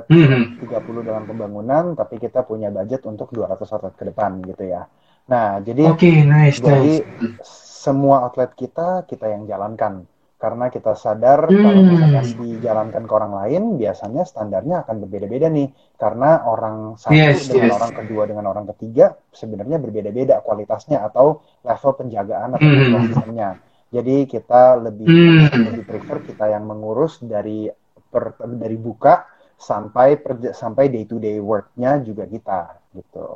hmm. 0.05 0.61
30 0.61 1.09
dalam 1.09 1.25
pembangunan 1.25 1.97
tapi 1.97 2.21
kita 2.21 2.45
punya 2.45 2.69
budget 2.69 3.01
untuk 3.09 3.33
200 3.33 3.57
outlet 3.65 3.95
ke 3.97 4.03
depan 4.13 4.45
gitu 4.45 4.69
ya 4.69 4.85
nah 5.25 5.57
jadi 5.57 5.89
okay, 5.89 6.21
nice, 6.21 6.61
jadi 6.61 7.01
nice. 7.01 7.41
semua 7.81 8.29
outlet 8.29 8.53
kita 8.53 9.09
kita 9.09 9.25
yang 9.25 9.49
jalankan 9.49 10.05
karena 10.39 10.71
kita 10.71 10.95
sadar 10.95 11.51
hmm. 11.51 11.59
kalau 11.59 11.81
misalkan 11.83 12.27
dijalankan 12.39 13.03
ke 13.03 13.13
orang 13.13 13.33
lain 13.43 13.63
biasanya 13.75 14.23
standarnya 14.23 14.87
akan 14.87 15.03
berbeda-beda 15.03 15.51
nih 15.51 15.67
karena 15.99 16.47
orang 16.47 16.95
satu 16.95 17.11
yes, 17.11 17.51
dengan 17.51 17.75
yes. 17.75 17.75
orang 17.75 17.93
kedua 17.99 18.23
dengan 18.23 18.45
orang 18.47 18.65
ketiga 18.71 19.19
sebenarnya 19.35 19.83
berbeda-beda 19.83 20.39
kualitasnya 20.39 21.03
atau 21.03 21.43
level 21.67 21.91
penjagaan 21.91 22.55
atau 22.55 22.71
hmm. 22.71 23.11
sistemnya 23.11 23.59
jadi 23.91 24.15
kita 24.31 24.79
lebih 24.79 25.11
hmm. 25.11 25.75
lebih 25.75 25.83
prefer 25.83 26.23
kita 26.23 26.55
yang 26.55 26.63
mengurus 26.63 27.19
dari 27.19 27.67
per, 28.07 28.39
dari 28.39 28.77
buka 28.79 29.27
sampai 29.59 30.23
per, 30.23 30.55
sampai 30.55 30.87
day 30.87 31.03
to 31.03 31.19
day 31.19 31.35
worknya 31.35 31.99
juga 31.99 32.23
kita 32.23 32.79
gitu 32.95 33.27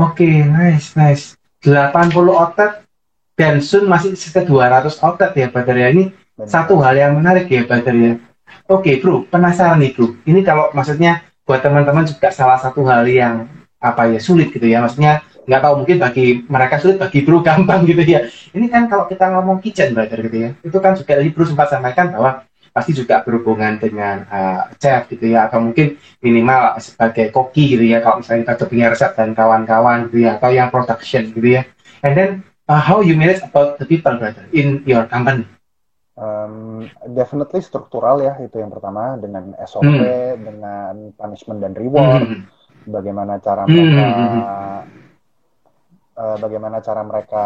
oke 0.00 0.16
okay, 0.16 0.48
nice 0.48 0.96
nice 0.96 1.36
80 1.60 2.88
outlet 3.40 3.56
Bensun 3.56 3.84
masih 3.88 4.12
sekitar 4.12 4.44
200 4.44 5.00
outlet 5.00 5.32
ya 5.32 5.46
Badar 5.48 5.76
ya 5.76 5.88
ini. 5.88 6.12
Benar. 6.36 6.48
satu 6.48 6.80
hal 6.80 6.96
yang 6.96 7.12
menarik 7.20 7.52
ya 7.52 7.68
Badar 7.68 7.92
ya 7.92 8.16
oke 8.68 8.90
bro 9.00 9.24
penasaran 9.28 9.80
nih 9.80 9.92
bro. 9.96 10.16
Ini 10.24 10.40
kalau 10.44 10.72
maksudnya 10.76 11.24
buat 11.44 11.60
teman-teman 11.64 12.06
juga 12.06 12.30
salah 12.30 12.56
satu 12.56 12.86
hal 12.86 13.04
yang 13.08 13.48
apa 13.80 14.08
ya 14.12 14.20
sulit 14.20 14.52
gitu 14.52 14.64
ya. 14.68 14.84
Maksudnya 14.84 15.24
nggak 15.48 15.60
tahu 15.60 15.74
mungkin 15.82 15.96
bagi 15.98 16.44
mereka 16.46 16.76
sulit 16.78 16.96
bagi 17.00 17.24
bro 17.24 17.40
gampang 17.46 17.84
gitu 17.88 18.02
ya. 18.04 18.28
Ini 18.52 18.66
kan 18.68 18.88
kalau 18.88 19.08
kita 19.08 19.32
ngomong 19.32 19.60
kitchen 19.64 19.96
Badar 19.96 20.20
gitu 20.20 20.36
ya 20.36 20.50
itu 20.60 20.78
kan 20.80 20.92
juga 20.96 21.12
tadi 21.16 21.28
bro 21.32 21.44
sempat 21.44 21.68
sampaikan 21.72 22.12
bahwa 22.12 22.44
pasti 22.70 22.94
juga 22.94 23.18
berhubungan 23.26 23.82
dengan 23.82 24.22
uh, 24.30 24.70
chef 24.78 25.10
gitu 25.10 25.26
ya 25.34 25.50
atau 25.50 25.58
mungkin 25.58 25.98
minimal 26.22 26.78
sebagai 26.78 27.34
koki 27.34 27.74
gitu 27.74 27.82
ya 27.82 27.98
kalau 27.98 28.22
misalnya 28.22 28.54
kita 28.54 28.64
punya 28.70 28.86
resep 28.94 29.10
dan 29.18 29.34
kawan-kawan 29.34 30.06
gitu 30.06 30.22
ya 30.22 30.38
atau 30.38 30.54
yang 30.54 30.70
production 30.70 31.34
gitu 31.34 31.58
ya. 31.58 31.66
And 32.00 32.14
then 32.14 32.30
uh, 32.70 32.78
how 32.78 33.02
you 33.02 33.18
manage 33.18 33.42
about 33.42 33.82
the 33.82 33.86
people 33.86 34.14
brother 34.14 34.46
in 34.54 34.86
your 34.86 35.10
company? 35.10 35.42
Um, 36.14 36.86
definitely 37.10 37.64
struktural 37.64 38.22
ya 38.22 38.38
itu 38.38 38.62
yang 38.62 38.70
pertama 38.70 39.18
dengan 39.18 39.56
SOP, 39.66 39.88
hmm. 39.88 40.38
dengan 40.38 40.94
punishment 41.18 41.58
dan 41.58 41.74
reward, 41.74 42.22
hmm. 42.22 42.40
bagaimana 42.86 43.42
cara 43.42 43.66
hmm. 43.66 43.72
mereka, 43.74 44.06
hmm. 44.06 44.42
uh, 46.14 46.36
bagaimana 46.38 46.76
cara 46.84 47.02
mereka 47.02 47.44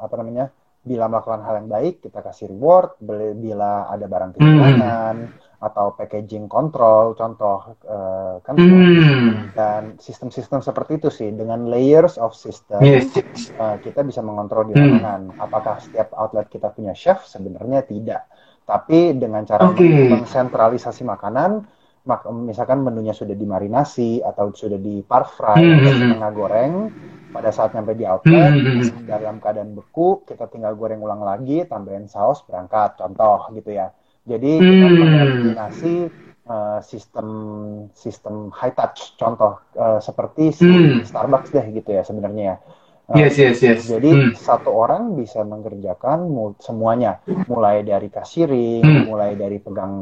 apa 0.00 0.14
namanya, 0.18 0.50
bila 0.82 1.06
melakukan 1.12 1.42
hal 1.44 1.54
yang 1.62 1.70
baik 1.70 1.94
kita 2.02 2.24
kasih 2.24 2.50
reward, 2.50 2.98
bila 3.38 3.86
ada 3.86 4.06
barang 4.10 4.34
hmm. 4.34 4.38
kehilangan. 4.42 5.16
Hmm 5.30 5.45
atau 5.56 5.96
packaging 5.96 6.52
control 6.52 7.16
contoh 7.16 7.80
uh, 7.88 8.36
kan 8.44 8.54
hmm. 8.60 9.56
dan 9.56 9.96
sistem-sistem 9.96 10.60
seperti 10.60 11.00
itu 11.00 11.08
sih 11.08 11.32
dengan 11.32 11.64
layers 11.72 12.20
of 12.20 12.36
system 12.36 12.84
yes. 12.84 13.08
uh, 13.56 13.80
kita 13.80 14.04
bisa 14.04 14.20
mengontrol 14.20 14.68
di 14.68 14.76
lapangan 14.76 15.32
hmm. 15.32 15.40
apakah 15.40 15.80
setiap 15.80 16.12
outlet 16.12 16.52
kita 16.52 16.68
punya 16.76 16.92
chef 16.92 17.24
sebenarnya 17.24 17.88
tidak 17.88 18.28
tapi 18.68 19.16
dengan 19.16 19.48
cara 19.48 19.72
okay. 19.72 20.12
mensentralisasi 20.12 21.08
makanan 21.08 21.64
mak 22.06 22.22
misalkan 22.30 22.86
menunya 22.86 23.10
sudah 23.10 23.34
dimarinasi 23.34 24.22
atau 24.22 24.54
sudah 24.54 24.78
di 24.78 25.02
par 25.02 25.26
fry 25.26 25.58
hmm. 25.58 25.90
setengah 25.90 26.30
goreng 26.36 26.74
pada 27.34 27.50
saat 27.50 27.74
nyampe 27.74 27.98
di 27.98 28.06
outlet 28.06 28.54
hmm. 28.54 29.08
dalam 29.10 29.42
keadaan 29.42 29.74
beku 29.74 30.22
kita 30.22 30.46
tinggal 30.46 30.78
goreng 30.78 31.02
ulang 31.02 31.24
lagi 31.24 31.66
tambahin 31.66 32.06
saus 32.06 32.46
berangkat 32.46 32.94
contoh 33.00 33.50
gitu 33.56 33.74
ya 33.74 33.90
jadi 34.26 34.50
kita 34.58 34.86
hmm. 34.90 34.96
mengkombinasi 34.98 35.94
uh, 36.50 36.78
sistem 36.82 37.28
sistem 37.94 38.50
high 38.50 38.74
touch, 38.74 39.14
contoh 39.14 39.62
uh, 39.78 40.02
seperti 40.02 40.50
si 40.50 40.66
hmm. 40.66 41.06
Starbucks 41.06 41.54
deh 41.54 41.66
gitu 41.70 41.94
ya 41.94 42.02
sebenarnya 42.02 42.44
ya. 42.44 42.56
Uh, 43.06 43.22
yes, 43.22 43.38
yes, 43.38 43.62
yes. 43.62 43.86
Jadi 43.86 44.10
hmm. 44.10 44.34
satu 44.34 44.74
orang 44.74 45.14
bisa 45.14 45.46
mengerjakan 45.46 46.26
semuanya, 46.58 47.22
mulai 47.46 47.86
dari 47.86 48.10
kasiring, 48.10 48.82
hmm. 48.82 49.04
mulai 49.06 49.38
dari 49.38 49.62
pegang 49.62 49.94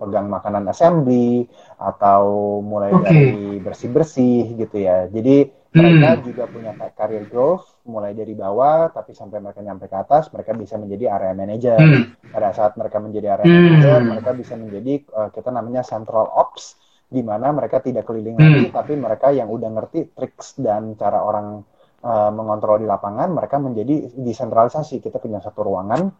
pegang 0.00 0.32
makanan 0.32 0.64
assembly, 0.72 1.44
atau 1.76 2.24
mulai 2.64 2.96
okay. 2.96 3.04
dari 3.04 3.36
bersih 3.60 3.92
bersih 3.92 4.56
gitu 4.56 4.80
ya. 4.80 5.04
Jadi 5.12 5.52
mereka 5.76 6.08
hmm. 6.16 6.22
juga 6.24 6.44
punya 6.48 6.72
career 6.96 7.24
growth 7.28 7.84
mulai 7.84 8.16
dari 8.16 8.32
bawah 8.32 8.88
tapi 8.88 9.12
sampai 9.12 9.38
mereka 9.44 9.60
nyampe 9.60 9.86
ke 9.86 9.96
atas 9.96 10.32
mereka 10.32 10.56
bisa 10.56 10.80
menjadi 10.80 11.12
area 11.12 11.34
manager 11.36 11.76
hmm. 11.76 12.32
pada 12.32 12.50
saat 12.56 12.72
mereka 12.80 12.96
menjadi 12.98 13.36
area 13.36 13.46
hmm. 13.46 13.60
manager 13.60 13.98
mereka 14.02 14.30
bisa 14.32 14.54
menjadi 14.56 14.92
uh, 15.12 15.28
kita 15.30 15.52
namanya 15.52 15.84
central 15.84 16.32
ops 16.32 16.80
di 17.06 17.22
mana 17.22 17.52
mereka 17.54 17.78
tidak 17.84 18.08
keliling 18.08 18.34
hmm. 18.34 18.42
lagi 18.42 18.66
tapi 18.72 18.92
mereka 18.96 19.30
yang 19.30 19.52
udah 19.52 19.70
ngerti 19.70 20.10
tricks 20.16 20.58
dan 20.58 20.96
cara 20.98 21.22
orang 21.22 21.62
uh, 22.02 22.30
mengontrol 22.32 22.80
di 22.80 22.88
lapangan 22.88 23.30
mereka 23.30 23.60
menjadi 23.60 24.16
desentralisasi 24.16 24.98
kita 25.04 25.20
punya 25.20 25.38
satu 25.38 25.62
ruangan 25.62 26.10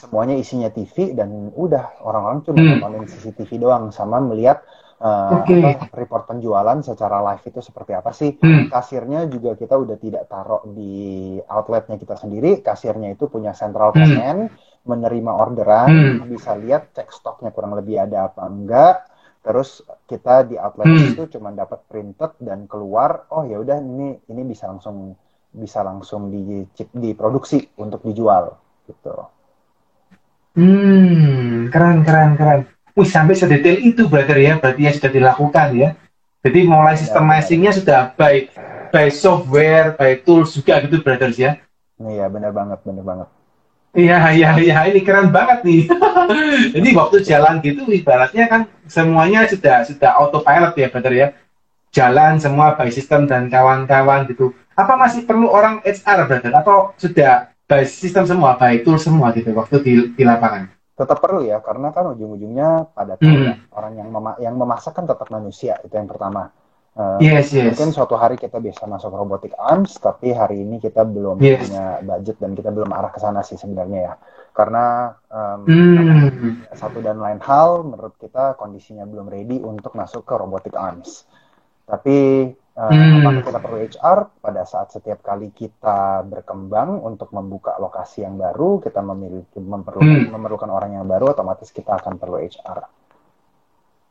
semuanya 0.00 0.34
isinya 0.34 0.72
TV 0.72 1.12
dan 1.12 1.52
udah 1.54 2.02
orang-orang 2.02 2.40
cuma 2.42 2.58
hmm. 2.58 2.68
nontonin 2.80 3.04
CCTV 3.06 3.60
doang 3.60 3.92
sama 3.92 4.18
melihat 4.18 4.64
uh, 5.00 5.42
okay. 5.42 5.64
apa, 5.64 5.88
report 5.96 6.28
penjualan 6.28 6.78
secara 6.84 7.24
live 7.24 7.44
itu 7.48 7.60
seperti 7.64 7.92
apa 7.96 8.10
sih. 8.12 8.36
Hmm. 8.36 8.68
Kasirnya 8.68 9.26
juga 9.26 9.56
kita 9.56 9.74
udah 9.74 9.96
tidak 9.96 10.28
taruh 10.28 10.62
di 10.70 11.36
outletnya 11.48 11.96
kita 11.96 12.14
sendiri. 12.20 12.60
Kasirnya 12.60 13.16
itu 13.16 13.26
punya 13.26 13.56
central 13.56 13.96
command 13.96 14.52
hmm. 14.52 14.86
menerima 14.86 15.32
orderan, 15.32 15.88
Hmm. 15.90 16.28
bisa 16.28 16.54
lihat 16.56 16.92
cek 16.92 17.10
stoknya 17.10 17.50
kurang 17.50 17.74
lebih 17.74 18.00
ada 18.00 18.28
apa 18.30 18.44
enggak. 18.46 18.96
Terus 19.40 19.80
kita 20.04 20.44
di 20.44 20.60
outlet 20.60 20.86
Hmm. 20.86 21.10
itu 21.16 21.22
cuma 21.32 21.48
dapat 21.50 21.80
printed 21.88 22.36
dan 22.44 22.68
keluar, 22.68 23.24
oh 23.32 23.48
ya 23.48 23.56
udah 23.56 23.80
ini 23.80 24.20
ini 24.28 24.42
bisa 24.44 24.68
langsung 24.68 25.16
bisa 25.50 25.82
langsung 25.82 26.30
di 26.30 26.62
diproduksi 26.94 27.74
untuk 27.80 28.04
dijual 28.06 28.54
gitu. 28.86 29.16
Hmm, 30.50 31.70
keren, 31.70 32.02
keren, 32.02 32.30
keren. 32.34 32.60
Wih, 32.98 33.08
sampai 33.08 33.38
sedetail 33.38 33.78
itu, 33.82 34.06
brother 34.10 34.38
ya. 34.38 34.58
Berarti 34.58 34.80
yang 34.86 34.94
sudah 34.96 35.10
dilakukan 35.10 35.68
ya. 35.78 35.88
Jadi 36.40 36.58
mulai 36.64 36.96
sistem 36.96 37.28
Benar, 37.28 37.44
matchingnya 37.44 37.72
sudah 37.76 38.00
by, 38.16 38.48
by 38.88 39.12
software, 39.12 39.92
by 39.92 40.16
tools 40.24 40.56
juga 40.56 40.80
gitu, 40.80 41.04
brothers 41.04 41.36
ya. 41.36 41.60
Iya 42.00 42.32
benar 42.32 42.56
banget, 42.56 42.80
benar 42.80 43.04
banget. 43.04 43.28
Iya, 43.92 44.18
iya, 44.32 44.50
iya. 44.56 44.76
Ini 44.88 45.00
keren 45.04 45.28
banget 45.28 45.66
nih. 45.68 45.84
Jadi 46.74 46.88
waktu 46.96 47.16
jalan 47.26 47.60
gitu, 47.60 47.84
ibaratnya 47.92 48.48
kan 48.48 48.60
semuanya 48.88 49.44
sudah 49.44 49.84
sudah 49.84 50.16
autopilot 50.16 50.72
ya, 50.80 50.88
brother 50.88 51.12
ya. 51.12 51.28
Jalan 51.92 52.40
semua 52.40 52.78
by 52.78 52.88
system 52.88 53.28
dan 53.28 53.52
kawan-kawan 53.52 54.24
gitu. 54.30 54.56
Apa 54.78 54.96
masih 54.96 55.28
perlu 55.28 55.50
orang 55.52 55.84
HR, 55.84 56.24
brother? 56.24 56.52
Atau 56.56 56.96
sudah 56.96 57.52
by 57.68 57.84
system 57.84 58.24
semua, 58.24 58.56
by 58.56 58.80
tool 58.80 58.96
semua 58.96 59.34
gitu 59.36 59.52
waktu 59.52 59.76
di, 59.84 59.92
di 60.16 60.24
lapangan? 60.24 60.79
Tetap 61.00 61.16
perlu 61.16 61.40
ya, 61.48 61.64
karena 61.64 61.88
kan 61.96 62.12
ujung-ujungnya 62.12 62.92
pada 62.92 63.16
Hmm. 63.16 63.56
orang 63.72 63.92
yang 63.96 64.08
mema- 64.12 64.36
yang 64.36 64.52
memasak 64.60 64.92
kan 64.92 65.08
tetap 65.08 65.32
manusia 65.32 65.80
itu 65.80 65.96
yang 65.96 66.04
pertama. 66.04 66.52
Eh, 66.92 67.18
Yes, 67.24 67.54
yes. 67.56 67.72
Mungkin 67.72 67.96
suatu 67.96 68.18
hari 68.20 68.36
kita 68.36 68.60
bisa 68.60 68.84
masuk 68.84 69.14
robotic 69.14 69.56
arms, 69.56 69.96
tapi 69.96 70.36
hari 70.36 70.60
ini 70.60 70.76
kita 70.76 71.06
belum 71.08 71.40
Yes. 71.40 71.64
punya 71.64 71.84
budget 72.04 72.36
dan 72.36 72.52
kita 72.52 72.68
belum 72.68 72.90
arah 72.92 73.08
ke 73.08 73.16
sana 73.22 73.40
sih 73.40 73.56
sebenarnya 73.56 74.00
ya. 74.12 74.14
Karena 74.52 75.14
em, 75.30 75.60
Hmm. 75.64 76.66
satu 76.76 77.00
dan 77.00 77.16
lain 77.22 77.40
hal, 77.40 77.86
menurut 77.86 78.18
kita 78.20 78.58
kondisinya 78.60 79.06
belum 79.08 79.30
ready 79.30 79.62
untuk 79.62 79.96
masuk 79.96 80.26
ke 80.28 80.34
robotic 80.36 80.74
arms. 80.76 81.24
Tapi 81.88 82.50
eh, 82.76 82.90
Hmm. 82.90 83.22
apakah 83.22 83.42
kita 83.42 83.58
perlu 83.58 83.78
HR? 83.82 84.18
Pada 84.40 84.62
saat 84.64 84.88
setiap 84.94 85.20
kali 85.20 85.50
kita 85.50 86.22
berkembang 86.26 87.02
untuk 87.02 87.30
membuka 87.34 87.76
lokasi 87.78 88.22
yang 88.22 88.38
baru, 88.38 88.78
kita 88.80 89.00
memiliki 89.02 89.58
memerlukan, 89.58 90.28
Hmm. 90.28 90.32
memerlukan 90.34 90.70
orang 90.70 90.96
yang 90.98 91.06
baru, 91.06 91.34
otomatis 91.34 91.70
kita 91.70 91.98
akan 91.98 92.16
perlu 92.20 92.38
HR. 92.40 92.86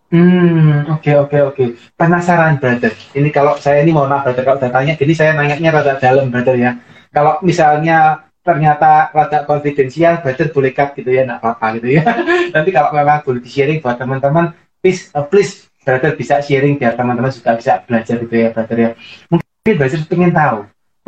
Hmm, 0.09 0.89
oke 0.89 1.11
oke 1.29 1.37
oke. 1.53 1.65
Penasaran 1.93 2.57
brother. 2.57 2.89
Ini 3.13 3.29
kalau 3.29 3.61
saya 3.61 3.85
ini 3.85 3.93
mohon 3.93 4.09
maaf 4.09 4.25
brother 4.25 4.41
kalau 4.41 4.57
udah 4.57 4.73
tanya, 4.73 4.97
jadi 4.97 5.13
saya 5.13 5.31
nanyanya 5.37 5.69
rada 5.69 6.01
dalam 6.01 6.33
brother 6.33 6.57
ya. 6.57 6.81
Kalau 7.13 7.37
misalnya 7.45 8.25
ternyata 8.41 9.13
rada 9.13 9.45
konfidensial, 9.45 10.17
brother 10.25 10.49
boleh 10.49 10.73
cut 10.73 10.97
gitu 10.97 11.13
ya, 11.13 11.29
nggak 11.29 11.45
apa-apa 11.45 11.77
gitu 11.77 12.01
ya. 12.01 12.03
Nanti 12.57 12.69
kalau 12.73 12.89
memang 12.89 13.21
boleh 13.21 13.37
di 13.45 13.49
sharing 13.53 13.85
buat 13.85 14.01
teman-teman, 14.01 14.49
please 14.81 15.13
uh, 15.13 15.21
please 15.29 15.68
brother 15.83 16.11
bisa 16.15 16.43
sharing 16.43 16.75
biar 16.75 16.95
teman-teman 16.95 17.31
juga 17.31 17.55
bisa 17.55 17.83
belajar 17.83 18.15
gitu 18.19 18.35
ya 18.35 18.49
brother 18.51 18.77
ya. 18.77 18.89
Mungkin 19.31 19.73
brother 19.75 19.99
pengen 20.05 20.31
tahu 20.31 20.59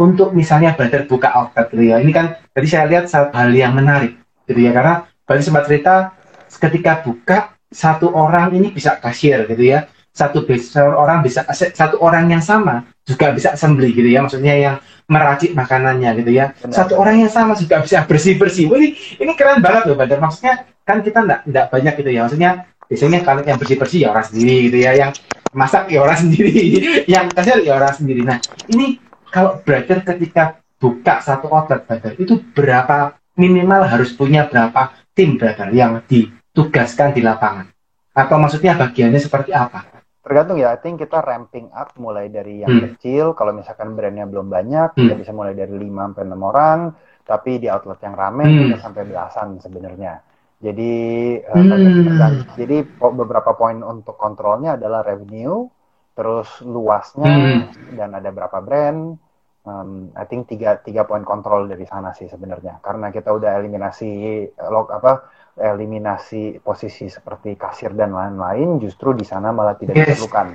untuk 0.02 0.30
misalnya 0.34 0.74
brother 0.74 1.06
buka 1.06 1.30
outlet 1.32 1.68
gitu 1.72 1.84
ya. 1.92 1.98
Ini 2.00 2.12
kan 2.12 2.26
tadi 2.52 2.68
saya 2.68 2.86
lihat 2.88 3.12
satu 3.12 3.36
hal 3.36 3.52
yang 3.52 3.76
menarik 3.76 4.18
gitu 4.48 4.60
ya 4.60 4.72
karena 4.76 4.94
brother 5.28 5.44
sempat 5.44 5.64
cerita 5.68 5.96
ketika 6.52 7.04
buka 7.04 7.38
satu 7.72 8.12
orang 8.12 8.52
ini 8.52 8.76
bisa 8.76 9.00
kasir 9.00 9.48
gitu 9.48 9.64
ya 9.64 9.88
satu 10.12 10.44
satu 10.44 10.92
orang 11.00 11.24
bisa 11.24 11.48
satu 11.56 11.96
orang 12.04 12.28
yang 12.28 12.44
sama 12.44 12.84
juga 13.08 13.32
bisa 13.32 13.56
assembly 13.56 13.96
gitu 13.96 14.12
ya 14.12 14.20
maksudnya 14.20 14.56
yang 14.60 14.76
meracik 15.08 15.56
makanannya 15.56 16.20
gitu 16.20 16.36
ya 16.36 16.52
Benar. 16.60 16.76
satu 16.76 17.00
orang 17.00 17.24
yang 17.24 17.32
sama 17.32 17.56
juga 17.56 17.80
bisa 17.80 18.04
bersih 18.04 18.36
bersih 18.36 18.68
ini 18.68 18.92
ini 19.24 19.32
keren 19.40 19.64
banget 19.64 19.88
loh 19.88 19.96
Badar 19.96 20.20
maksudnya 20.20 20.68
kan 20.84 21.00
kita 21.00 21.24
enggak 21.24 21.72
banyak 21.72 21.94
gitu 22.04 22.12
ya 22.12 22.28
maksudnya 22.28 22.68
biasanya 22.92 23.24
kalau 23.24 23.40
yang 23.48 23.56
bersih 23.56 23.80
bersih 23.80 24.00
ya 24.04 24.12
orang 24.12 24.28
sendiri 24.28 24.68
gitu 24.68 24.78
ya 24.84 24.92
yang 25.00 25.12
masak 25.56 25.88
ya 25.88 26.04
orang 26.04 26.20
sendiri 26.28 26.52
yang 27.08 27.32
kasir 27.32 27.64
ya 27.64 27.80
orang 27.80 27.96
sendiri 27.96 28.22
nah 28.28 28.44
ini 28.68 29.00
kalau 29.32 29.64
brother 29.64 30.04
ketika 30.04 30.60
buka 30.76 31.24
satu 31.24 31.48
outlet 31.48 31.88
brother 31.88 32.20
itu 32.20 32.44
berapa 32.52 33.16
minimal 33.40 33.88
harus 33.88 34.12
punya 34.12 34.44
berapa 34.52 34.92
tim 35.16 35.40
brother 35.40 35.72
yang 35.72 36.04
ditugaskan 36.04 37.16
di 37.16 37.24
lapangan 37.24 37.72
atau 38.12 38.36
maksudnya 38.36 38.76
bagiannya 38.76 39.24
seperti 39.24 39.56
apa 39.56 40.04
Tergantung 40.22 40.62
ya, 40.62 40.70
I 40.70 40.78
think 40.78 41.02
kita 41.02 41.18
ramping 41.26 41.74
up 41.74 41.98
mulai 41.98 42.30
dari 42.30 42.62
yang 42.62 42.70
Hmm. 42.70 42.94
kecil, 42.94 43.34
kalau 43.34 43.58
misalkan 43.58 43.98
brandnya 43.98 44.30
belum 44.30 44.54
banyak, 44.54 44.94
Hmm. 44.94 45.10
kita 45.10 45.18
bisa 45.18 45.34
mulai 45.34 45.58
dari 45.58 45.74
5 45.74 46.14
sampai 46.14 46.24
6 46.30 46.42
orang, 46.46 46.80
tapi 47.26 47.58
di 47.58 47.66
outlet 47.66 47.98
yang 48.06 48.14
rame 48.14 48.46
Hmm. 48.46 48.70
bisa 48.70 48.86
sampai 48.86 49.10
belasan 49.10 49.58
sebenarnya. 49.58 50.22
Jadi 50.62 50.94
eh, 51.42 51.58
Hmm. 51.58 52.18
dan- 52.22 52.46
jadi 52.54 52.86
beberapa 52.98 53.58
poin 53.58 53.82
untuk 53.82 54.14
kontrolnya 54.14 54.78
adalah 54.78 55.02
revenue, 55.02 55.66
terus 56.14 56.62
luasnya 56.62 57.34
Hmm. 57.34 57.98
dan 57.98 58.10
ada 58.14 58.30
berapa 58.30 58.62
brand. 58.62 59.18
Um, 59.62 60.10
I 60.18 60.26
think 60.26 60.50
tiga 60.50 60.82
tiga 60.82 61.06
poin 61.06 61.22
kontrol 61.22 61.70
dari 61.70 61.86
sana 61.86 62.18
sih 62.18 62.26
sebenarnya, 62.26 62.82
karena 62.82 63.14
kita 63.14 63.30
udah 63.30 63.62
eliminasi 63.62 64.10
eh, 64.50 64.70
log 64.74 64.90
apa 64.90 65.22
eliminasi 65.54 66.58
posisi 66.66 67.06
seperti 67.06 67.54
kasir 67.54 67.94
dan 67.94 68.10
lain-lain, 68.14 68.82
justru 68.82 69.14
di 69.14 69.22
sana 69.22 69.54
malah 69.54 69.78
tidak 69.78 70.02
Yes. 70.02 70.18
diperlukan. 70.18 70.48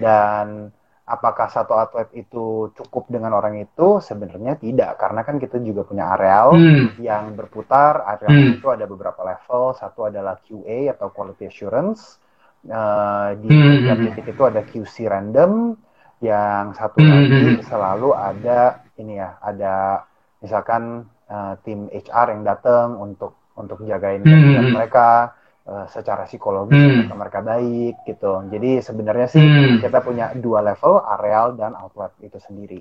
Dan 0.00 0.72
apakah 1.06 1.46
satu 1.48 1.72
outlet 1.72 2.10
itu 2.18 2.74
cukup 2.74 3.06
dengan 3.08 3.32
orang 3.38 3.62
itu? 3.62 4.02
Sebenarnya 4.02 4.58
tidak, 4.58 4.98
karena 4.98 5.22
kan 5.22 5.38
kita 5.38 5.56
juga 5.62 5.86
punya 5.86 6.10
areal 6.18 6.58
Hmm. 6.58 6.86
yang 6.98 7.32
berputar. 7.38 8.02
Areal 8.02 8.34
Hmm. 8.34 8.50
itu 8.58 8.66
ada 8.66 8.84
beberapa 8.90 9.22
level. 9.22 9.72
Satu 9.78 10.10
adalah 10.10 10.36
QA 10.42 10.90
atau 10.90 11.08
Quality 11.14 11.46
Assurance. 11.46 12.18
Eh, 12.66 13.30
di 13.38 13.48
Hmm. 13.54 13.78
tiap 13.86 13.98
titik 14.02 14.26
itu 14.34 14.42
ada 14.42 14.60
QC 14.66 15.06
random. 15.06 15.78
Yang 16.18 16.64
satu 16.80 16.98
Hmm. 16.98 17.12
lagi 17.12 17.48
selalu 17.62 18.10
ada 18.16 18.82
ini 18.98 19.20
ya, 19.22 19.38
ada 19.40 19.74
misalkan 20.42 21.06
eh, 21.26 21.54
tim 21.66 21.90
HR 21.90 22.38
yang 22.38 22.42
datang 22.46 22.98
untuk 23.02 23.34
untuk 23.58 23.82
jagain 23.82 24.22
Hmm. 24.22 24.70
mereka 24.74 25.34
eh, 25.66 25.86
secara 25.90 26.24
psikologis 26.30 26.78
Hmm. 27.10 27.18
mereka 27.18 27.42
baik 27.42 27.94
gitu. 28.06 28.32
Jadi 28.48 28.70
sebenarnya 28.80 29.26
sih 29.26 29.42
Hmm. 29.42 29.82
kita 29.82 29.98
punya 30.00 30.30
dua 30.38 30.62
level, 30.62 31.02
areal 31.02 31.58
dan 31.58 31.74
outlet 31.74 32.12
itu 32.22 32.38
sendiri. 32.38 32.80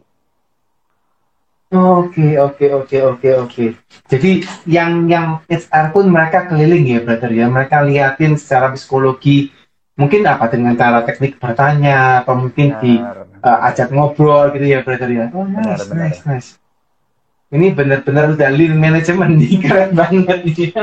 Oke, 1.76 2.38
oke, 2.40 2.66
oke, 2.72 2.98
oke, 3.04 3.30
oke. 3.42 3.66
Jadi 4.08 4.46
yang 4.70 5.10
yang 5.10 5.42
HR 5.50 5.92
pun 5.92 6.08
mereka 6.08 6.46
keliling 6.48 6.86
ya, 6.88 7.00
brother 7.04 7.32
ya. 7.34 7.50
Mereka 7.50 7.84
liatin 7.90 8.38
secara 8.38 8.72
psikologi, 8.78 9.50
mungkin 9.98 10.24
apa 10.30 10.46
dengan 10.48 10.78
cara 10.78 11.02
teknik 11.04 11.42
bertanya, 11.42 12.22
atau 12.24 12.38
mungkin 12.38 12.80
di 12.80 13.02
Benar. 13.02 13.18
uh, 13.44 13.68
ajak 13.68 13.92
ngobrol 13.92 14.54
gitu 14.56 14.66
ya, 14.72 14.80
brother 14.86 15.10
ya. 15.10 15.26
Oh, 15.34 15.44
Benar, 15.44 15.76
nice, 15.76 15.90
benar. 15.90 16.06
nice, 16.06 16.22
nice. 16.30 16.50
Ini 17.54 17.78
benar-benar 17.78 18.34
udah 18.34 18.50
lean 18.50 18.74
management 18.82 19.38
nih, 19.38 19.54
keren 19.64 19.94
banget 19.94 20.42
nih. 20.42 20.74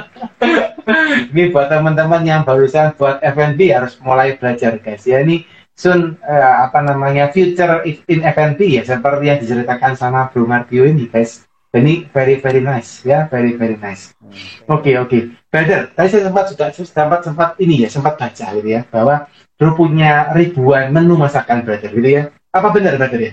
ini 1.34 1.42
buat 1.50 1.66
teman-teman 1.66 2.22
yang 2.22 2.46
barusan 2.46 2.94
buat 2.94 3.18
F&B 3.18 3.74
harus 3.74 3.98
mulai 3.98 4.38
belajar 4.38 4.78
guys 4.78 5.02
ya. 5.02 5.26
Ini 5.26 5.42
soon 5.74 6.14
eh, 6.22 6.54
apa 6.62 6.78
namanya 6.84 7.34
future 7.34 7.82
in 7.86 8.22
F&B 8.22 8.78
ya 8.78 8.82
seperti 8.86 9.24
yang 9.26 9.38
diceritakan 9.42 9.98
sama 9.98 10.30
Bro 10.30 10.46
Martio 10.46 10.86
ini 10.86 11.10
guys. 11.10 11.42
Ini 11.72 12.12
very 12.12 12.36
very 12.36 12.60
nice 12.60 13.00
ya, 13.02 13.26
very 13.32 13.56
very 13.56 13.80
nice. 13.80 14.12
Hmm. 14.20 14.78
Oke 14.78 14.94
oke, 15.00 15.34
brother. 15.48 15.90
Tadi 15.90 16.08
saya 16.12 16.28
sempat 16.28 16.52
sudah 16.52 16.68
sempat 16.70 17.20
sempat 17.24 17.50
ini 17.58 17.82
ya 17.82 17.88
sempat 17.88 18.20
baca 18.20 18.46
gitu 18.54 18.68
ya 18.68 18.86
bahwa 18.86 19.26
Bro 19.58 19.74
punya 19.74 20.30
ribuan 20.36 20.94
menu 20.94 21.18
masakan 21.18 21.66
brother 21.66 21.90
gitu 21.90 22.06
ya. 22.06 22.22
Apa 22.54 22.70
benar 22.70 23.00
brother 23.00 23.18
ya? 23.18 23.32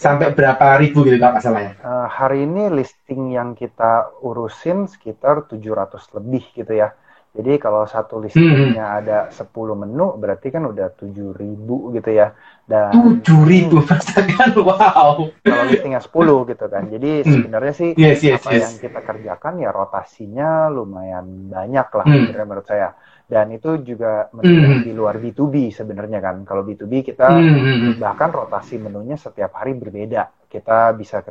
Sampai 0.00 0.32
berapa 0.32 0.80
ribu 0.80 1.04
gitu 1.04 1.20
kalau 1.20 1.36
nggak 1.36 1.44
salah 1.44 1.60
ya? 1.60 1.72
Eh, 1.76 2.06
hari 2.08 2.48
ini 2.48 2.72
listing 2.72 3.36
yang 3.36 3.52
kita 3.52 4.08
urusin 4.24 4.88
sekitar 4.88 5.44
700 5.44 6.08
lebih 6.16 6.40
gitu 6.56 6.72
ya. 6.72 6.96
Jadi 7.30 7.62
kalau 7.62 7.86
satu 7.86 8.18
listingnya 8.18 8.98
ada 8.98 9.30
10 9.30 9.78
menu 9.78 10.18
berarti 10.18 10.50
kan 10.50 10.66
udah 10.66 10.90
7000 10.98 11.94
gitu 11.94 12.10
ya. 12.10 12.34
Dan 12.66 12.90
Tujuh 12.90 13.40
ribu 13.46 13.82
masakan, 13.82 14.50
wow. 14.62 15.14
kalau 15.42 15.64
listingnya 15.70 16.02
10 16.02 16.50
gitu 16.50 16.64
kan. 16.66 16.86
Jadi 16.90 17.10
Hmm. 17.22 17.32
sebenarnya 17.38 17.74
sih 17.74 17.90
Yes 17.94 18.22
yes 18.26 18.42
apa 18.42 18.50
yes. 18.54 18.62
yang 18.66 18.76
kita 18.82 19.00
kerjakan 19.02 19.54
ya 19.62 19.70
rotasinya 19.70 20.66
lumayan 20.70 21.50
banyak 21.50 21.86
lah 21.86 22.04
Hmm. 22.06 22.14
sebenarnya 22.26 22.46
menurut 22.50 22.66
saya. 22.66 22.88
Dan 23.30 23.46
itu 23.54 23.78
juga 23.86 24.26
menu 24.34 24.50
Hmm. 24.50 24.82
di 24.82 24.90
luar 24.90 25.14
B2B 25.22 25.70
sebenarnya 25.70 26.18
kan. 26.18 26.42
Kalau 26.42 26.66
B2B 26.66 27.06
kita 27.06 27.30
Hmm, 27.30 27.46
hmm, 27.46 27.62
hmm. 27.62 27.92
bahkan 28.02 28.34
rotasi 28.34 28.74
menunya 28.82 29.14
setiap 29.14 29.54
hari 29.54 29.78
berbeda. 29.78 30.50
Kita 30.50 30.90
bisa 30.98 31.22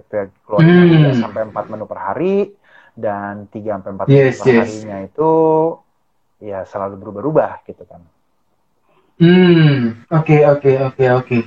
keluar 0.47 0.63
Hmm. 0.63 1.11
3 1.11 1.11
sampai 1.11 1.41
4 1.51 1.65
menu 1.67 1.83
per 1.83 1.99
hari 1.99 2.55
dan 2.95 3.51
3 3.51 3.75
sampai 3.79 3.91
4 3.99 4.07
Yes, 4.07 4.39
menu 4.39 4.43
per 4.43 4.47
yes. 4.47 4.59
harinya 4.63 4.97
itu 5.03 5.31
ya 6.39 6.63
selalu 6.63 6.95
berubah-ubah 6.99 7.63
gitu 7.67 7.83
kan. 7.85 8.01
Hmm, 9.19 9.99
oke 10.07 10.37
oke 10.47 10.71
oke 10.91 11.05
oke. 11.19 11.37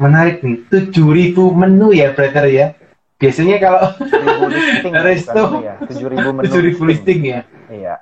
Menarik 0.00 0.40
nih. 0.40 0.64
Tujuh 0.72 1.08
ribu 1.12 1.52
menu 1.52 1.92
ya 1.92 2.16
brother 2.16 2.48
ya. 2.48 2.72
Biasanya 3.18 3.56
kalau 3.60 3.82
7.000 3.98 4.94
Resto. 5.06 5.42
menu 5.58 5.66
ya, 5.66 5.74
7.000 5.84 6.08
menu. 6.32 6.42
tujuh 6.48 6.60
ribu 6.64 6.82
listing 6.88 7.20
ya. 7.26 7.40
Iya. 7.68 7.94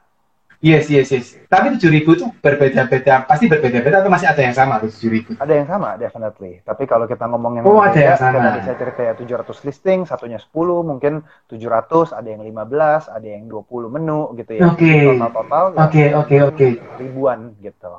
Iya. 0.65 0.81
Yes, 0.81 0.87
yes, 0.89 1.09
yes. 1.13 1.27
Tapi 1.47 1.77
tujuh 1.77 1.91
ribu 1.93 2.17
itu 2.17 2.27
berbeda-beda, 2.41 3.29
pasti 3.29 3.45
berbeda-beda 3.47 4.01
atau 4.01 4.09
masih 4.09 4.29
ada 4.33 4.41
yang 4.41 4.57
sama 4.57 4.81
tuh 4.81 4.89
tujuh 4.89 5.11
ribu? 5.13 5.31
Ada 5.37 5.53
yang 5.53 5.69
sama, 5.69 5.89
definitely. 6.01 6.65
Tapi 6.65 6.85
kalau 6.89 7.05
kita 7.05 7.25
ngomong 7.29 7.61
yang 7.61 7.65
Oh, 7.69 7.81
ada 7.85 7.97
yang 7.97 8.17
sama. 8.17 8.41
Tadi 8.41 8.61
saya 8.65 8.77
cerita 8.81 9.01
ya 9.05 9.13
700 9.15 9.67
listing, 9.69 10.01
satunya 10.09 10.41
10, 10.41 10.81
mungkin 10.81 11.25
700, 11.53 12.17
ada 12.17 12.29
yang 12.29 12.41
15, 12.41 13.13
ada 13.13 13.27
yang 13.29 13.45
20 13.49 13.93
menu 13.93 14.33
gitu 14.37 14.53
ya. 14.57 14.73
Oke. 14.73 14.95
Total-total 15.17 15.65
ya 15.73 15.79
Oke, 15.85 16.05
oke, 16.17 16.37
oke. 16.53 16.69
ribuan 16.97 17.53
gitu. 17.61 17.93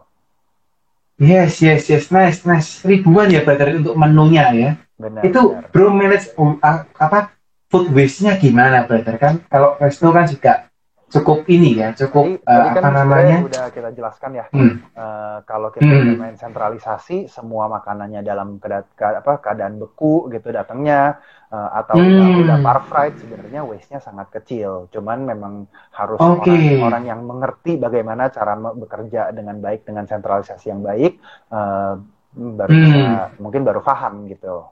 Yes, 1.18 1.62
yes, 1.62 1.90
yes. 1.90 2.14
Nice, 2.14 2.46
nice. 2.46 2.82
Ribuan 2.86 3.34
ya 3.34 3.42
berarti 3.42 3.82
untuk 3.82 3.98
menunya 3.98 4.46
ya. 4.54 4.72
Benar. 4.98 5.22
itu 5.30 5.42
benar. 5.54 5.70
bro 5.70 5.94
manage 5.94 6.34
ah, 6.66 6.82
apa 6.98 7.30
food 7.70 7.94
waste-nya 7.94 8.42
gimana 8.42 8.90
brother 8.90 9.14
kan 9.22 9.46
kalau 9.46 9.78
resto 9.78 10.10
kan 10.10 10.26
juga 10.26 10.67
cukup 11.08 11.48
ini 11.48 11.80
ya 11.80 11.96
cukup 11.96 12.44
eh, 12.44 12.44
tadi 12.44 12.70
kan 12.76 12.84
apa 12.84 12.92
namanya 13.00 13.38
udah 13.40 13.66
kita 13.72 13.90
jelaskan 13.96 14.32
ya. 14.36 14.46
hmm, 14.52 14.74
Eh, 14.98 15.38
kalau 15.46 15.70
kita 15.70 15.86
Hmm. 15.86 16.02
udah 16.10 16.16
main 16.18 16.34
sentralisasi, 16.34 17.30
semua 17.30 17.70
makanannya 17.70 18.26
dalam 18.26 18.58
keada- 18.58 18.90
ke- 18.98 19.22
apa, 19.22 19.38
keadaan 19.38 19.78
beku 19.78 20.26
gitu 20.34 20.50
datangnya, 20.50 21.22
eh, 21.54 21.70
atau 21.78 22.02
udah, 22.02 22.28
Hmm. 22.34 22.42
udah 22.42 22.58
par 22.66 22.82
fried, 22.90 23.14
sebenarnya 23.22 23.62
waste-nya 23.62 24.02
sangat 24.02 24.34
kecil. 24.34 24.90
Cuman 24.90 25.22
memang 25.22 25.70
harus 25.94 26.18
Oke. 26.18 26.50
orang, 26.50 26.82
orang 26.82 27.04
yang 27.06 27.22
mengerti 27.24 27.78
bagaimana 27.78 28.34
cara 28.34 28.58
bekerja 28.58 29.30
dengan 29.38 29.62
baik 29.62 29.86
dengan 29.86 30.10
sentralisasi 30.10 30.66
yang 30.74 30.82
baik, 30.82 31.22
eh, 31.54 31.94
baru 32.34 32.72
Hmm. 32.74 32.82
bisa, 32.82 33.02
mungkin 33.38 33.62
baru 33.62 33.82
paham 33.86 34.26
gitu. 34.28 34.66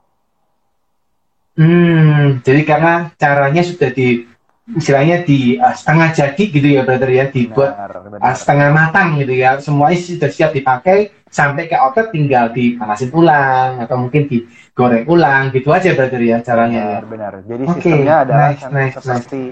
hmm, 1.56 2.44
jadi 2.44 2.62
karena 2.68 2.94
caranya 3.16 3.64
sudah 3.64 3.88
di 3.88 4.28
istilahnya 4.74 5.22
di 5.22 5.62
ah, 5.62 5.70
setengah 5.70 6.10
jadi 6.10 6.42
gitu 6.50 6.66
ya 6.66 6.82
brother 6.82 7.06
ya 7.06 7.30
dibuat 7.30 7.70
Benar, 7.70 7.90
benar. 8.10 8.18
ah, 8.18 8.34
setengah 8.34 8.68
matang 8.74 9.08
gitu 9.22 9.34
ya 9.38 9.62
semuanya 9.62 9.98
sudah 10.02 10.30
siap 10.32 10.50
dipakai 10.50 11.14
sampai 11.30 11.70
ke 11.70 11.78
outlet 11.78 12.10
tinggal 12.10 12.50
dipanasin 12.50 13.14
ulang 13.14 13.78
atau 13.86 13.94
mungkin 13.94 14.26
digoreng 14.26 15.06
ulang 15.06 15.54
gitu 15.54 15.70
aja 15.70 15.94
brother 15.94 16.18
ya 16.18 16.42
caranya 16.42 16.80
ya 16.82 16.98
Benar, 16.98 17.06
benar. 17.06 17.32
Jadi 17.46 17.64
Oke, 17.70 17.74
sistemnya 17.78 18.14
adalah 18.26 18.50
nice, 18.50 18.66
nice, 18.74 18.94
seperti 18.98 19.42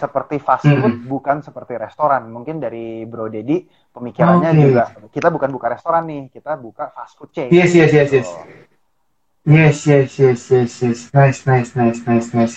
seperti 0.00 0.36
fast 0.40 0.64
food, 0.64 1.04
bukan 1.04 1.44
seperti 1.44 1.76
restoran. 1.76 2.24
Mungkin 2.32 2.56
dari 2.56 3.04
Bro 3.04 3.28
Dedi 3.28 3.60
pemikirannya 3.92 4.50
Oke. 4.54 4.62
juga 4.64 4.84
kita 5.12 5.28
bukan 5.28 5.50
buka 5.52 5.66
restoran 5.76 6.08
nih, 6.08 6.32
kita 6.32 6.56
buka 6.56 6.88
fast 6.94 7.20
food 7.20 7.34
chain. 7.36 7.50
Yes, 7.52 7.74
yes, 7.76 7.92
yes, 7.92 8.08
yes. 8.08 8.28
Gitu. 8.30 9.50
Yes, 9.50 9.76
yes, 9.84 10.10
yes, 10.16 10.40
yes, 10.48 10.72
yes. 10.80 11.00
Nice, 11.12 11.44
nice, 11.44 11.76
nice, 11.76 12.00
nice, 12.06 12.28
nice. 12.32 12.54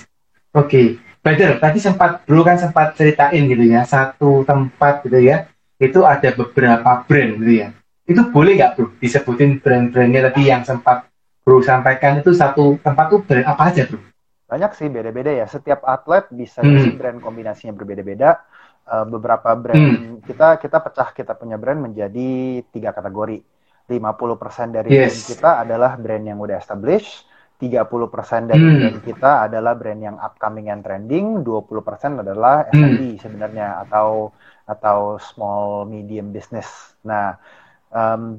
Oke, 0.56 1.02
Brother, 1.24 1.56
tadi 1.56 1.80
sempat 1.80 2.28
Bro 2.28 2.44
kan 2.44 2.60
sempat 2.60 3.00
ceritain 3.00 3.48
gitu 3.48 3.64
ya, 3.64 3.88
satu 3.88 4.44
tempat 4.44 5.08
gitu 5.08 5.24
ya, 5.24 5.48
itu 5.80 6.04
ada 6.04 6.36
beberapa 6.36 7.08
brand 7.08 7.32
gitu 7.40 7.54
ya. 7.64 7.68
Itu 8.04 8.28
boleh 8.28 8.60
nggak 8.60 8.72
Bro 8.76 9.00
disebutin 9.00 9.64
brand-brandnya 9.64 10.28
tadi 10.28 10.52
yang 10.52 10.68
sempat 10.68 11.08
Bro 11.48 11.64
sampaikan 11.64 12.20
itu 12.20 12.36
satu 12.36 12.76
tempat 12.84 13.08
tuh 13.08 13.24
brand 13.24 13.48
apa 13.48 13.72
aja 13.72 13.88
Bro? 13.88 14.04
Banyak 14.52 14.76
sih 14.76 14.92
beda-beda 14.92 15.32
ya. 15.32 15.48
Setiap 15.48 15.88
atlet 15.88 16.28
bisa 16.28 16.60
Hmm. 16.60 17.00
brand 17.00 17.24
kombinasinya 17.24 17.72
berbeda-beda. 17.72 18.44
Eh, 18.84 19.06
beberapa 19.08 19.56
brand 19.56 20.20
kita 20.28 20.60
kita 20.60 20.78
pecah 20.84 21.10
kita 21.16 21.40
punya 21.40 21.56
brand 21.56 21.80
menjadi 21.80 22.60
tiga 22.68 22.92
kategori. 22.92 23.40
50% 23.88 24.76
dari 24.76 24.92
Yes. 24.92 25.08
brand 25.08 25.22
kita 25.36 25.50
adalah 25.64 25.96
brand 25.96 26.24
yang 26.24 26.40
udah 26.40 26.60
established, 26.60 27.28
30% 27.64 28.52
dari 28.52 28.60
Hmm. 28.60 28.76
brand 28.84 29.00
kita 29.00 29.32
adalah 29.48 29.74
brand 29.80 30.02
yang 30.04 30.18
upcoming 30.20 30.68
and 30.68 30.84
trending, 30.84 31.48
20% 31.48 32.20
adalah 32.20 32.68
SMB 32.68 33.16
sebenarnya 33.24 33.80
atau 33.88 34.36
atau 34.68 35.16
small 35.20 35.88
medium 35.88 36.36
business. 36.36 37.00
Nah, 37.08 37.40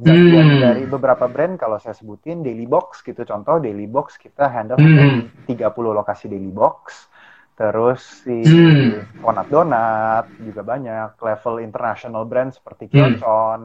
bagian 0.05 0.49
Hmm. 0.51 0.61
dari 0.61 0.85
beberapa 0.85 1.25
brand 1.31 1.57
kalau 1.57 1.81
saya 1.81 1.97
sebutin 1.97 2.45
Daily 2.45 2.67
Box 2.69 3.01
gitu 3.01 3.25
contoh 3.25 3.57
Daily 3.63 3.89
Box 3.89 4.21
kita 4.21 4.51
handle 4.51 4.77
Hmm. 4.77 5.31
30 5.49 5.97
lokasi 5.97 6.29
Daily 6.29 6.53
Box. 6.53 7.09
Terus 7.55 8.27
si 8.27 8.43
Hmm. 8.43 9.07
Fonat 9.23 9.47
Donat 9.47 10.27
juga 10.43 10.67
banyak, 10.67 11.15
level 11.23 11.63
international 11.63 12.27
brand 12.27 12.51
seperti 12.51 12.91
Hmm. 12.91 13.15
Kyochon, 13.15 13.61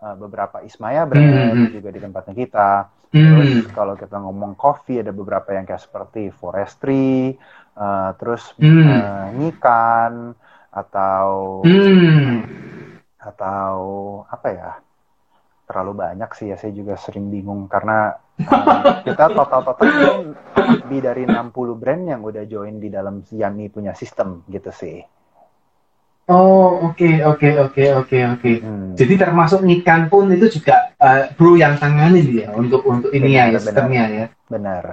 eh, 0.00 0.14
beberapa 0.16 0.64
Ismaya 0.64 1.04
brand 1.04 1.68
Hmm. 1.68 1.68
juga 1.68 1.92
di 1.92 2.00
tempatnya 2.00 2.34
kita. 2.34 2.70
Terus 3.10 3.50
Hmm. 3.64 3.72
kalau 3.72 3.94
kita 3.94 4.16
ngomong 4.18 4.58
coffee 4.58 5.00
ada 5.00 5.14
beberapa 5.14 5.54
yang 5.54 5.64
kayak 5.64 5.82
seperti 5.82 6.28
Forestry, 6.34 7.34
eh, 7.76 8.10
terus 8.18 8.52
Hmm. 8.58 9.36
Nyikan 9.38 10.34
atau 10.74 11.60
Hmm. 11.64 12.44
atau 13.16 13.74
apa 14.28 14.48
ya? 14.52 14.70
Terlalu 15.66 15.92
banyak 15.98 16.30
sih 16.38 16.46
ya 16.52 16.56
saya 16.60 16.70
juga 16.70 16.94
sering 16.94 17.26
bingung 17.26 17.66
karena 17.66 18.14
kita 19.06 19.34
total-total 19.34 20.30
lebih 20.86 21.00
dari 21.02 21.22
60 21.26 21.74
brand 21.74 22.06
yang 22.06 22.22
udah 22.22 22.44
join 22.46 22.78
di 22.78 22.86
dalam 22.92 23.24
Yami 23.26 23.66
punya 23.72 23.90
sistem 23.96 24.46
gitu 24.46 24.70
sih. 24.70 25.02
Oh, 26.26 26.90
oke, 26.90 27.22
oke, 27.22 27.48
oke, 27.70 27.84
oke, 28.02 28.18
oke. 28.34 28.52
Hmm. 28.58 28.98
Jadi 28.98 29.14
termasuk 29.14 29.62
ikan 29.62 30.10
pun 30.10 30.26
itu 30.34 30.58
juga 30.58 30.90
eh, 30.98 31.30
Bro 31.38 31.54
yang 31.54 31.78
tangani 31.78 32.42
ya 32.42 32.50
untuk 32.50 32.82
untuk 32.82 33.14
ini 33.14 33.38
ya 33.38 33.46
Benar, 33.46 33.62
sistemnya 33.62 34.04
ya. 34.10 34.26
Benar. 34.50 34.84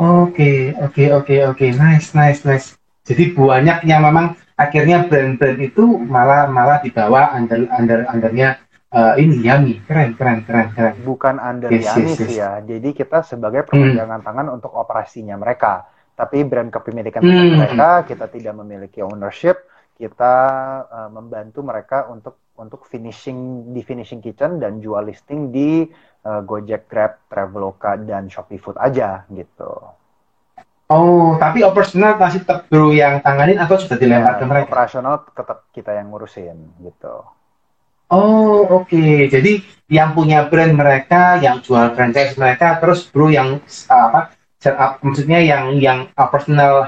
Oke, 0.00 0.72
oke, 0.80 1.04
oke, 1.12 1.36
oke, 1.52 1.66
nice, 1.76 2.16
nice, 2.16 2.40
nice. 2.48 2.72
Jadi 3.04 3.36
banyak 3.36 3.84
yang 3.84 4.00
memang 4.00 4.32
akhirnya 4.56 5.04
brand-brand 5.04 5.60
itu 5.60 5.84
malah 6.00 6.48
malah 6.48 6.80
dibawa 6.80 7.36
under 7.36 7.68
under 7.76 8.08
undernya 8.08 8.56
eh, 8.88 9.14
ini 9.20 9.44
Yami, 9.44 9.84
keren, 9.84 10.16
keren, 10.16 10.40
keren, 10.40 10.72
keren. 10.72 10.94
Bukan 11.04 11.36
under 11.36 11.68
Yes, 11.68 11.92
Yami 11.92 12.16
yes, 12.16 12.20
yes. 12.24 12.32
ya. 12.32 12.50
Jadi 12.64 12.96
kita 12.96 13.20
sebagai 13.20 13.68
perpanjangan 13.68 14.24
tangan 14.24 14.46
untuk 14.56 14.72
operasinya 14.72 15.36
mereka. 15.36 15.84
Tapi 16.16 16.48
brand 16.48 16.72
kepemilikan 16.72 17.20
Hmm. 17.20 17.60
mereka, 17.60 18.08
kita 18.08 18.24
tidak 18.32 18.56
memiliki 18.56 19.04
ownership. 19.04 19.68
Kita 19.96 20.34
eh, 20.84 21.10
membantu 21.10 21.64
mereka 21.64 22.06
untuk 22.12 22.36
untuk 22.56 22.88
finishing 22.88 23.72
di 23.72 23.80
finishing 23.84 24.20
kitchen 24.20 24.60
dan 24.60 24.80
jual 24.80 25.08
listing 25.08 25.52
di 25.52 25.88
eh, 26.24 26.40
Gojek, 26.44 26.88
Grab, 26.88 27.24
Traveloka 27.32 27.96
dan 27.96 28.28
Shopee 28.28 28.60
Food 28.60 28.76
aja 28.76 29.24
gitu. 29.32 29.96
Oh, 30.86 31.34
tapi 31.34 31.66
operasional 31.66 32.14
masih 32.14 32.46
tetap 32.46 32.70
Bro 32.70 32.94
yang 32.94 33.18
tanganin 33.18 33.58
atau 33.58 33.74
sudah 33.74 33.98
dilempar 33.98 34.38
ke 34.38 34.46
mereka? 34.46 34.70
operasional 34.70 35.26
tetap 35.34 35.66
kita 35.74 35.90
yang 35.98 36.14
ngurusin 36.14 36.54
gitu. 36.78 37.26
Oh, 38.06 38.62
oke. 38.70 39.26
Jadi 39.26 39.66
yang 39.90 40.14
punya 40.14 40.46
brand 40.46 40.78
mereka, 40.78 41.42
yang 41.42 41.58
jual 41.58 41.90
franchise 41.98 42.38
mereka, 42.38 42.78
terus 42.78 43.10
Bro 43.10 43.34
yang 43.34 43.58
uh, 43.90 44.02
apa? 44.06 44.30
Setup, 44.62 45.02
maksudnya 45.02 45.42
yang 45.42 45.74
yang 45.74 45.98
uh, 46.14 46.30
personal 46.30 46.86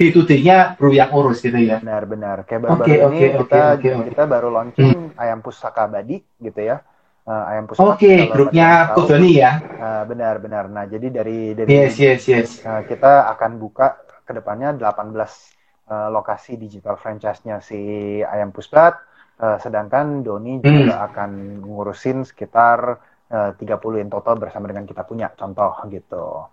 day 0.00 0.08
to 0.08 0.24
day-nya 0.24 0.80
Bro 0.80 0.96
yang 0.96 1.12
urus 1.12 1.44
gitu 1.44 1.60
ya. 1.60 1.76
Benar-benar. 1.84 2.48
Kayak 2.48 2.60
baru-baru 2.64 2.88
Oke, 2.88 2.94
ini 2.96 3.04
oke, 3.04 3.26
kita 3.44 3.60
oke, 3.76 3.88
oke. 3.92 4.04
kita 4.08 4.22
baru 4.24 4.48
launching 4.48 5.12
ayam 5.20 5.44
pusaka 5.44 5.84
abadi 5.84 6.16
gitu 6.40 6.60
ya. 6.64 6.80
Eh, 7.28 7.44
ayam 7.52 7.68
pusaka. 7.68 8.00
Oke, 8.00 8.08
kalau 8.16 8.32
grupnya 8.32 8.68
Kodoni 8.96 9.30
ya. 9.36 9.52
eh, 9.60 10.02
benar-benar. 10.08 10.64
Nah, 10.72 10.88
jadi 10.88 11.06
dari 11.12 11.52
dari 11.52 11.68
Yes, 11.68 12.00
yes, 12.00 12.24
yes. 12.24 12.48
eh, 12.64 12.82
kita 12.88 13.28
akan 13.28 13.60
buka 13.60 14.00
ke 14.24 14.32
depannya 14.32 14.72
18 14.72 15.52
eh, 15.84 16.08
lokasi 16.08 16.56
digital 16.56 16.96
franchise-nya 16.96 17.60
si 17.60 17.76
ayam 18.24 18.56
pusbat. 18.56 18.96
Eh, 19.36 19.56
sedangkan 19.60 20.24
Doni 20.24 20.64
Hmm. 20.64 20.80
juga 20.80 21.04
akan 21.04 21.30
ngurusin 21.60 22.24
sekitar 22.24 22.96
eh, 23.28 23.52
30 23.52 24.00
in 24.00 24.08
total 24.08 24.40
bersama 24.40 24.64
dengan 24.64 24.88
kita 24.88 25.04
punya 25.04 25.28
contoh 25.30 25.76
gitu. 25.86 26.48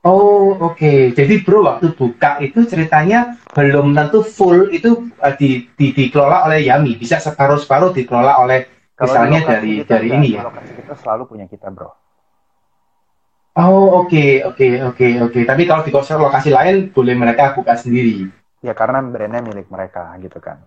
Oh, 0.00 0.56
oke. 0.56 1.12
Jadi 1.12 1.44
Bro 1.44 1.68
waktu 1.68 1.92
buka 1.92 2.40
itu 2.40 2.64
ceritanya 2.64 3.36
belum 3.52 3.92
tentu 3.92 4.24
full 4.24 4.72
itu 4.72 5.12
uh, 5.20 5.34
di, 5.36 5.68
di 5.76 5.92
dikelola 5.92 6.48
oleh 6.48 6.64
Yami, 6.64 6.96
bisa 6.96 7.20
separuh-separuh 7.20 7.92
dikelola 7.92 8.40
oleh 8.40 8.64
Kalau 8.96 9.12
misalnya 9.12 9.40
di 9.40 9.44
dari 9.44 9.70
kita 9.84 9.92
dari 9.92 10.08
ini 10.08 10.28
di 10.32 10.36
ya. 10.40 10.42
Lokasi 10.48 10.72
kita 10.72 10.94
selalu 10.96 11.22
punya 11.28 11.46
kita, 11.52 11.68
bro. 11.68 11.92
Oh, 13.60 14.06
oke, 14.06 14.46
oke, 14.48 14.66
oke, 14.88 15.06
oke. 15.20 15.40
Tapi 15.44 15.62
kalau 15.68 15.82
di 15.84 15.92
konsep 15.92 16.16
lokasi 16.16 16.48
lain 16.48 16.88
boleh 16.96 17.12
mereka 17.12 17.52
buka 17.52 17.76
sendiri. 17.76 18.24
Ya 18.64 18.72
karena 18.72 19.04
brandnya 19.04 19.44
milik 19.44 19.68
mereka 19.68 20.16
gitu 20.16 20.40
kan. 20.40 20.64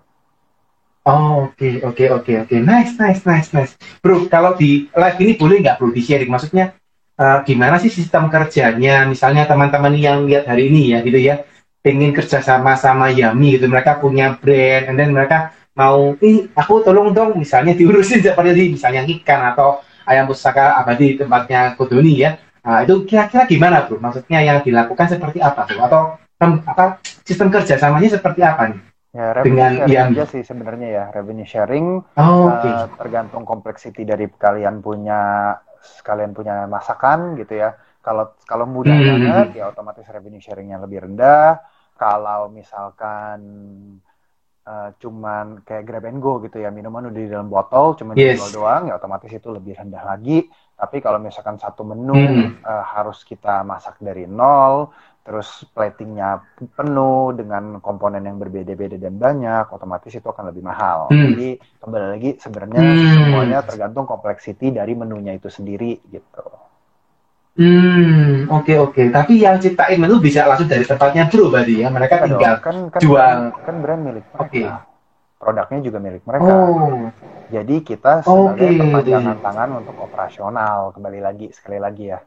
Oh, 1.09 1.49
oke, 1.49 1.81
oke, 1.81 2.05
oke, 2.21 2.33
oke. 2.45 2.55
Nice, 2.61 2.95
nice, 3.01 3.25
nice, 3.25 3.49
nice. 3.49 3.73
Bro, 3.97 4.29
kalau 4.29 4.53
di 4.53 4.87
live 4.93 5.17
ini 5.25 5.33
boleh 5.35 5.57
nggak 5.57 5.81
bro 5.81 5.89
di-sharing? 5.89 6.29
Maksudnya 6.29 6.77
eh, 7.19 7.39
gimana 7.45 7.75
sih 7.77 7.91
sistem 7.91 8.27
kerjanya? 8.29 9.05
Misalnya 9.05 9.45
teman-teman 9.45 9.93
yang 9.95 10.25
lihat 10.25 10.49
hari 10.49 10.69
ini 10.69 10.93
ya, 10.93 10.99
gitu 11.05 11.19
ya, 11.19 11.43
pengen 11.83 12.11
kerja 12.15 12.39
sama 12.39 12.73
sama 12.79 13.11
Yami 13.11 13.59
gitu. 13.59 13.65
Mereka 13.69 13.99
punya 13.99 14.37
brand, 14.39 14.89
and 14.89 14.97
then 14.99 15.11
mereka 15.13 15.51
mau, 15.73 16.13
ih, 16.21 16.53
aku 16.53 16.85
tolong 16.85 17.11
dong, 17.17 17.33
misalnya 17.37 17.73
diurusin 17.73 18.21
seperti 18.21 18.77
misalnya 18.77 19.01
ikan 19.09 19.53
atau 19.53 19.81
ayam 20.05 20.29
pusaka 20.29 20.77
abadi 20.77 21.17
tempatnya 21.17 21.73
Kodoni 21.73 22.13
ya. 22.21 22.37
Nah, 22.63 22.79
itu 22.87 23.03
kira-kira 23.03 23.43
gimana 23.43 23.83
bro? 23.83 23.99
Maksudnya 23.99 24.39
yang 24.39 24.63
dilakukan 24.63 25.11
seperti 25.11 25.43
apa 25.43 25.67
tuh? 25.67 25.79
Atau 25.83 26.01
apa 26.39 26.99
sistem 27.27 27.51
kerjasamanya 27.51 28.07
seperti 28.07 28.39
apa 28.39 28.71
nih? 28.71 28.79
Ya, 29.13 29.29
revenue 29.35 29.45
Dengan 29.51 29.71
sharing 29.77 29.93
yang- 29.93 30.11
aja 30.15 30.25
sih 30.31 30.41
sebenarnya 30.47 30.87
ya. 30.89 31.03
Revenue 31.11 31.45
sharing 31.45 31.85
Oh, 32.15 32.47
eh, 32.49 32.87
oke. 32.87 32.97
tergantung 33.03 33.43
complexity 33.43 34.07
dari 34.07 34.31
kalian 34.31 34.79
punya 34.79 35.53
kalian 36.07 36.31
punya 36.37 36.65
masakan 36.75 37.19
gitu 37.39 37.53
ya. 37.63 37.69
Kalau 38.05 38.35
kalau 38.49 38.65
mudah 38.67 38.99
Hmm. 38.99 39.07
banget 39.09 39.47
ya 39.59 39.63
otomatis 39.71 40.05
revenue 40.11 40.43
sharingnya 40.43 40.77
lebih 40.83 40.99
rendah. 41.07 41.59
Kalau 41.99 42.51
misalkan 42.51 43.39
eh, 44.63 44.89
cuman 45.01 45.45
kayak 45.67 45.83
grab 45.87 46.05
and 46.07 46.19
go 46.23 46.39
gitu 46.39 46.57
ya 46.63 46.69
minuman 46.71 47.11
udah 47.11 47.19
di 47.19 47.27
dalam 47.31 47.51
botol 47.51 47.99
cuman 47.99 48.15
Yes. 48.15 48.23
dijual 48.23 48.49
doang 48.55 48.87
ya 48.87 48.95
otomatis 48.99 49.31
itu 49.31 49.47
lebih 49.51 49.73
rendah 49.79 50.03
lagi. 50.07 50.47
Tapi 50.79 50.97
kalau 51.05 51.19
misalkan 51.21 51.55
satu 51.59 51.83
menu 51.87 52.23
Hmm. 52.29 52.55
eh, 52.63 52.83
harus 52.95 53.23
kita 53.27 53.63
masak 53.67 53.99
dari 53.99 54.23
nol, 54.27 54.91
terus 55.23 55.63
platingnya 55.71 56.43
penuh 56.75 57.31
dengan 57.31 57.79
komponen 57.79 58.27
yang 58.27 58.35
berbeda-beda 58.35 58.99
dan 58.99 59.15
banyak, 59.15 59.71
otomatis 59.71 60.11
itu 60.11 60.27
akan 60.27 60.51
lebih 60.51 60.63
mahal. 60.67 61.07
Hmm. 61.07 61.31
Jadi 61.31 61.47
kembali 61.79 62.07
lagi 62.11 62.29
sebenarnya 62.43 62.81
Hmm. 62.83 63.11
semuanya 63.15 63.59
tergantung 63.63 64.03
complexity 64.03 64.75
dari 64.75 64.91
menunya 64.93 65.31
itu 65.39 65.47
sendiri 65.47 66.03
gitu. 66.11 66.43
Hmm, 67.53 68.49
oke 68.49 68.73
oke. 68.81 69.01
Tapi 69.13 69.33
yang 69.45 69.61
ciptain 69.61 70.01
menu 70.01 70.17
bisa 70.17 70.43
langsung 70.49 70.65
dari 70.65 70.83
tempatnya 70.83 71.29
bro 71.29 71.53
berarti 71.53 71.85
ya. 71.85 71.87
Mereka 71.93 72.15
Iya 72.17 72.25
tinggal. 72.25 72.53
kan 72.59 72.77
kan 72.89 72.99
jual. 72.99 73.13
brand, 73.15 73.45
kan 73.61 73.75
brand 73.79 74.01
milik 74.01 74.25
mereka. 74.33 74.43
Oke. 74.43 74.63
Produknya 75.37 75.79
juga 75.85 75.97
milik 76.01 76.23
mereka. 76.25 76.51
Oh, 76.51 77.13
Jadi 77.53 77.75
kita 77.85 78.25
sebagai 78.25 78.69
Oke. 78.73 78.79
perpanjangan 78.81 79.37
tangan 79.45 79.69
untuk 79.77 79.95
operasional 80.01 80.89
kembali 80.97 81.19
lagi 81.21 81.47
sekali 81.53 81.77
lagi 81.77 82.09
ya. 82.09 82.19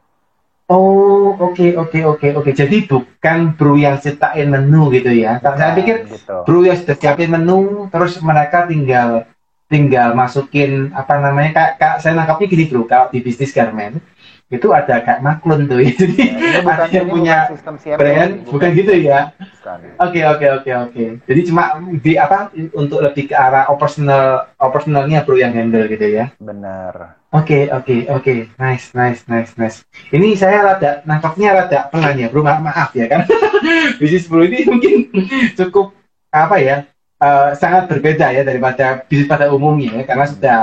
Oh, 0.71 1.35
oke 1.39 1.75
oke 1.75 1.99
oke 2.03 2.27
oke. 2.43 2.51
Jadi 2.51 2.87
bukan 2.87 3.55
bro 3.55 3.75
yang 3.75 3.97
ciptain 3.99 4.47
menu 4.47 4.91
gitu 4.91 5.11
ya. 5.11 5.39
Karena 5.39 5.71
saya 5.71 5.77
pikir 5.79 5.95
gitu. 6.07 6.37
bro 6.43 6.59
yang 6.63 6.77
sudah 6.79 6.95
siapin 6.95 7.31
menu, 7.31 7.87
terus 7.91 8.19
mereka 8.19 8.67
tinggal 8.67 9.27
tinggal 9.67 10.15
masukin 10.15 10.95
apa 10.95 11.19
namanya 11.19 11.51
kayak, 11.51 11.73
kayak 11.75 11.97
saya 11.99 12.15
nangkapnya 12.15 12.47
gini 12.47 12.63
bro, 12.71 12.87
kalau 12.87 13.11
di 13.11 13.19
bisnis 13.19 13.51
garment 13.51 13.99
itu 14.47 14.71
ada 14.71 15.03
kayak 15.03 15.19
maklun 15.19 15.67
tuh. 15.67 15.83
Jadi 15.99 16.23
Ya, 16.47 16.63
bukan 16.63 16.79
ada 16.79 16.95
yang 16.95 17.09
punya 17.11 17.37
bukan 17.51 17.73
brand, 17.99 18.31
bukan 18.47 18.69
gitu 18.71 18.93
ya. 18.95 19.19
Bukan. 19.35 19.77
Oke 19.99 20.19
oke 20.23 20.45
oke 20.63 20.71
oke. 20.87 21.03
Jadi 21.27 21.41
cuma 21.51 21.75
di 21.99 22.15
apa 22.15 22.55
untuk 22.71 23.03
lebih 23.03 23.27
ke 23.27 23.35
arah 23.35 23.67
operasional 23.67 24.55
operasionalnya 24.55 25.27
bro 25.27 25.35
yang 25.35 25.51
handle 25.51 25.83
gitu 25.91 26.07
ya. 26.07 26.31
Bener. 26.39 27.16
Oke 27.35 27.67
oke 27.67 28.07
oke. 28.07 28.35
Nice 28.55 28.95
nice 28.95 29.27
nice 29.27 29.51
nice. 29.59 29.83
Ini 30.15 30.31
saya 30.39 30.63
rada 30.63 31.03
nangkapnya 31.03 31.51
rada 31.51 31.79
pelan 31.91 32.15
ya 32.15 32.31
bro. 32.31 32.39
Ma- 32.39 32.63
maaf 32.63 32.95
ya 32.95 33.11
kan. 33.11 33.27
bisnis 33.99 34.31
bro 34.31 34.47
ini 34.47 34.63
mungkin 34.63 35.11
cukup 35.59 35.91
apa 36.31 36.55
ya 36.59 36.77
eh, 37.19 37.49
sangat 37.59 37.91
berbeda 37.91 38.31
ya 38.31 38.47
daripada 38.47 39.03
bisnis 39.03 39.27
pada 39.27 39.51
umumnya 39.51 39.99
ya 39.99 40.03
karena 40.07 40.25
sudah 40.29 40.59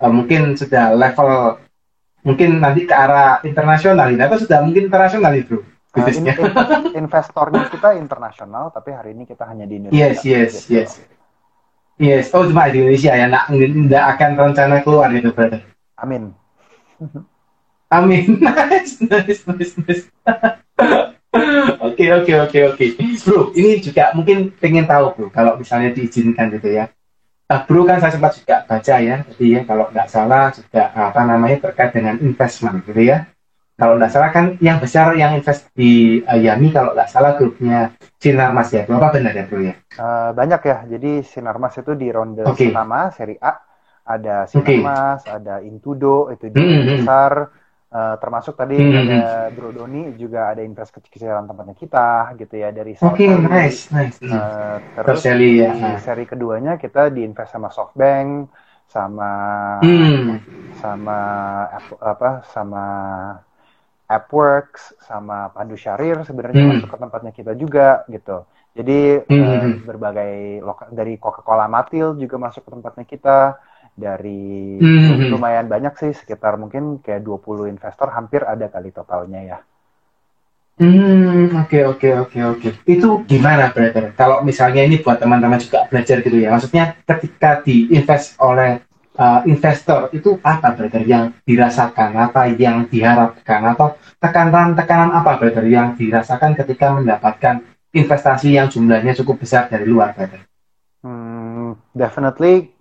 eh, 0.00 0.12
mungkin 0.12 0.56
sudah 0.56 0.96
level 0.96 1.60
mungkin 2.24 2.60
nanti 2.60 2.88
ke 2.88 2.94
arah 2.94 3.40
internasional 3.44 4.08
ini 4.08 4.22
atau 4.24 4.40
sudah 4.40 4.64
mungkin 4.64 4.88
internasional 4.88 5.32
nih 5.32 5.44
bro 5.44 5.60
Uh, 5.96 6.04
in- 6.04 6.20
bisnisnya. 6.20 6.34
in- 6.36 7.08
investornya 7.08 7.64
kita 7.72 7.96
internasional, 7.96 8.68
tapi 8.68 8.92
hari 8.92 9.16
ini 9.16 9.24
kita 9.24 9.48
hanya 9.48 9.64
di 9.64 9.80
Indonesia. 9.80 9.96
Yes, 9.96 10.20
yes, 10.20 10.52
yes. 10.68 10.90
Yes, 11.96 12.24
oh 12.36 12.44
cuma 12.44 12.68
di 12.68 12.84
Indonesia 12.84 13.16
ya, 13.16 13.24
nggak 13.24 14.04
akan 14.14 14.30
rencana 14.36 14.84
keluar 14.84 15.08
gitu, 15.16 15.32
brother. 15.32 15.64
Amin. 15.98 16.34
Amin. 17.90 18.38
Nice, 18.42 19.00
nice, 19.00 19.42
nice, 19.46 19.74
nice. 19.82 20.04
Oke, 21.78 22.08
oke, 22.08 22.32
oke, 22.48 22.58
oke. 22.72 22.84
Bro, 23.20 23.52
ini 23.52 23.84
juga 23.84 24.16
mungkin 24.16 24.48
pengen 24.56 24.88
tahu, 24.88 25.12
bro, 25.12 25.26
kalau 25.28 25.60
misalnya 25.60 25.92
diizinkan 25.92 26.48
gitu 26.56 26.72
ya. 26.72 26.88
Ah, 27.52 27.68
bro 27.68 27.84
kan 27.84 28.00
saya 28.00 28.16
sempat 28.16 28.32
juga 28.40 28.64
baca 28.64 28.94
ya, 29.00 29.24
jadi 29.28 29.44
ya 29.44 29.60
kalau 29.68 29.92
nggak 29.92 30.08
salah 30.08 30.48
juga 30.52 30.88
apa 30.92 31.20
namanya 31.28 31.68
terkait 31.68 31.92
dengan 31.92 32.16
investment 32.20 32.80
gitu 32.88 33.12
ya. 33.12 33.28
Kalau 33.76 34.00
nggak 34.00 34.12
salah 34.12 34.30
kan 34.32 34.56
yang 34.58 34.80
besar 34.80 35.14
yang 35.20 35.36
invest 35.36 35.68
di 35.76 36.24
uh, 36.24 36.36
Yami 36.36 36.72
kalau 36.72 36.96
nggak 36.96 37.12
salah 37.12 37.36
grupnya 37.36 37.92
Sinar 38.16 38.50
Mas 38.56 38.72
ya, 38.72 38.88
bro, 38.88 38.96
apa 38.98 39.20
benar 39.20 39.32
ya 39.36 39.44
bro 39.44 39.60
ya? 39.60 39.74
Uh, 40.00 40.30
banyak 40.32 40.60
ya. 40.64 40.76
Jadi 40.96 41.24
Sinarmas 41.24 41.76
itu 41.76 41.92
di 41.92 42.08
ronde 42.08 42.42
Oke. 42.48 42.72
pertama 42.72 43.12
seri 43.12 43.36
A 43.38 43.67
ada 44.14 44.48
Oke. 44.54 44.76
Sinarmas, 44.76 45.20
ada 45.36 45.60
Intudo 45.68 46.32
itu 46.34 46.46
di 46.58 46.60
Hmm, 46.60 46.82
hmm. 46.88 47.06
besar. 47.06 47.32
Uh, 47.88 48.14
termasuk 48.20 48.52
tadi 48.60 48.76
Hmm, 48.76 49.08
hmm, 49.08 49.22
ada 49.24 49.48
Bro 49.54 49.72
Doni 49.72 50.12
juga 50.20 50.52
ada 50.52 50.60
invest 50.60 50.92
kecil-kecilan 50.92 51.48
tempatnya 51.48 51.72
kita 51.72 52.36
gitu 52.36 52.54
ya 52.60 52.68
dari 52.68 52.92
Oke, 53.02 53.26
Valley. 53.28 53.40
nice, 53.48 53.90
nice. 53.92 54.18
Uh, 54.28 54.76
terus 54.92 55.24
Terselly 55.24 55.58
ya. 55.58 55.72
di 55.72 55.96
seri 55.96 56.24
keduanya 56.28 56.76
kita 56.76 57.08
di 57.14 57.24
invest 57.24 57.52
sama 57.56 57.68
SoftBank 57.72 58.28
sama 58.88 59.28
Hmm. 59.82 60.38
sama 60.80 61.18
apa 62.12 62.30
sama 62.52 62.84
AppWorks 64.08 64.96
sama 65.04 65.52
Pandu 65.52 65.76
Syahrir 65.76 66.16
sebenarnya 66.24 66.64
Hmm. 66.64 66.70
masuk 66.72 66.88
ke 66.88 66.96
tempatnya 66.96 67.32
kita 67.38 67.52
juga 67.62 68.08
gitu. 68.08 68.48
Jadi 68.72 69.20
Hmm, 69.28 69.42
eh, 69.42 69.60
hmm. 69.60 69.88
berbagai 69.88 70.32
dari 70.96 71.14
Coca-Cola 71.20 71.66
Matil 71.68 72.16
juga 72.16 72.36
masuk 72.40 72.62
ke 72.64 72.70
tempatnya 72.72 73.04
kita 73.04 73.38
dari 73.98 74.78
Hmm, 74.78 75.18
hmm. 75.18 75.30
lumayan 75.34 75.66
banyak 75.66 75.94
sih 75.98 76.12
sekitar 76.14 76.54
mungkin 76.62 77.02
kayak 77.04 77.26
20 77.26 77.66
investor 77.74 78.08
hampir 78.14 78.46
ada 78.46 78.66
kali 78.70 78.90
totalnya 78.94 79.40
ya. 79.42 79.58
Hmm, 80.78 81.50
oke 81.58 81.78
oke 81.90 82.08
oke 82.22 82.38
oke. 82.54 82.68
Itu 82.86 83.26
gimana, 83.26 83.74
brother? 83.74 84.14
Kalau 84.14 84.46
misalnya 84.46 84.86
ini 84.86 85.02
buat 85.02 85.18
teman-teman 85.18 85.58
juga 85.58 85.90
belajar 85.90 86.22
gitu 86.22 86.38
ya. 86.38 86.54
Maksudnya 86.54 86.94
ketika 87.02 87.58
diinvest 87.66 88.38
oleh 88.38 88.86
uh, 89.18 89.42
investor 89.42 90.06
itu 90.14 90.38
apa, 90.38 90.78
brother? 90.78 91.02
Yang 91.02 91.34
dirasakan, 91.42 92.10
apa 92.14 92.46
yang 92.54 92.86
diharapkan, 92.86 93.60
atau 93.74 93.98
tekanan-tekanan 94.22 95.10
apa, 95.18 95.42
brother? 95.42 95.66
Yang 95.66 95.98
dirasakan 95.98 96.54
ketika 96.54 96.94
mendapatkan 96.94 97.54
investasi 97.90 98.54
yang 98.54 98.70
jumlahnya 98.70 99.18
cukup 99.18 99.42
besar 99.42 99.66
dari 99.66 99.82
luar, 99.82 100.14
brother? 100.14 100.46
Hmm, 101.02 101.74
definitely 101.94 102.77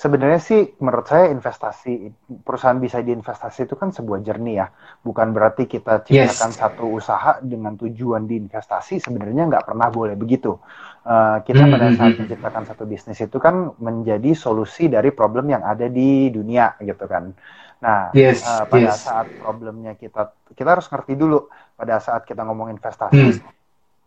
sebenarnya 0.00 0.40
sih 0.40 0.60
menurut 0.80 1.04
saya 1.04 1.28
investasi 1.28 2.08
perusahaan 2.40 2.80
bisa 2.80 3.04
diinvestasi 3.04 3.68
itu 3.68 3.76
kan 3.76 3.92
sebuah 3.92 4.24
journey 4.24 4.56
ya. 4.56 4.72
Bukan 5.04 5.36
berarti 5.36 5.68
kita 5.68 6.00
ciptakan 6.00 6.50
satu 6.56 6.88
usaha 6.88 7.36
dengan 7.44 7.76
tujuan 7.76 8.24
diinvestasi 8.24 8.96
sebenarnya 9.04 9.44
nggak 9.52 9.64
pernah 9.68 9.92
boleh 9.92 10.16
begitu. 10.16 10.56
Uh, 11.04 11.44
kita 11.44 11.68
Hmm, 11.68 11.72
pada 11.76 11.86
hmm, 11.92 11.96
saat 12.00 12.12
hmm. 12.16 12.20
menciptakan 12.24 12.62
satu 12.64 12.84
bisnis 12.88 13.20
itu 13.20 13.36
kan 13.36 13.76
menjadi 13.76 14.32
solusi 14.32 14.88
dari 14.88 15.12
problem 15.12 15.52
yang 15.52 15.60
ada 15.64 15.84
di 15.92 16.32
dunia 16.32 16.80
gitu 16.80 17.04
kan. 17.04 17.36
Nah, 17.80 18.12
Yes, 18.12 18.44
uh, 18.44 18.64
pada 18.68 18.92
yes. 18.92 19.04
saat 19.04 19.26
problemnya 19.40 19.96
kita 19.96 20.32
kita 20.56 20.68
harus 20.80 20.88
ngerti 20.88 21.16
dulu 21.16 21.48
pada 21.76 22.00
saat 22.00 22.24
kita 22.24 22.44
ngomong 22.44 22.72
investasi 22.72 23.36
Hmm. 23.36 23.40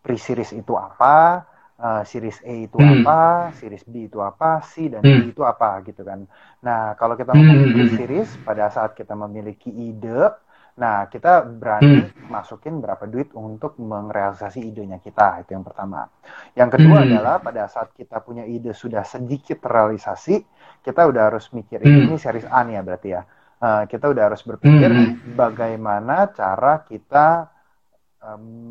pre-series 0.01 0.53
itu 0.57 0.73
apa, 0.77 1.45
uh, 1.84 2.01
series 2.07 2.39
A 2.47 2.55
itu 2.67 2.79
Hmm. 2.79 2.93
apa, 2.93 3.51
series 3.59 3.84
B 3.86 4.07
itu 4.09 4.19
apa, 4.23 4.63
C 4.63 4.88
dan 4.93 5.03
Hmm. 5.03 5.19
D 5.19 5.31
itu 5.36 5.41
apa 5.45 5.84
gitu 5.88 6.01
kan. 6.07 6.25
Nah, 6.65 6.95
kalau 6.99 7.15
kita 7.19 7.31
Hmm, 7.31 7.39
ngomong 7.39 7.69
hmm, 7.73 7.73
hmm. 7.73 7.73
pre-series 7.73 8.39
pada 8.47 8.71
saat 8.75 8.91
kita 8.99 9.13
memiliki 9.13 9.69
ide, 9.69 10.31
nah 10.73 11.05
kita 11.05 11.45
berani 11.45 12.01
Hmm. 12.01 12.13
masukin 12.25 12.81
berapa 12.81 13.05
duit 13.05 13.29
untuk 13.38 13.77
merealisasi 13.77 14.57
idenya 14.65 14.97
kita, 14.97 15.45
itu 15.45 15.53
yang 15.53 15.61
pertama. 15.67 16.09
Yang 16.57 16.69
kedua 16.79 16.97
Hmm. 17.03 17.03
adalah 17.05 17.38
pada 17.45 17.69
saat 17.69 17.93
kita 17.93 18.17
punya 18.25 18.41
ide 18.47 18.73
sudah 18.73 19.05
sedikit 19.05 19.61
terrealisasi, 19.61 20.36
kita 20.81 21.01
udah 21.05 21.29
harus 21.29 21.45
mikir 21.53 21.79
Hmm. 21.84 22.07
ini 22.07 22.17
series 22.17 22.47
A 22.49 22.65
nih 22.65 22.79
ya 22.79 22.84
berarti 22.88 23.09
ya. 23.13 23.21
Uh, 23.63 23.84
kita 23.88 24.11
udah 24.11 24.23
harus 24.34 24.41
berpikir 24.43 24.91
Hmm. 24.91 25.23
bagaimana 25.23 26.27
cara 26.36 26.84
kita 26.84 27.47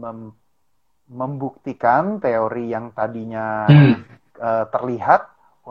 mem- 0.02 0.32
membuktikan 1.20 2.04
teori 2.24 2.64
yang 2.74 2.86
tadinya 2.98 3.46
Hmm. 3.68 4.04
eh, 4.48 4.64
terlihat 4.74 5.20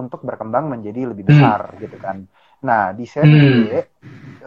untuk 0.01 0.21
berkembang 0.27 0.65
menjadi 0.73 1.01
lebih 1.11 1.25
Hmm. 1.27 1.31
besar 1.31 1.75
gitu 1.83 1.97
kan. 1.99 2.17
Nah 2.67 2.93
di 2.97 3.05
seri 3.09 3.37
Hmm. 3.41 3.51
B 3.51 3.55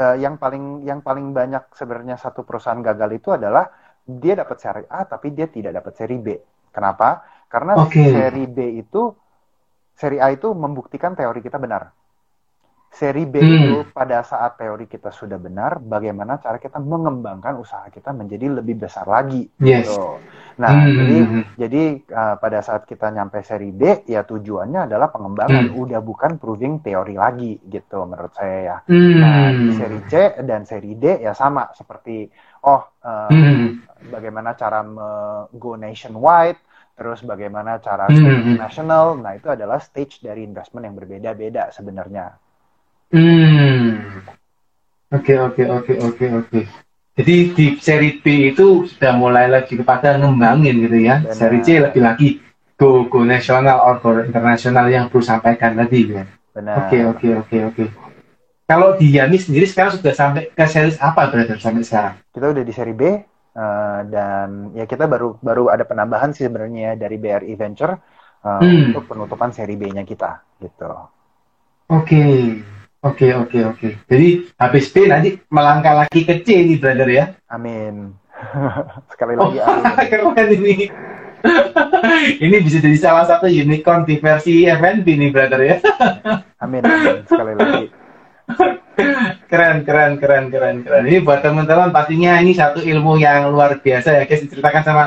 eh, 0.03 0.16
yang 0.24 0.34
paling 0.42 0.64
yang 0.88 1.01
paling 1.07 1.26
banyak 1.38 1.64
sebenarnya 1.78 2.16
satu 2.24 2.40
perusahaan 2.49 2.80
gagal 2.88 3.11
itu 3.18 3.28
adalah 3.38 3.64
dia 4.07 4.34
dapat 4.42 4.57
seri 4.64 4.84
A 4.90 5.01
tapi 5.12 5.32
dia 5.36 5.47
tidak 5.51 5.72
dapat 5.82 5.92
seri 5.99 6.16
B. 6.20 6.28
Kenapa? 6.74 7.09
Karena 7.53 7.74
Oke. 7.82 8.05
seri 8.12 8.45
B 8.51 8.59
itu 8.82 9.03
seri 10.01 10.18
A 10.22 10.28
itu 10.36 10.49
membuktikan 10.55 11.12
teori 11.18 11.40
kita 11.47 11.59
benar. 11.64 11.82
Seri 12.95 13.26
B 13.26 13.42
Hmm. 13.42 13.55
itu 13.59 13.76
pada 13.90 14.22
saat 14.22 14.55
teori 14.55 14.86
kita 14.86 15.11
sudah 15.11 15.34
benar, 15.34 15.82
bagaimana 15.82 16.38
cara 16.38 16.62
kita 16.62 16.78
mengembangkan 16.78 17.59
usaha 17.59 17.90
kita 17.90 18.14
menjadi 18.14 18.62
lebih 18.62 18.86
besar 18.86 19.03
lagi. 19.11 19.51
Yes. 19.59 19.90
Gitu. 19.90 19.99
Nah, 20.62 20.70
Hmm. 20.86 20.95
jadi 21.03 21.18
jadi 21.59 21.82
uh, 22.07 22.34
pada 22.38 22.62
saat 22.62 22.86
kita 22.86 23.11
nyampe 23.11 23.42
seri 23.42 23.74
D, 23.74 24.07
ya 24.07 24.22
tujuannya 24.22 24.86
adalah 24.86 25.11
pengembangan, 25.11 25.74
Hmm. 25.74 25.82
udah 25.82 26.01
bukan 26.07 26.38
proving 26.38 26.78
teori 26.86 27.18
lagi 27.18 27.59
gitu 27.66 28.07
menurut 28.07 28.30
saya 28.38 28.59
ya. 28.62 28.76
Hmm. 28.86 29.18
Nah, 29.18 29.51
di 29.51 29.68
seri 29.74 30.01
C 30.07 30.38
dan 30.47 30.62
seri 30.62 30.95
D 30.95 31.18
ya 31.18 31.34
sama 31.34 31.74
seperti 31.74 32.30
oh 32.70 32.82
uh, 33.03 33.28
Hmm. 33.34 33.82
bagaimana 34.07 34.55
cara 34.55 34.86
go 35.51 35.74
nationwide, 35.74 36.62
terus 36.95 37.26
bagaimana 37.26 37.82
cara 37.82 38.07
Hmm, 38.07 38.16
scale 38.22 38.38
hmm. 38.38 38.42
international. 38.55 39.07
Nah, 39.18 39.34
itu 39.34 39.51
adalah 39.51 39.82
stage 39.82 40.22
dari 40.22 40.47
investment 40.47 40.86
yang 40.86 40.95
berbeda-beda 40.95 41.74
sebenarnya. 41.74 42.43
Hmm. 43.12 44.22
Oke, 45.14 45.34
oke, 45.38 45.62
oke, 45.68 45.92
oke, 46.00 46.26
oke. 46.42 46.61
Jadi 47.14 47.34
di 47.55 47.66
seri 47.78 48.18
B 48.18 48.50
itu 48.50 48.90
sudah 48.90 49.14
mulai 49.14 49.46
lagi 49.46 49.78
kepada 49.78 50.18
ngembangin 50.18 50.82
gitu 50.82 50.98
ya. 50.98 51.22
Benar. 51.22 51.36
Seri 51.38 51.59
C 51.62 51.68
lebih 51.78 52.02
lagi 52.02 52.28
go 52.74 53.07
go 53.07 53.22
nasional 53.22 53.78
or 53.86 54.02
go 54.02 54.18
internasional 54.18 54.90
yang 54.90 55.07
perlu 55.07 55.22
sampaikan 55.22 55.78
tadi 55.78 56.11
ya. 56.11 56.26
Benar. 56.50 56.74
Oke, 56.90 56.98
oke, 57.07 57.28
oke, 57.46 57.57
oke. 57.70 57.84
Kalau 58.66 58.98
di 58.98 59.14
Yami 59.14 59.38
sendiri 59.38 59.68
sekarang 59.68 59.94
sudah 60.00 60.14
sampai 60.16 60.50
ke 60.50 60.64
series 60.66 60.98
apa 60.98 61.30
brother 61.30 61.61
sampai 61.62 61.86
sekarang? 61.86 62.14
Kita 62.34 62.50
udah 62.50 62.64
di 62.66 62.72
seri 62.74 62.94
B 62.96 63.02
eh, 63.07 64.00
dan 64.11 64.74
ya 64.74 64.82
kita 64.88 65.07
baru 65.07 65.38
baru 65.38 65.70
ada 65.70 65.86
penambahan 65.86 66.34
sih 66.34 66.50
sebenarnya 66.50 66.80
ya 66.80 66.92
dari 66.98 67.14
BRI 67.20 67.55
Venture 67.55 67.94
eh, 68.42 68.59
Hmm. 68.59 68.90
untuk 68.90 69.07
penutupan 69.07 69.55
seri 69.55 69.78
B-nya 69.78 70.02
kita 70.02 70.42
gitu. 70.59 70.90
Oke, 71.92 72.24
oke, 73.05 73.26
oke, 73.46 73.59
oke. 73.70 73.88
Jadi 74.09 74.28
habis 74.57 74.88
B 74.90 75.07
nanti 75.07 75.36
melangkah 75.52 76.05
lagi 76.05 76.20
ke 76.24 76.40
C 76.40 76.64
nih 76.64 76.80
brother 76.80 77.09
ya. 77.09 77.24
Amin. 77.46 78.16
Sekali 79.12 79.36
Oh, 79.38 79.52
lagi 79.52 79.61
amin. 79.61 80.09
keren 80.11 80.48
ini. 80.50 80.74
ini 82.40 82.57
bisa 82.64 82.80
jadi 82.80 82.96
salah 82.96 83.28
satu 83.28 83.44
unicorn 83.46 84.09
di 84.09 84.16
versi 84.16 84.64
FNB 84.64 85.05
nih 85.05 85.30
brother 85.30 85.61
ya. 85.61 85.76
Amin. 86.64 86.80
amin. 86.80 87.20
Sekali 87.28 87.52
lagi. 87.52 87.84
Keren, 89.48 89.84
keren, 89.84 90.12
keren, 90.16 90.44
keren, 90.48 90.76
keren. 90.80 91.05
Ini 91.05 91.20
buat 91.20 91.44
teman-teman 91.44 91.92
pastinya 91.92 92.40
ini 92.40 92.57
satu 92.57 92.80
ilmu 92.80 93.20
yang 93.20 93.52
luar 93.52 93.76
biasa 93.80 94.16
ya 94.16 94.22
guys 94.24 94.40
diceritakan 94.44 94.82
sama 94.84 95.05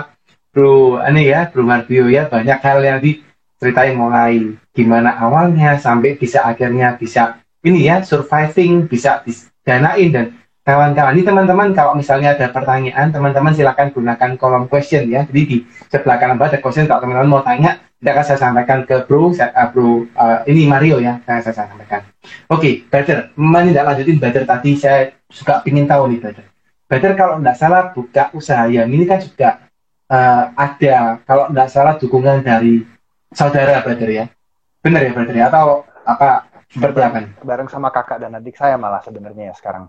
Bro 0.54 1.02
ini 1.06 1.30
ya, 1.30 1.50
Bro 1.50 1.66
Marbio 1.66 2.10
ya. 2.10 2.26
Banyak 2.30 2.60
hal 2.62 2.80
yang 2.82 2.98
diceritain 3.02 3.94
mulai 3.98 4.58
gimana 4.74 5.14
awalnya 5.18 5.78
sampai 5.78 6.18
bisa 6.18 6.46
akhirnya 6.46 6.98
bisa 6.98 7.42
ini 7.68 7.92
ya 7.92 8.00
surviving, 8.02 8.88
bisa 8.88 9.20
didanain 9.28 10.10
dan 10.10 10.26
kawan-kawan. 10.68 11.16
Ini 11.16 11.24
teman-teman 11.24 11.72
kalau 11.72 11.96
misalnya 11.96 12.36
ada 12.36 12.52
pertanyaan, 12.52 13.12
teman-teman 13.12 13.56
silakan 13.56 13.92
gunakan 13.96 14.30
kolom 14.36 14.68
question 14.68 15.08
ya. 15.08 15.24
Jadi 15.24 15.42
di 15.48 15.58
sebelah 15.88 16.20
kanan 16.20 16.36
bawah 16.36 16.56
ada 16.56 16.60
question 16.60 16.88
kalau 16.88 17.04
teman-teman 17.04 17.32
mau 17.32 17.44
tanya, 17.44 17.80
tidak 17.98 18.14
akan 18.20 18.26
saya 18.28 18.40
sampaikan 18.40 18.80
ke 18.84 18.96
Bro, 19.08 19.34
saya, 19.34 19.50
uh, 19.56 19.72
Bro 19.74 20.06
uh, 20.14 20.44
ini 20.46 20.68
Mario 20.68 21.00
ya, 21.00 21.24
saya, 21.24 21.40
saya 21.42 21.66
sampaikan. 21.72 22.04
Oke, 22.52 22.84
Bader, 22.92 23.32
menindaklanjutin 23.40 24.20
Bader 24.20 24.44
tadi 24.44 24.76
saya 24.76 25.16
juga 25.32 25.64
ingin 25.64 25.88
tahu 25.88 26.12
nih 26.12 26.20
Bader. 26.22 26.46
Bader 26.88 27.14
kalau 27.16 27.36
nggak 27.40 27.58
salah 27.58 27.92
buka 27.92 28.32
usaha 28.36 28.68
yang 28.68 28.88
ini 28.88 29.04
kan 29.04 29.20
juga 29.20 29.66
eh, 30.08 30.44
ada 30.56 31.20
kalau 31.28 31.52
nggak 31.52 31.68
salah 31.68 32.00
dukungan 32.00 32.44
dari 32.44 32.84
saudara 33.34 33.82
Bader 33.82 34.10
ya. 34.12 34.26
Benar 34.84 35.02
ya 35.04 35.12
Bader 35.16 35.36
ya? 35.36 35.46
Atau 35.50 35.88
apa 36.06 36.48
apa 36.76 37.20
nih? 37.24 37.32
Bareng 37.42 37.70
sama 37.72 37.90
kakak 37.90 38.20
dan 38.20 38.36
adik 38.36 38.60
saya 38.60 38.76
malah 38.76 39.00
sebenarnya 39.00 39.52
ya 39.52 39.56
sekarang. 39.56 39.88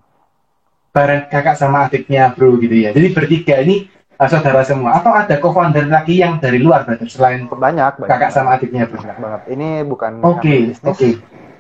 Bareng 0.95 1.27
kakak 1.27 1.57
sama 1.59 1.91
adiknya 1.91 2.33
bro 2.33 2.55
gitu 2.59 2.75
ya. 2.75 2.91
Jadi 2.95 3.13
bertiga 3.13 3.61
ini 3.61 3.91
eh, 3.91 4.29
saudara 4.31 4.63
semua. 4.63 4.99
Atau 4.99 5.13
ada 5.13 5.35
co-founder 5.39 5.91
lagi 5.91 6.23
yang 6.23 6.39
dari 6.39 6.59
luar 6.63 6.87
Bader 6.87 7.11
selain 7.11 7.47
Banyak, 7.51 7.99
banyak. 7.99 8.11
kakak 8.11 8.31
sama 8.31 8.57
adiknya 8.57 8.87
bro? 8.89 9.03
banyak 9.03 9.19
banget. 9.19 9.43
Ini 9.53 9.69
bukan 9.85 10.13
Oke, 10.23 10.55
bisnis. 10.73 10.87
oke. 10.87 11.09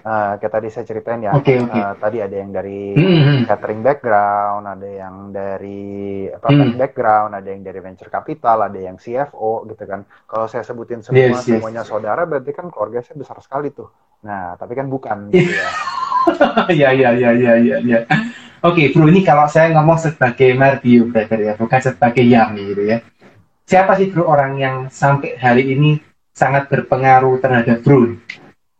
Eh, 0.08 0.32
kayak 0.40 0.52
tadi 0.56 0.68
saya 0.72 0.88
ceritain 0.88 1.20
ya. 1.20 1.36
Oke, 1.36 1.60
oke. 1.60 1.68
eh, 1.68 1.92
tadi 2.00 2.16
ada 2.24 2.32
yang 2.32 2.48
dari 2.48 2.96
Hmm, 2.96 3.20
hmm. 3.20 3.40
catering 3.44 3.84
background, 3.84 4.64
ada 4.64 4.88
yang 4.88 5.14
dari 5.28 5.84
apa 6.32 6.48
Hmm. 6.48 6.80
background, 6.80 7.36
ada 7.36 7.44
yang 7.44 7.60
dari 7.60 7.76
venture 7.76 8.08
capital, 8.08 8.64
ada 8.64 8.80
yang 8.80 8.96
CFO 8.96 9.68
gitu 9.68 9.84
kan. 9.84 10.08
Kalau 10.24 10.48
saya 10.48 10.64
sebutin 10.64 11.04
semua 11.04 11.20
Yes, 11.28 11.44
yes. 11.44 11.60
semuanya 11.60 11.84
saudara 11.84 12.24
berarti 12.24 12.56
kan 12.56 12.72
keluarga 12.72 13.04
saya 13.04 13.20
besar 13.20 13.36
sekali 13.44 13.68
tuh. 13.68 13.92
Nah, 14.24 14.56
tapi 14.56 14.72
kan 14.72 14.88
bukan 14.88 15.28
gitu 15.36 15.52
ya. 15.52 15.68
ya 16.72 16.88
ya 16.90 17.10
ya 17.12 17.30
ya 17.36 17.52
ya 17.60 17.76
ya. 17.78 17.98
Oke, 18.58 18.88
Bro, 18.90 19.12
ini 19.12 19.20
kalau 19.20 19.44
saya 19.46 19.70
ngomong 19.70 20.00
sebagai 20.00 20.50
Marbio 20.52 21.04
brother 21.06 21.38
ya, 21.38 21.52
bukan 21.54 21.78
sebagai 21.78 22.24
Yami 22.24 22.62
gitu 22.72 22.82
ya. 22.86 22.98
Siapa 23.62 23.92
sih 23.94 24.08
Bro 24.08 24.24
orang 24.24 24.56
yang 24.56 24.76
sampai 24.88 25.36
hari 25.36 25.68
ini 25.68 26.00
sangat 26.32 26.66
berpengaruh 26.66 27.38
terhadap 27.38 27.84
Bro 27.84 28.16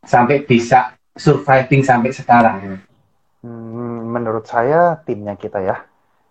sampai 0.00 0.40
bisa 0.42 0.97
surviving 1.18 1.82
sampai 1.82 2.10
sekarang? 2.14 2.80
Hmm, 3.42 4.10
menurut 4.10 4.46
saya 4.46 4.98
timnya 5.02 5.34
kita 5.34 5.58
ya 5.62 5.76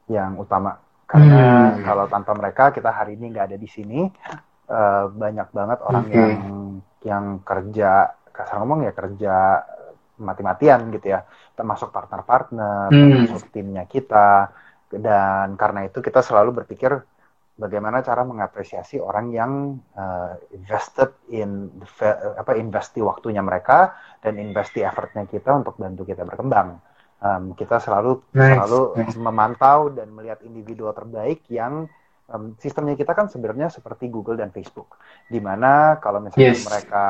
yang 0.08 0.40
utama. 0.40 0.80
Karena 1.08 1.72
Hmm. 1.72 1.84
kalau 1.88 2.06
tanpa 2.12 2.36
mereka 2.36 2.76
kita 2.76 2.92
hari 2.92 3.16
ini 3.16 3.32
nggak 3.32 3.48
ada 3.54 3.58
di 3.60 3.70
sini. 3.70 4.08
Eh, 4.68 5.06
banyak 5.08 5.48
banget 5.56 5.80
orang 5.80 6.06
Oke. 6.12 6.16
yang 6.20 6.36
yang 7.08 7.26
kerja 7.40 8.12
kasar 8.36 8.60
ngomong 8.60 8.84
ya 8.84 8.92
kerja 8.92 9.64
mati-matian 10.20 10.92
gitu 10.92 11.16
ya. 11.16 11.24
Termasuk 11.56 11.96
partner-partner, 11.96 12.92
Hmm. 12.92 13.24
termasuk 13.28 13.48
timnya 13.56 13.88
kita. 13.88 14.52
Dan 14.92 15.56
karena 15.56 15.88
itu 15.88 16.04
kita 16.04 16.20
selalu 16.20 16.64
berpikir 16.64 16.92
bagaimana 17.58 18.06
cara 18.06 18.22
mengapresiasi 18.24 19.02
orang 19.02 19.34
yang 19.34 19.52
eh, 19.98 20.34
invested 20.58 21.10
in 21.34 21.50
the 21.82 21.88
apa 22.38 22.54
invest 22.58 22.94
di 22.98 23.02
waktunya 23.02 23.42
mereka 23.42 23.98
dan 24.22 24.38
invest 24.38 24.72
di 24.78 24.82
effortnya 24.86 25.26
kita 25.26 25.52
untuk 25.58 25.76
bantu 25.82 26.06
kita 26.06 26.24
berkembang. 26.24 26.78
Em, 27.18 27.44
kita 27.58 27.82
selalu 27.82 28.22
Nice, 28.34 28.54
selalu 28.54 28.82
nice. 28.94 29.18
memantau 29.18 29.90
dan 29.90 30.08
melihat 30.14 30.40
individual 30.46 30.94
terbaik 30.94 31.50
yang 31.50 31.90
em, 32.30 32.54
sistemnya 32.62 32.94
kita 32.94 33.18
kan 33.18 33.26
sebenarnya 33.34 33.74
seperti 33.74 34.06
Google 34.14 34.38
dan 34.38 34.54
Facebook, 34.54 35.02
di 35.26 35.42
mana 35.42 35.98
kalau 35.98 36.22
misalnya 36.22 36.54
Yes. 36.54 36.62
mereka 36.62 37.06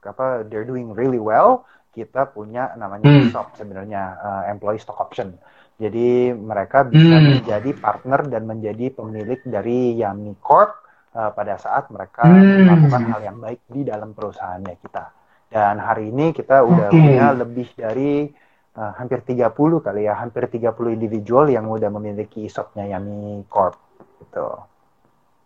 apa 0.00 0.44
they're 0.48 0.68
doing 0.68 0.92
really 0.96 1.20
well, 1.20 1.64
kita 1.92 2.30
punya 2.32 2.72
namanya 2.78 3.10
Hmm. 3.10 3.28
ESOP 3.28 3.56
sebenarnya 3.58 4.02
eh, 4.20 4.42
employee 4.54 4.80
stock 4.80 5.00
option. 5.00 5.36
Jadi 5.80 6.36
mereka 6.36 6.84
bisa 6.84 7.16
Hmm. 7.16 7.40
menjadi 7.40 7.70
partner 7.72 8.20
dan 8.28 8.42
menjadi 8.44 8.92
pemilik 8.92 9.40
dari 9.48 9.96
Yami 9.96 10.36
Corp 10.38 10.76
eh, 11.10 11.30
pada 11.34 11.56
saat 11.58 11.88
mereka 11.90 12.22
Hmm. 12.22 12.68
melakukan 12.68 13.02
hal 13.10 13.20
yang 13.24 13.38
baik 13.40 13.60
di 13.66 13.82
dalam 13.82 14.12
perusahaannya 14.14 14.76
kita. 14.78 15.04
Dan 15.50 15.82
hari 15.82 16.12
ini 16.12 16.30
kita 16.30 16.62
udah 16.62 16.94
Oke. 16.94 17.00
punya 17.02 17.26
lebih 17.34 17.68
dari 17.74 18.30
eh, 18.70 18.92
hampir 18.94 19.24
30 19.26 19.82
kali 19.82 20.06
ya, 20.06 20.14
hampir 20.14 20.46
30 20.46 20.94
individual 20.94 21.50
yang 21.50 21.66
udah 21.66 21.90
memiliki 21.90 22.46
ESOP-nya 22.46 22.86
Yami 22.94 23.42
Corp 23.50 23.74
gitu. 24.22 24.46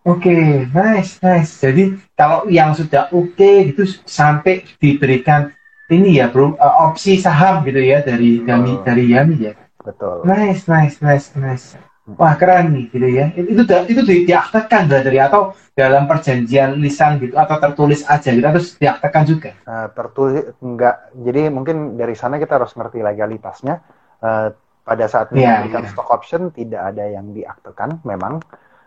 Oke, 0.05 0.69
nice, 0.69 1.17
nice. 1.25 1.65
Jadi 1.65 1.97
kalau 2.13 2.45
yang 2.53 2.77
sudah 2.77 3.09
oke 3.09 3.73
gitu 3.73 3.89
sampai 4.05 4.61
diberikan 4.77 5.49
ini 5.89 6.21
ya 6.21 6.29
bro, 6.29 6.53
eh, 6.61 6.75
opsi 6.85 7.17
saham 7.17 7.65
gitu 7.65 7.81
ya 7.81 8.05
dari 8.05 8.45
Yami 8.45 8.85
Betul. 8.85 8.85
dari 8.85 9.05
Yami 9.17 9.37
ya. 9.41 9.53
Betul. 9.85 10.25
Nice, 10.25 10.65
nice, 10.67 10.97
nice, 11.05 11.29
nice. 11.37 11.67
Wah 12.05 12.37
keren 12.37 12.77
nih 12.77 12.93
gitu 12.93 13.09
ya. 13.09 13.33
Itu 13.33 13.65
itu 13.65 14.01
di, 14.05 14.29
diaktekan 14.29 14.93
dari 14.93 15.17
atau 15.17 15.57
dalam 15.73 16.05
perjanjian 16.05 16.77
lisan 16.77 17.17
gitu 17.17 17.33
atau 17.37 17.57
tertulis 17.57 18.05
aja 18.05 18.29
gitu 18.29 18.45
atau 18.45 18.61
diaktekan 18.61 19.23
juga. 19.25 19.51
Eh, 19.57 19.89
tertulis 19.97 20.53
enggak. 20.61 20.97
Jadi 21.17 21.43
mungkin 21.49 21.97
dari 21.97 22.13
sana 22.13 22.37
kita 22.37 22.61
harus 22.61 22.77
ngerti 22.77 23.01
legalitasnya. 23.01 23.75
Eh, 24.21 24.49
pada 24.85 25.09
saat 25.09 25.33
Iya, 25.33 25.65
memberikan 25.65 25.81
iya. 25.81 25.91
stock 25.97 26.09
option 26.13 26.53
tidak 26.53 26.93
ada 26.93 27.05
yang 27.09 27.33
diaktekan 27.33 28.05
memang. 28.05 28.45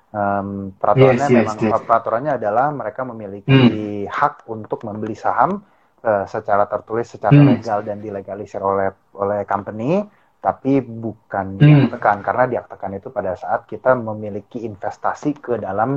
Em, 0.08 0.72
peraturannya 0.78 1.26
Yes, 1.26 1.34
yes, 1.34 1.38
memang 1.42 1.58
yes. 1.58 1.84
peraturannya 1.84 2.34
adalah 2.40 2.72
mereka 2.72 3.02
memiliki 3.04 3.60
hak 4.08 4.46
untuk 4.48 4.86
membeli 4.86 5.18
saham 5.18 5.66
eh, 6.00 6.24
secara 6.30 6.70
tertulis, 6.70 7.10
secara 7.10 7.34
Hmm. 7.34 7.50
legal 7.50 7.82
dan 7.82 7.98
dilegalisir 8.00 8.62
oleh 8.62 8.94
oleh 9.18 9.42
company, 9.50 10.06
tapi 10.48 10.74
bukan 11.04 11.46
Hmm. 11.60 11.68
diaktekan 11.68 12.18
karena 12.28 12.44
diaktekan 12.54 12.92
itu 13.00 13.08
pada 13.18 13.34
saat 13.42 13.62
kita 13.72 13.92
memiliki 14.08 14.58
investasi 14.70 15.30
ke 15.46 15.54
dalam 15.68 15.92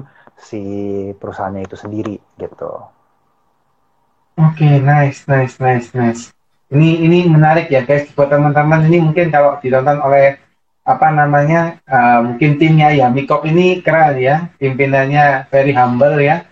si 0.49 0.63
perusahaannya 1.21 1.63
itu 1.69 1.77
sendiri 1.85 2.17
gitu. 2.43 2.71
Oke, 4.41 4.69
nice, 4.81 5.21
nice, 5.29 5.57
nice, 5.61 5.89
nice. 5.95 6.23
Ini 6.71 7.03
ini 7.07 7.19
menarik 7.27 7.67
ya 7.75 7.83
guys 7.83 8.09
buat 8.15 8.31
teman-teman 8.31 8.87
ini 8.89 8.99
mungkin 9.03 9.29
kalau 9.35 9.59
ditonton 9.61 9.99
oleh 10.01 10.39
apa 10.87 11.09
namanya 11.13 11.83
eh, 11.85 12.21
mungkin 12.27 12.57
timnya 12.57 12.89
ya 12.95 13.07
Mikop 13.11 13.43
ini 13.45 13.83
keren 13.85 14.17
ya 14.23 14.37
pimpinannya 14.57 15.51
very 15.53 15.75
humble 15.77 16.17
ya 16.23 16.47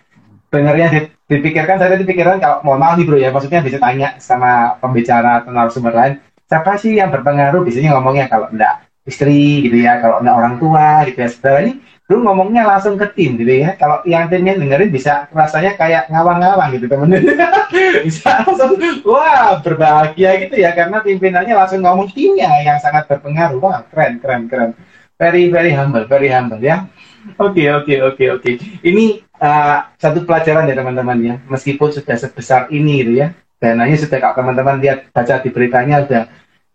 benernya 0.52 0.86
di- 0.94 1.10
dipikirkan 1.30 1.78
saya 1.80 1.94
tadi 1.96 2.04
pikiran 2.08 2.38
kalau 2.42 2.60
mohon 2.66 2.80
maaf 2.82 2.94
nih 2.98 3.06
bro 3.08 3.18
ya 3.20 3.30
maksudnya 3.34 3.62
bisa 3.64 3.78
tanya 3.80 4.18
sama 4.20 4.76
pembicara 4.82 5.42
atau 5.42 5.50
narasumber 5.54 5.94
lain 5.94 6.14
siapa 6.48 6.80
sih 6.80 6.96
yang 6.96 7.12
berpengaruh? 7.12 7.60
Biasanya 7.62 7.94
ngomongnya 7.94 8.26
kalau 8.26 8.48
enggak 8.48 8.88
istri 9.04 9.68
gitu 9.68 9.84
ya 9.84 10.00
kalau 10.00 10.20
enggak 10.24 10.36
orang 10.36 10.54
tua 10.56 10.88
gitu 11.06 11.18
ya 11.20 11.28
saudara 11.28 11.58
ini. 11.68 11.74
Bro 12.08 12.24
ngomongnya 12.24 12.64
langsung 12.64 12.96
ke 12.96 13.04
tim 13.12 13.36
gitu 13.36 13.52
ya. 13.52 13.76
Kalau 13.76 14.00
yang 14.08 14.32
timnya 14.32 14.56
dengerin 14.56 14.88
bisa 14.88 15.28
rasanya 15.28 15.76
kayak 15.76 16.08
ngawang-ngawang 16.08 16.72
gitu 16.80 16.88
temen. 16.88 17.12
Bisa 18.08 18.48
langsung 18.48 18.80
wah 19.04 19.60
berbahagia 19.60 20.40
gitu 20.40 20.56
ya 20.56 20.72
karena 20.72 21.04
pimpinannya 21.04 21.52
langsung 21.52 21.84
ngomong 21.84 22.08
timnya 22.16 22.48
yang 22.64 22.80
sangat 22.80 23.04
berpengaruh. 23.12 23.60
Wah 23.60 23.84
keren 23.92 24.24
keren 24.24 24.48
keren. 24.48 24.72
Very 25.20 25.52
very 25.52 25.76
humble 25.76 26.08
very 26.08 26.32
humble 26.32 26.56
ya. 26.64 26.88
Oke 27.36 27.68
oke 27.68 27.94
oke 28.00 28.24
oke. 28.40 28.50
Ini 28.80 29.20
uh, 29.36 29.78
satu 30.00 30.24
pelajaran 30.24 30.64
ya 30.70 30.74
teman-teman 30.78 31.18
ya, 31.20 31.34
meskipun 31.50 31.92
sudah 31.92 32.16
sebesar 32.16 32.72
ini 32.72 33.04
gitu 33.04 33.12
ya, 33.20 33.36
dananya 33.58 33.96
sudah 33.98 34.18
kalau 34.22 34.34
teman-teman 34.38 34.78
lihat 34.78 35.10
baca 35.10 35.42
di 35.42 35.50
beritanya 35.50 36.06
udah 36.06 36.22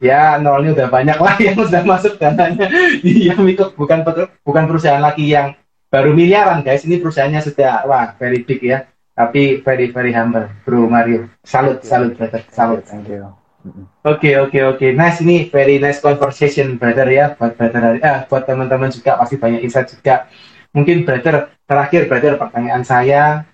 ya 0.04 0.36
nolnya 0.36 0.76
udah 0.76 0.88
banyak 0.92 1.18
lah 1.18 1.36
yang 1.46 1.56
sudah 1.56 1.84
masuk 1.88 2.20
dananya. 2.20 2.68
Iya 3.00 3.40
itu 3.40 3.66
bukan 3.74 4.04
bukan 4.44 4.64
perusahaan 4.68 5.00
lagi 5.00 5.32
yang 5.32 5.56
baru 5.88 6.12
miliaran 6.12 6.62
guys. 6.62 6.84
Ini 6.84 7.00
perusahaannya 7.00 7.42
sudah 7.42 7.88
wah 7.88 8.12
very 8.20 8.44
big 8.44 8.60
ya. 8.60 8.84
Tapi 9.14 9.62
very 9.64 9.94
very 9.94 10.12
humble 10.12 10.50
bro 10.68 10.90
Mario. 10.92 11.32
Salut 11.48 11.82
salut 11.88 12.20
brother. 12.20 12.44
Salut. 12.52 12.84
thank 12.84 13.08
you. 13.08 13.32
Oke 13.64 13.72
okay, 14.04 14.34
oke 14.36 14.52
okay, 14.52 14.62
oke, 14.68 14.76
okay. 14.76 14.90
nice 14.92 15.24
ini 15.24 15.48
very 15.48 15.80
nice 15.80 16.04
conversation 16.04 16.76
brother 16.76 17.08
ya. 17.08 17.32
Buat 17.40 17.56
brother 17.56 17.96
eh 18.04 18.28
buat 18.28 18.44
teman-teman 18.44 18.92
juga 18.92 19.16
pasti 19.16 19.40
banyak 19.40 19.64
insight 19.64 19.88
juga. 19.88 20.28
Mungkin 20.76 21.08
brother 21.08 21.54
terakhir 21.64 22.12
brother 22.12 22.36
pertanyaan 22.36 22.84
saya 22.84 23.48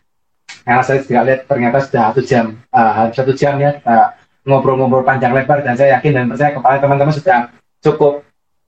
karena 0.69 0.85
saya 0.85 1.01
juga 1.01 1.25
lihat 1.25 1.49
ternyata 1.49 1.77
sudah 1.81 2.13
satu 2.13 2.21
jam, 2.21 2.45
uh, 2.69 3.09
satu 3.09 3.33
jam 3.33 3.57
ya 3.57 3.81
kita 3.81 4.21
ngobrol-ngobrol 4.45 5.01
panjang 5.01 5.33
lebar 5.33 5.65
dan 5.65 5.73
saya 5.73 5.97
yakin 5.97 6.11
dan 6.13 6.25
percaya 6.29 6.53
kepada 6.53 6.77
teman-teman 6.77 7.13
sudah 7.17 7.39
cukup 7.81 8.21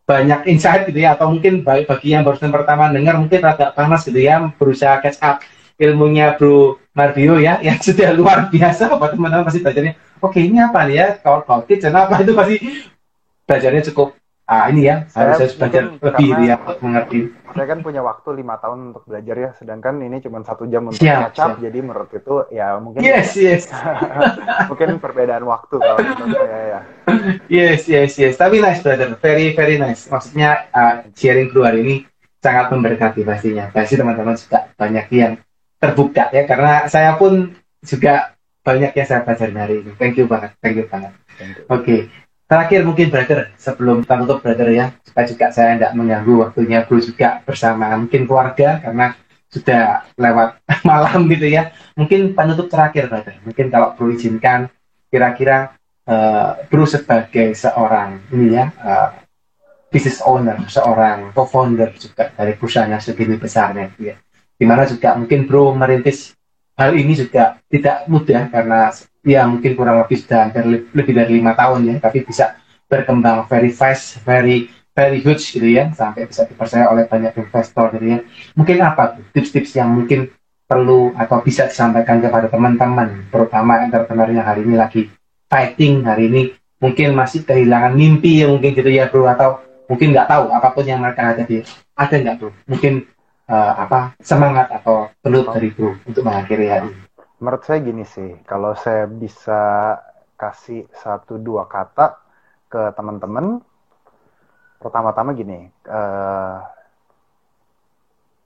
banyak 0.10 0.50
insight 0.50 0.90
gitu 0.90 0.98
ya 0.98 1.14
atau 1.14 1.30
mungkin 1.30 1.62
bagi, 1.62 1.86
bagi 1.86 2.18
yang 2.18 2.26
barusan 2.26 2.50
pertama 2.50 2.90
dengar 2.90 3.22
mungkin 3.22 3.46
agak 3.46 3.78
panas 3.78 4.02
gitu 4.02 4.18
ya 4.18 4.50
berusaha 4.58 4.98
catch 4.98 5.22
up 5.22 5.46
ilmunya 5.78 6.34
Bro 6.42 6.82
Marbio 6.98 7.38
ya 7.38 7.62
yang 7.62 7.78
sudah 7.86 8.18
luar 8.18 8.50
biasa 8.50 8.98
buat 8.98 9.14
teman-teman 9.14 9.46
pasti 9.46 9.62
belajarnya 9.62 9.94
oke 10.26 10.40
ini 10.42 10.58
apa 10.58 10.90
nih 10.90 10.96
ya? 10.98 11.08
Kalau 11.22 11.46
kalau 11.46 11.62
apa 11.70 12.16
itu 12.18 12.34
pasti 12.34 12.56
belajarnya 13.46 13.82
cukup 13.94 14.18
ah 14.52 14.68
ini 14.68 14.92
ya 14.92 15.08
saya 15.08 15.40
harus 15.40 15.56
belajar 15.56 15.96
lebih 15.96 16.30
ya 16.44 16.60
mengerti. 16.84 17.32
saya 17.56 17.68
kan 17.72 17.80
punya 17.80 18.04
waktu 18.04 18.30
lima 18.36 18.60
tahun 18.60 18.92
untuk 18.92 19.08
belajar 19.08 19.36
ya 19.40 19.50
sedangkan 19.56 20.04
ini 20.04 20.20
cuma 20.20 20.44
satu 20.44 20.68
jam 20.68 20.92
untuk 20.92 21.00
siap, 21.00 21.32
catch 21.32 21.64
jadi 21.64 21.80
menurut 21.80 22.12
itu 22.12 22.36
ya 22.52 22.76
mungkin 22.84 23.00
yes 23.00 23.32
yes. 23.40 23.72
mungkin 24.68 25.00
perbedaan 25.00 25.48
waktu 25.48 25.76
kalau 25.80 25.98
menurut 26.04 26.36
saya 26.36 26.64
ya. 26.68 26.82
Yes 27.48 27.88
yes 27.88 28.16
yes. 28.16 28.36
Tapi 28.40 28.64
nice 28.64 28.80
brother. 28.84 29.16
Very 29.20 29.52
very 29.56 29.76
nice. 29.76 30.08
Maksudnya 30.08 30.72
uh, 30.72 31.04
sharing 31.16 31.52
keluar 31.52 31.76
ini 31.76 32.08
sangat 32.40 32.72
memberkati 32.72 33.22
pastinya. 33.28 33.70
Pasti 33.72 34.00
teman-teman 34.00 34.36
juga 34.36 34.72
banyak 34.76 35.06
yang 35.12 35.34
terbuka 35.82 36.30
ya 36.30 36.44
karena 36.46 36.86
saya 36.88 37.18
pun 37.18 37.52
juga 37.82 38.38
banyak 38.62 38.94
yang 38.94 39.08
saya 39.08 39.22
pelajari 39.26 39.54
hari 39.58 39.76
ini. 39.84 39.92
Thank 39.98 40.22
you 40.22 40.26
banget 40.30 40.56
thank 40.62 40.78
you 40.78 40.88
banget. 40.88 41.12
Oke 41.42 41.66
okay. 41.68 42.00
Terakhir 42.52 42.84
mungkin 42.84 43.08
brother, 43.08 43.56
sebelum 43.56 44.04
kita 44.04 44.28
tutup 44.28 44.44
brother 44.44 44.68
ya, 44.76 44.92
supaya 45.08 45.24
juga 45.24 45.56
saya 45.56 45.80
tidak 45.80 45.96
mengganggu 45.96 46.34
waktunya 46.36 46.84
bro 46.84 47.00
juga 47.00 47.40
bersama 47.48 47.96
mungkin 47.96 48.28
keluarga 48.28 48.84
karena 48.84 49.16
sudah 49.48 50.04
lewat 50.20 50.60
malam 50.92 51.32
gitu 51.32 51.48
ya. 51.48 51.72
Mungkin 51.96 52.36
penutup 52.36 52.68
terakhir 52.68 53.08
brother, 53.08 53.40
mungkin 53.48 53.72
kalau 53.72 53.96
bro 53.96 54.12
izinkan 54.12 54.68
kira-kira 55.08 55.80
uh, 56.12 56.60
bro 56.68 56.84
sebagai 56.84 57.56
seorang 57.56 58.20
ini 58.36 58.60
ya 58.60 58.68
uh, 58.84 59.16
business 59.88 60.20
owner, 60.20 60.60
seorang 60.68 61.32
co-founder 61.32 61.96
juga 61.96 62.36
dari 62.36 62.60
perusahaan 62.60 62.92
yang 62.92 63.00
segini 63.00 63.40
besarnya 63.40 63.96
gitu 63.96 64.12
ya. 64.12 64.20
Di 64.60 64.68
mana 64.68 64.84
juga 64.84 65.16
mungkin 65.16 65.48
bro 65.48 65.72
merintis 65.72 66.36
hal 66.78 66.92
ini 66.96 67.14
juga 67.14 67.60
tidak 67.68 68.08
mudah 68.08 68.48
karena 68.52 68.92
ya 69.22 69.46
mungkin 69.46 69.78
kurang 69.78 70.02
lebih 70.02 70.18
sudah 70.22 70.50
hampir 70.50 70.86
lebih 70.92 71.14
dari 71.14 71.32
lima 71.38 71.54
tahun 71.54 71.86
ya 71.86 71.96
tapi 72.02 72.26
bisa 72.26 72.58
berkembang 72.90 73.46
very 73.48 73.70
fast 73.70 74.20
very 74.26 74.72
very 74.92 75.24
huge 75.24 75.56
gitu 75.56 75.68
ya 75.68 75.90
sampai 75.96 76.28
bisa 76.28 76.44
dipercaya 76.44 76.92
oleh 76.92 77.08
banyak 77.08 77.32
investor 77.40 77.96
gitu 77.96 78.06
ya. 78.06 78.20
Mungkin 78.60 78.78
apa 78.84 79.18
tips-tips 79.32 79.80
yang 79.80 79.96
mungkin 79.96 80.30
perlu 80.68 81.12
atau 81.16 81.44
bisa 81.44 81.68
disampaikan 81.68 82.24
kepada 82.24 82.48
teman-teman 82.48 83.28
terutama 83.28 83.84
entrepreneur 83.84 84.30
yang 84.32 84.46
hari 84.48 84.64
ini 84.68 84.76
lagi 84.76 85.08
fighting 85.48 86.04
hari 86.04 86.28
ini? 86.28 86.44
Mungkin 86.82 87.14
masih 87.14 87.46
kehilangan 87.46 87.94
mimpi 87.94 88.42
yang 88.42 88.58
mungkin 88.58 88.74
gitu 88.74 88.90
ya 88.90 89.06
bro 89.08 89.30
atau 89.30 89.62
mungkin 89.86 90.18
nggak 90.18 90.28
tahu 90.28 90.46
apa 90.50 90.68
pun 90.74 90.84
yang 90.88 91.00
mereka 91.04 91.36
ada 91.36 91.44
di 91.46 91.62
ada 91.96 92.16
nggak 92.16 92.36
bro? 92.42 92.50
Mungkin 92.68 93.06
uh, 93.52 93.74
apa 93.84 94.16
semangat 94.24 94.72
atau 94.72 95.12
perlu 95.20 95.44
dari 95.52 95.70
bro 95.76 96.00
untuk 96.08 96.24
mengakhiri 96.24 96.68
hari 96.72 96.88
ini 96.88 97.12
menurut 97.42 97.66
saya 97.66 97.82
gini 97.82 98.06
sih, 98.06 98.38
kalau 98.46 98.78
saya 98.78 99.10
bisa 99.10 99.98
kasih 100.38 100.86
satu 100.94 101.42
dua 101.42 101.66
kata 101.66 102.22
ke 102.70 102.94
teman-teman, 102.94 103.60
pertama-tama 104.78 105.34
gini, 105.34 105.66
uh, 105.90 106.62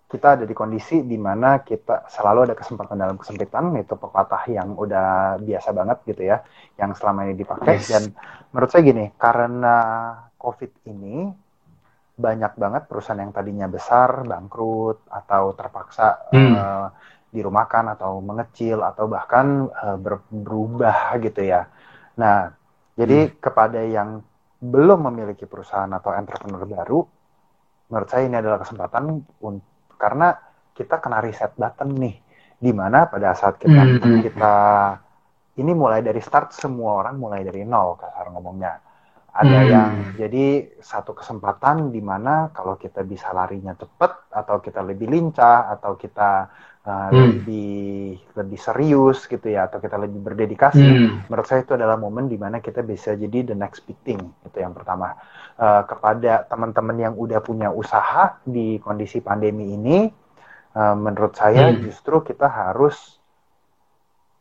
kita 0.07 0.39
ada 0.39 0.45
di 0.47 0.55
kondisi 0.55 1.03
di 1.03 1.19
mana 1.19 1.59
kita 1.59 2.07
selalu 2.07 2.47
ada 2.47 2.55
kesempatan 2.55 2.95
dalam 2.95 3.19
kesempitan, 3.19 3.75
itu 3.75 3.99
pepatah 3.99 4.47
yang 4.47 4.79
udah 4.79 5.43
biasa 5.43 5.75
banget 5.75 5.97
gitu 6.07 6.31
ya, 6.31 6.39
yang 6.79 6.95
selama 6.95 7.27
ini 7.27 7.35
dipakai. 7.35 7.83
Yes. 7.83 7.91
Dan 7.91 8.03
menurut 8.55 8.71
saya 8.71 8.83
gini, 8.87 9.11
karena 9.19 9.75
COVID 10.39 10.87
ini 10.87 11.35
banyak 12.15 12.55
banget 12.55 12.87
perusahaan 12.87 13.19
yang 13.19 13.35
tadinya 13.35 13.67
besar 13.67 14.23
bangkrut 14.23 15.03
atau 15.11 15.51
terpaksa 15.51 16.31
hmm. 16.31 16.53
uh, 16.55 16.87
dirumahkan 17.35 17.91
atau 17.99 18.23
mengecil 18.23 18.79
atau 18.79 19.11
bahkan 19.11 19.67
uh, 19.67 19.99
berubah 20.31 21.19
gitu 21.19 21.43
ya. 21.43 21.67
Nah, 22.15 22.55
jadi 22.95 23.27
hmm. 23.27 23.31
kepada 23.43 23.83
yang 23.83 24.23
belum 24.63 25.11
memiliki 25.11 25.43
perusahaan 25.43 25.91
atau 25.91 26.15
entrepreneur 26.15 26.63
baru, 26.63 26.99
menurut 27.91 28.07
saya 28.07 28.23
ini 28.25 28.39
adalah 28.39 28.63
kesempatan 28.63 29.19
karena 29.99 30.31
kita 30.71 31.03
kena 31.03 31.19
reset 31.19 31.51
button 31.59 31.91
nih, 31.99 32.15
di 32.55 32.71
mana 32.71 33.11
pada 33.11 33.35
saat 33.35 33.59
kita 33.59 33.81
hmm. 33.99 34.23
kita 34.23 34.55
ini 35.59 35.71
mulai 35.71 36.03
dari 36.03 36.19
start 36.19 36.55
semua 36.55 37.03
orang 37.03 37.15
mulai 37.19 37.43
dari 37.43 37.67
nol 37.67 37.99
kasar 37.99 38.31
ngomongnya. 38.31 38.79
Ada 39.35 39.59
hmm. 39.59 39.67
yang 39.67 39.91
jadi 40.15 40.45
satu 40.79 41.11
kesempatan 41.11 41.91
di 41.91 41.99
mana 41.99 42.55
kalau 42.55 42.79
kita 42.79 43.03
bisa 43.03 43.35
larinya 43.35 43.75
cepat 43.75 44.31
atau 44.31 44.63
kita 44.63 44.79
lebih 44.79 45.11
lincah 45.11 45.67
atau 45.75 45.99
kita 45.99 46.47
uh, 46.85 47.09
hmm. 47.11 47.11
lebih 47.11 48.15
lebih 48.37 48.59
serius 48.61 49.25
gitu 49.25 49.43
ya 49.49 49.67
atau 49.67 49.81
kita 49.81 49.97
lebih 49.99 50.21
berdedikasi 50.21 50.79
hmm. 50.79 51.27
menurut 51.27 51.47
saya 51.49 51.65
itu 51.65 51.75
adalah 51.75 51.97
momen 51.99 52.29
di 52.29 52.37
mana 52.39 52.61
kita 52.61 52.85
bisa 52.85 53.17
jadi 53.17 53.51
the 53.51 53.57
next 53.57 53.83
big 53.83 53.97
thing 54.05 54.21
itu 54.45 54.57
yang 54.61 54.71
pertama 54.71 55.17
uh, 55.59 55.83
kepada 55.83 56.45
teman-teman 56.47 56.95
yang 56.95 57.13
udah 57.17 57.41
punya 57.41 57.73
usaha 57.73 58.39
di 58.45 58.79
kondisi 58.79 59.19
pandemi 59.19 59.75
ini 59.75 60.07
uh, 60.77 60.95
menurut 60.95 61.35
saya 61.35 61.73
hmm. 61.73 61.91
justru 61.91 62.21
kita 62.23 62.47
harus 62.47 63.19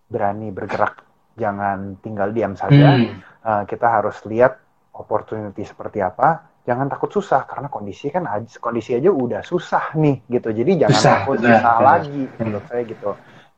berani 0.06 0.52
bergerak 0.52 1.02
jangan 1.34 1.98
tinggal 1.98 2.30
diam 2.30 2.54
saja 2.54 2.94
hmm. 2.94 3.10
uh, 3.42 3.62
kita 3.66 3.90
harus 3.90 4.22
lihat 4.28 4.63
opportunity 4.94 5.62
seperti 5.66 5.98
apa 6.00 6.54
jangan 6.64 6.88
takut 6.88 7.12
susah 7.12 7.44
karena 7.44 7.68
kondisi 7.68 8.08
kan 8.08 8.24
kondisi 8.56 8.96
aja 8.96 9.12
udah 9.12 9.44
susah 9.44 9.92
nih 10.00 10.24
gitu 10.32 10.48
jadi 10.50 10.86
jangan 10.86 10.96
susah, 10.96 11.14
takut 11.20 11.36
susah 11.44 11.60
benar, 11.60 11.80
lagi 11.84 12.22
menurut 12.40 12.64
saya 12.70 12.82
gitu 12.88 13.10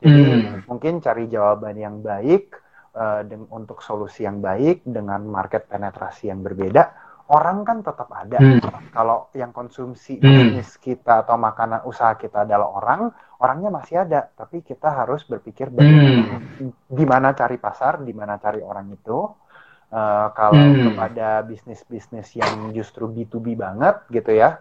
jadi 0.02 0.22
hmm. 0.26 0.66
mungkin 0.66 0.92
cari 0.98 1.24
jawaban 1.30 1.76
yang 1.78 1.96
baik 2.02 2.58
uh, 2.98 3.22
untuk 3.54 3.80
solusi 3.80 4.26
yang 4.26 4.42
baik 4.42 4.82
dengan 4.82 5.22
market 5.22 5.70
penetrasi 5.70 6.34
yang 6.34 6.42
berbeda 6.42 7.06
orang 7.30 7.66
kan 7.66 7.78
tetap 7.82 8.10
ada 8.10 8.38
hmm. 8.38 8.90
kalau 8.90 9.30
yang 9.34 9.50
konsumsi 9.50 10.18
hmm. 10.18 10.26
bisnis 10.26 10.74
kita 10.78 11.26
atau 11.26 11.38
makanan 11.38 11.86
usaha 11.86 12.14
kita 12.18 12.42
adalah 12.42 12.70
orang 12.74 13.00
orangnya 13.38 13.70
masih 13.70 14.02
ada 14.02 14.30
tapi 14.34 14.62
kita 14.62 14.90
harus 14.90 15.26
berpikir 15.26 15.70
hmm. 15.70 16.90
di 16.90 17.04
mana 17.06 17.34
cari 17.34 17.58
pasar 17.58 18.02
di 18.02 18.14
mana 18.14 18.38
cari 18.38 18.62
orang 18.62 18.90
itu 18.94 19.45
Uh, 19.86 20.34
kalau 20.34 20.58
hmm. 20.58 20.90
kepada 20.90 21.46
bisnis-bisnis 21.46 22.34
yang 22.34 22.74
justru 22.74 23.06
B2B 23.06 23.54
banget 23.54 24.02
gitu 24.10 24.34
ya, 24.34 24.58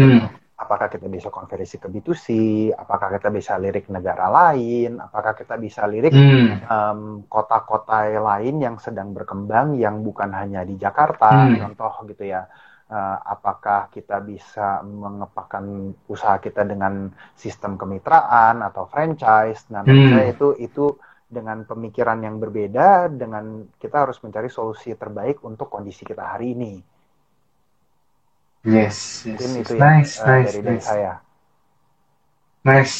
hmm. 0.00 0.32
apakah 0.56 0.88
kita 0.88 1.12
bisa 1.12 1.28
konversi 1.28 1.76
ke 1.76 1.92
B2C, 1.92 2.26
apakah 2.72 3.12
kita 3.20 3.28
bisa 3.28 3.60
lirik 3.60 3.92
negara 3.92 4.32
lain, 4.32 4.96
apakah 4.96 5.36
kita 5.36 5.60
bisa 5.60 5.84
lirik 5.84 6.16
hmm. 6.16 6.64
um, 6.72 7.00
kota-kota 7.28 8.08
lain 8.16 8.64
yang 8.64 8.80
sedang 8.80 9.12
berkembang 9.12 9.76
yang 9.76 10.00
bukan 10.00 10.32
hanya 10.32 10.64
di 10.64 10.80
Jakarta, 10.80 11.44
hmm. 11.44 11.60
contoh 11.60 11.92
gitu 12.08 12.24
ya. 12.24 12.48
Uh, 12.90 13.20
apakah 13.22 13.86
kita 13.92 14.18
bisa 14.18 14.82
mengepakkan 14.82 15.94
usaha 16.10 16.42
kita 16.42 16.66
dengan 16.66 17.12
sistem 17.38 17.76
kemitraan 17.76 18.64
atau 18.64 18.88
franchise? 18.88 19.68
Nah, 19.68 19.86
hmm. 19.86 20.32
itu 20.32 20.48
itu 20.58 20.98
dengan 21.30 21.62
pemikiran 21.62 22.18
yang 22.20 22.42
berbeda 22.42 23.06
dengan 23.06 23.70
kita 23.78 24.02
harus 24.02 24.18
mencari 24.20 24.50
solusi 24.50 24.92
terbaik 24.98 25.40
untuk 25.46 25.70
kondisi 25.70 26.02
kita 26.02 26.34
hari 26.34 26.58
ini. 26.58 26.72
Yes, 28.66 29.24
yes, 29.24 29.38
Mungkin 29.40 29.50
itu 29.62 29.72
ya 29.78 29.80
nice, 29.80 30.12
uh, 30.20 30.26
nice, 30.26 30.52
dari, 30.52 30.60
nice. 30.60 30.66
dari 30.66 30.80
saya. 30.82 31.12
Nice, 32.60 32.96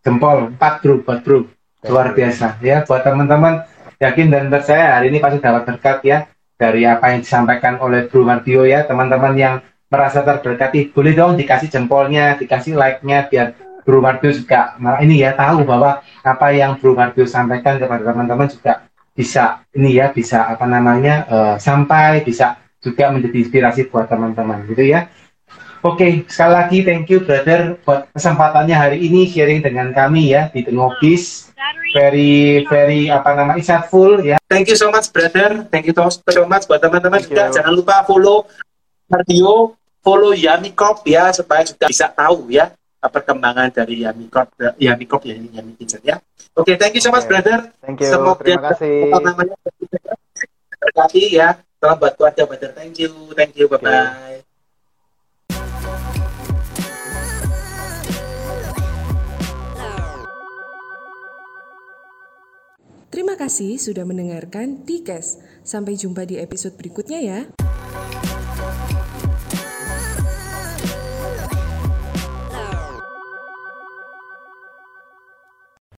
jempol 0.00 0.56
empat 0.56 0.80
bro, 0.80 1.04
buat 1.04 1.20
bro, 1.20 1.44
luar 1.84 2.12
biasa 2.16 2.60
ya 2.60 2.84
buat 2.84 3.04
teman-teman 3.04 3.64
yakin 4.00 4.28
dan 4.32 4.48
percaya 4.48 4.96
hari 4.96 5.12
ini 5.12 5.20
pasti 5.20 5.38
dapat 5.40 5.62
berkat 5.68 5.98
ya 6.04 6.18
dari 6.60 6.84
apa 6.84 7.16
yang 7.16 7.24
disampaikan 7.24 7.80
oleh 7.80 8.04
Bro 8.08 8.28
Marbio 8.28 8.68
ya 8.68 8.84
teman-teman 8.84 9.32
yang 9.32 9.54
merasa 9.88 10.20
terberkati 10.20 10.92
boleh 10.92 11.16
dong 11.16 11.34
dikasih 11.34 11.72
jempolnya, 11.72 12.36
dikasih 12.36 12.76
like-nya 12.76 13.26
biar 13.26 13.56
Bro 13.84 14.04
Mardio 14.04 14.30
juga 14.32 14.76
malah 14.76 15.00
ini 15.02 15.20
ya 15.20 15.32
tahu 15.34 15.64
bahwa 15.64 16.00
apa 16.24 16.46
yang 16.52 16.76
Bro 16.76 16.96
Mardio 16.96 17.24
sampaikan 17.24 17.80
kepada 17.80 18.02
teman-teman 18.04 18.48
juga 18.48 18.84
bisa 19.14 19.66
ini 19.76 20.00
ya 20.00 20.08
bisa 20.14 20.48
apa 20.48 20.64
namanya 20.64 21.14
uh, 21.28 21.54
sampai 21.60 22.24
bisa 22.24 22.56
juga 22.80 23.12
menjadi 23.12 23.36
inspirasi 23.44 23.90
buat 23.92 24.08
teman-teman 24.08 24.64
gitu 24.70 24.84
ya. 24.88 25.12
Oke, 25.80 26.28
sekali 26.28 26.52
lagi 26.52 26.78
thank 26.84 27.08
you 27.08 27.24
brother 27.24 27.80
buat 27.88 28.08
kesempatannya 28.12 28.76
hari 28.76 28.98
ini 29.00 29.24
sharing 29.24 29.64
dengan 29.64 29.96
kami 29.96 30.32
ya 30.32 30.52
di 30.52 30.60
Tengobis. 30.64 31.52
Very 31.90 32.64
very 32.68 33.08
apa 33.08 33.32
nama 33.36 33.56
insightful 33.56 34.20
ya. 34.20 34.36
Thank 34.48 34.68
you 34.72 34.76
so 34.76 34.92
much 34.92 35.08
brother. 35.12 35.64
Thank 35.68 35.88
you 35.88 35.96
so 35.96 36.44
much 36.44 36.64
buat 36.68 36.80
teman-teman 36.80 37.20
juga 37.24 37.48
jangan 37.52 37.72
lupa 37.72 38.04
follow 38.04 38.44
Mardio, 39.10 39.74
follow 40.04 40.32
Yamikop 40.36 41.02
ya 41.08 41.32
supaya 41.34 41.66
juga 41.66 41.88
bisa 41.90 42.06
tahu 42.08 42.52
ya 42.52 42.72
perkembangan 43.08 43.72
dari 43.72 44.04
Yamikop 44.04 44.52
Yamikop 44.76 45.24
ya 45.24 45.34
ini 45.40 45.48
Yami 45.56 45.72
Kitchen 45.80 46.04
ya. 46.04 46.20
Oke, 46.52 46.74
okay, 46.74 46.74
thank 46.76 46.92
you 46.92 47.00
so 47.00 47.08
much 47.08 47.24
brother. 47.24 47.72
Thank 47.80 48.04
you. 48.04 48.12
Semoga 48.12 48.44
Terima 48.44 48.74
kasih. 48.74 49.08
Namanya 49.16 49.56
berkati 50.76 51.22
ya. 51.32 51.56
Selamat 51.80 51.96
buat 51.96 52.12
keluarga 52.20 52.42
brother. 52.44 52.70
Thank 52.76 53.00
you. 53.00 53.10
Thank 53.32 53.56
you. 53.56 53.70
Bye 53.72 53.80
bye. 53.80 53.88
Okay. 53.88 54.30
Terima 63.10 63.34
kasih 63.34 63.74
sudah 63.74 64.06
mendengarkan 64.06 64.86
Tikes. 64.86 65.42
Sampai 65.66 65.98
jumpa 65.98 66.30
di 66.30 66.38
episode 66.38 66.78
berikutnya 66.78 67.18
ya. 67.18 67.40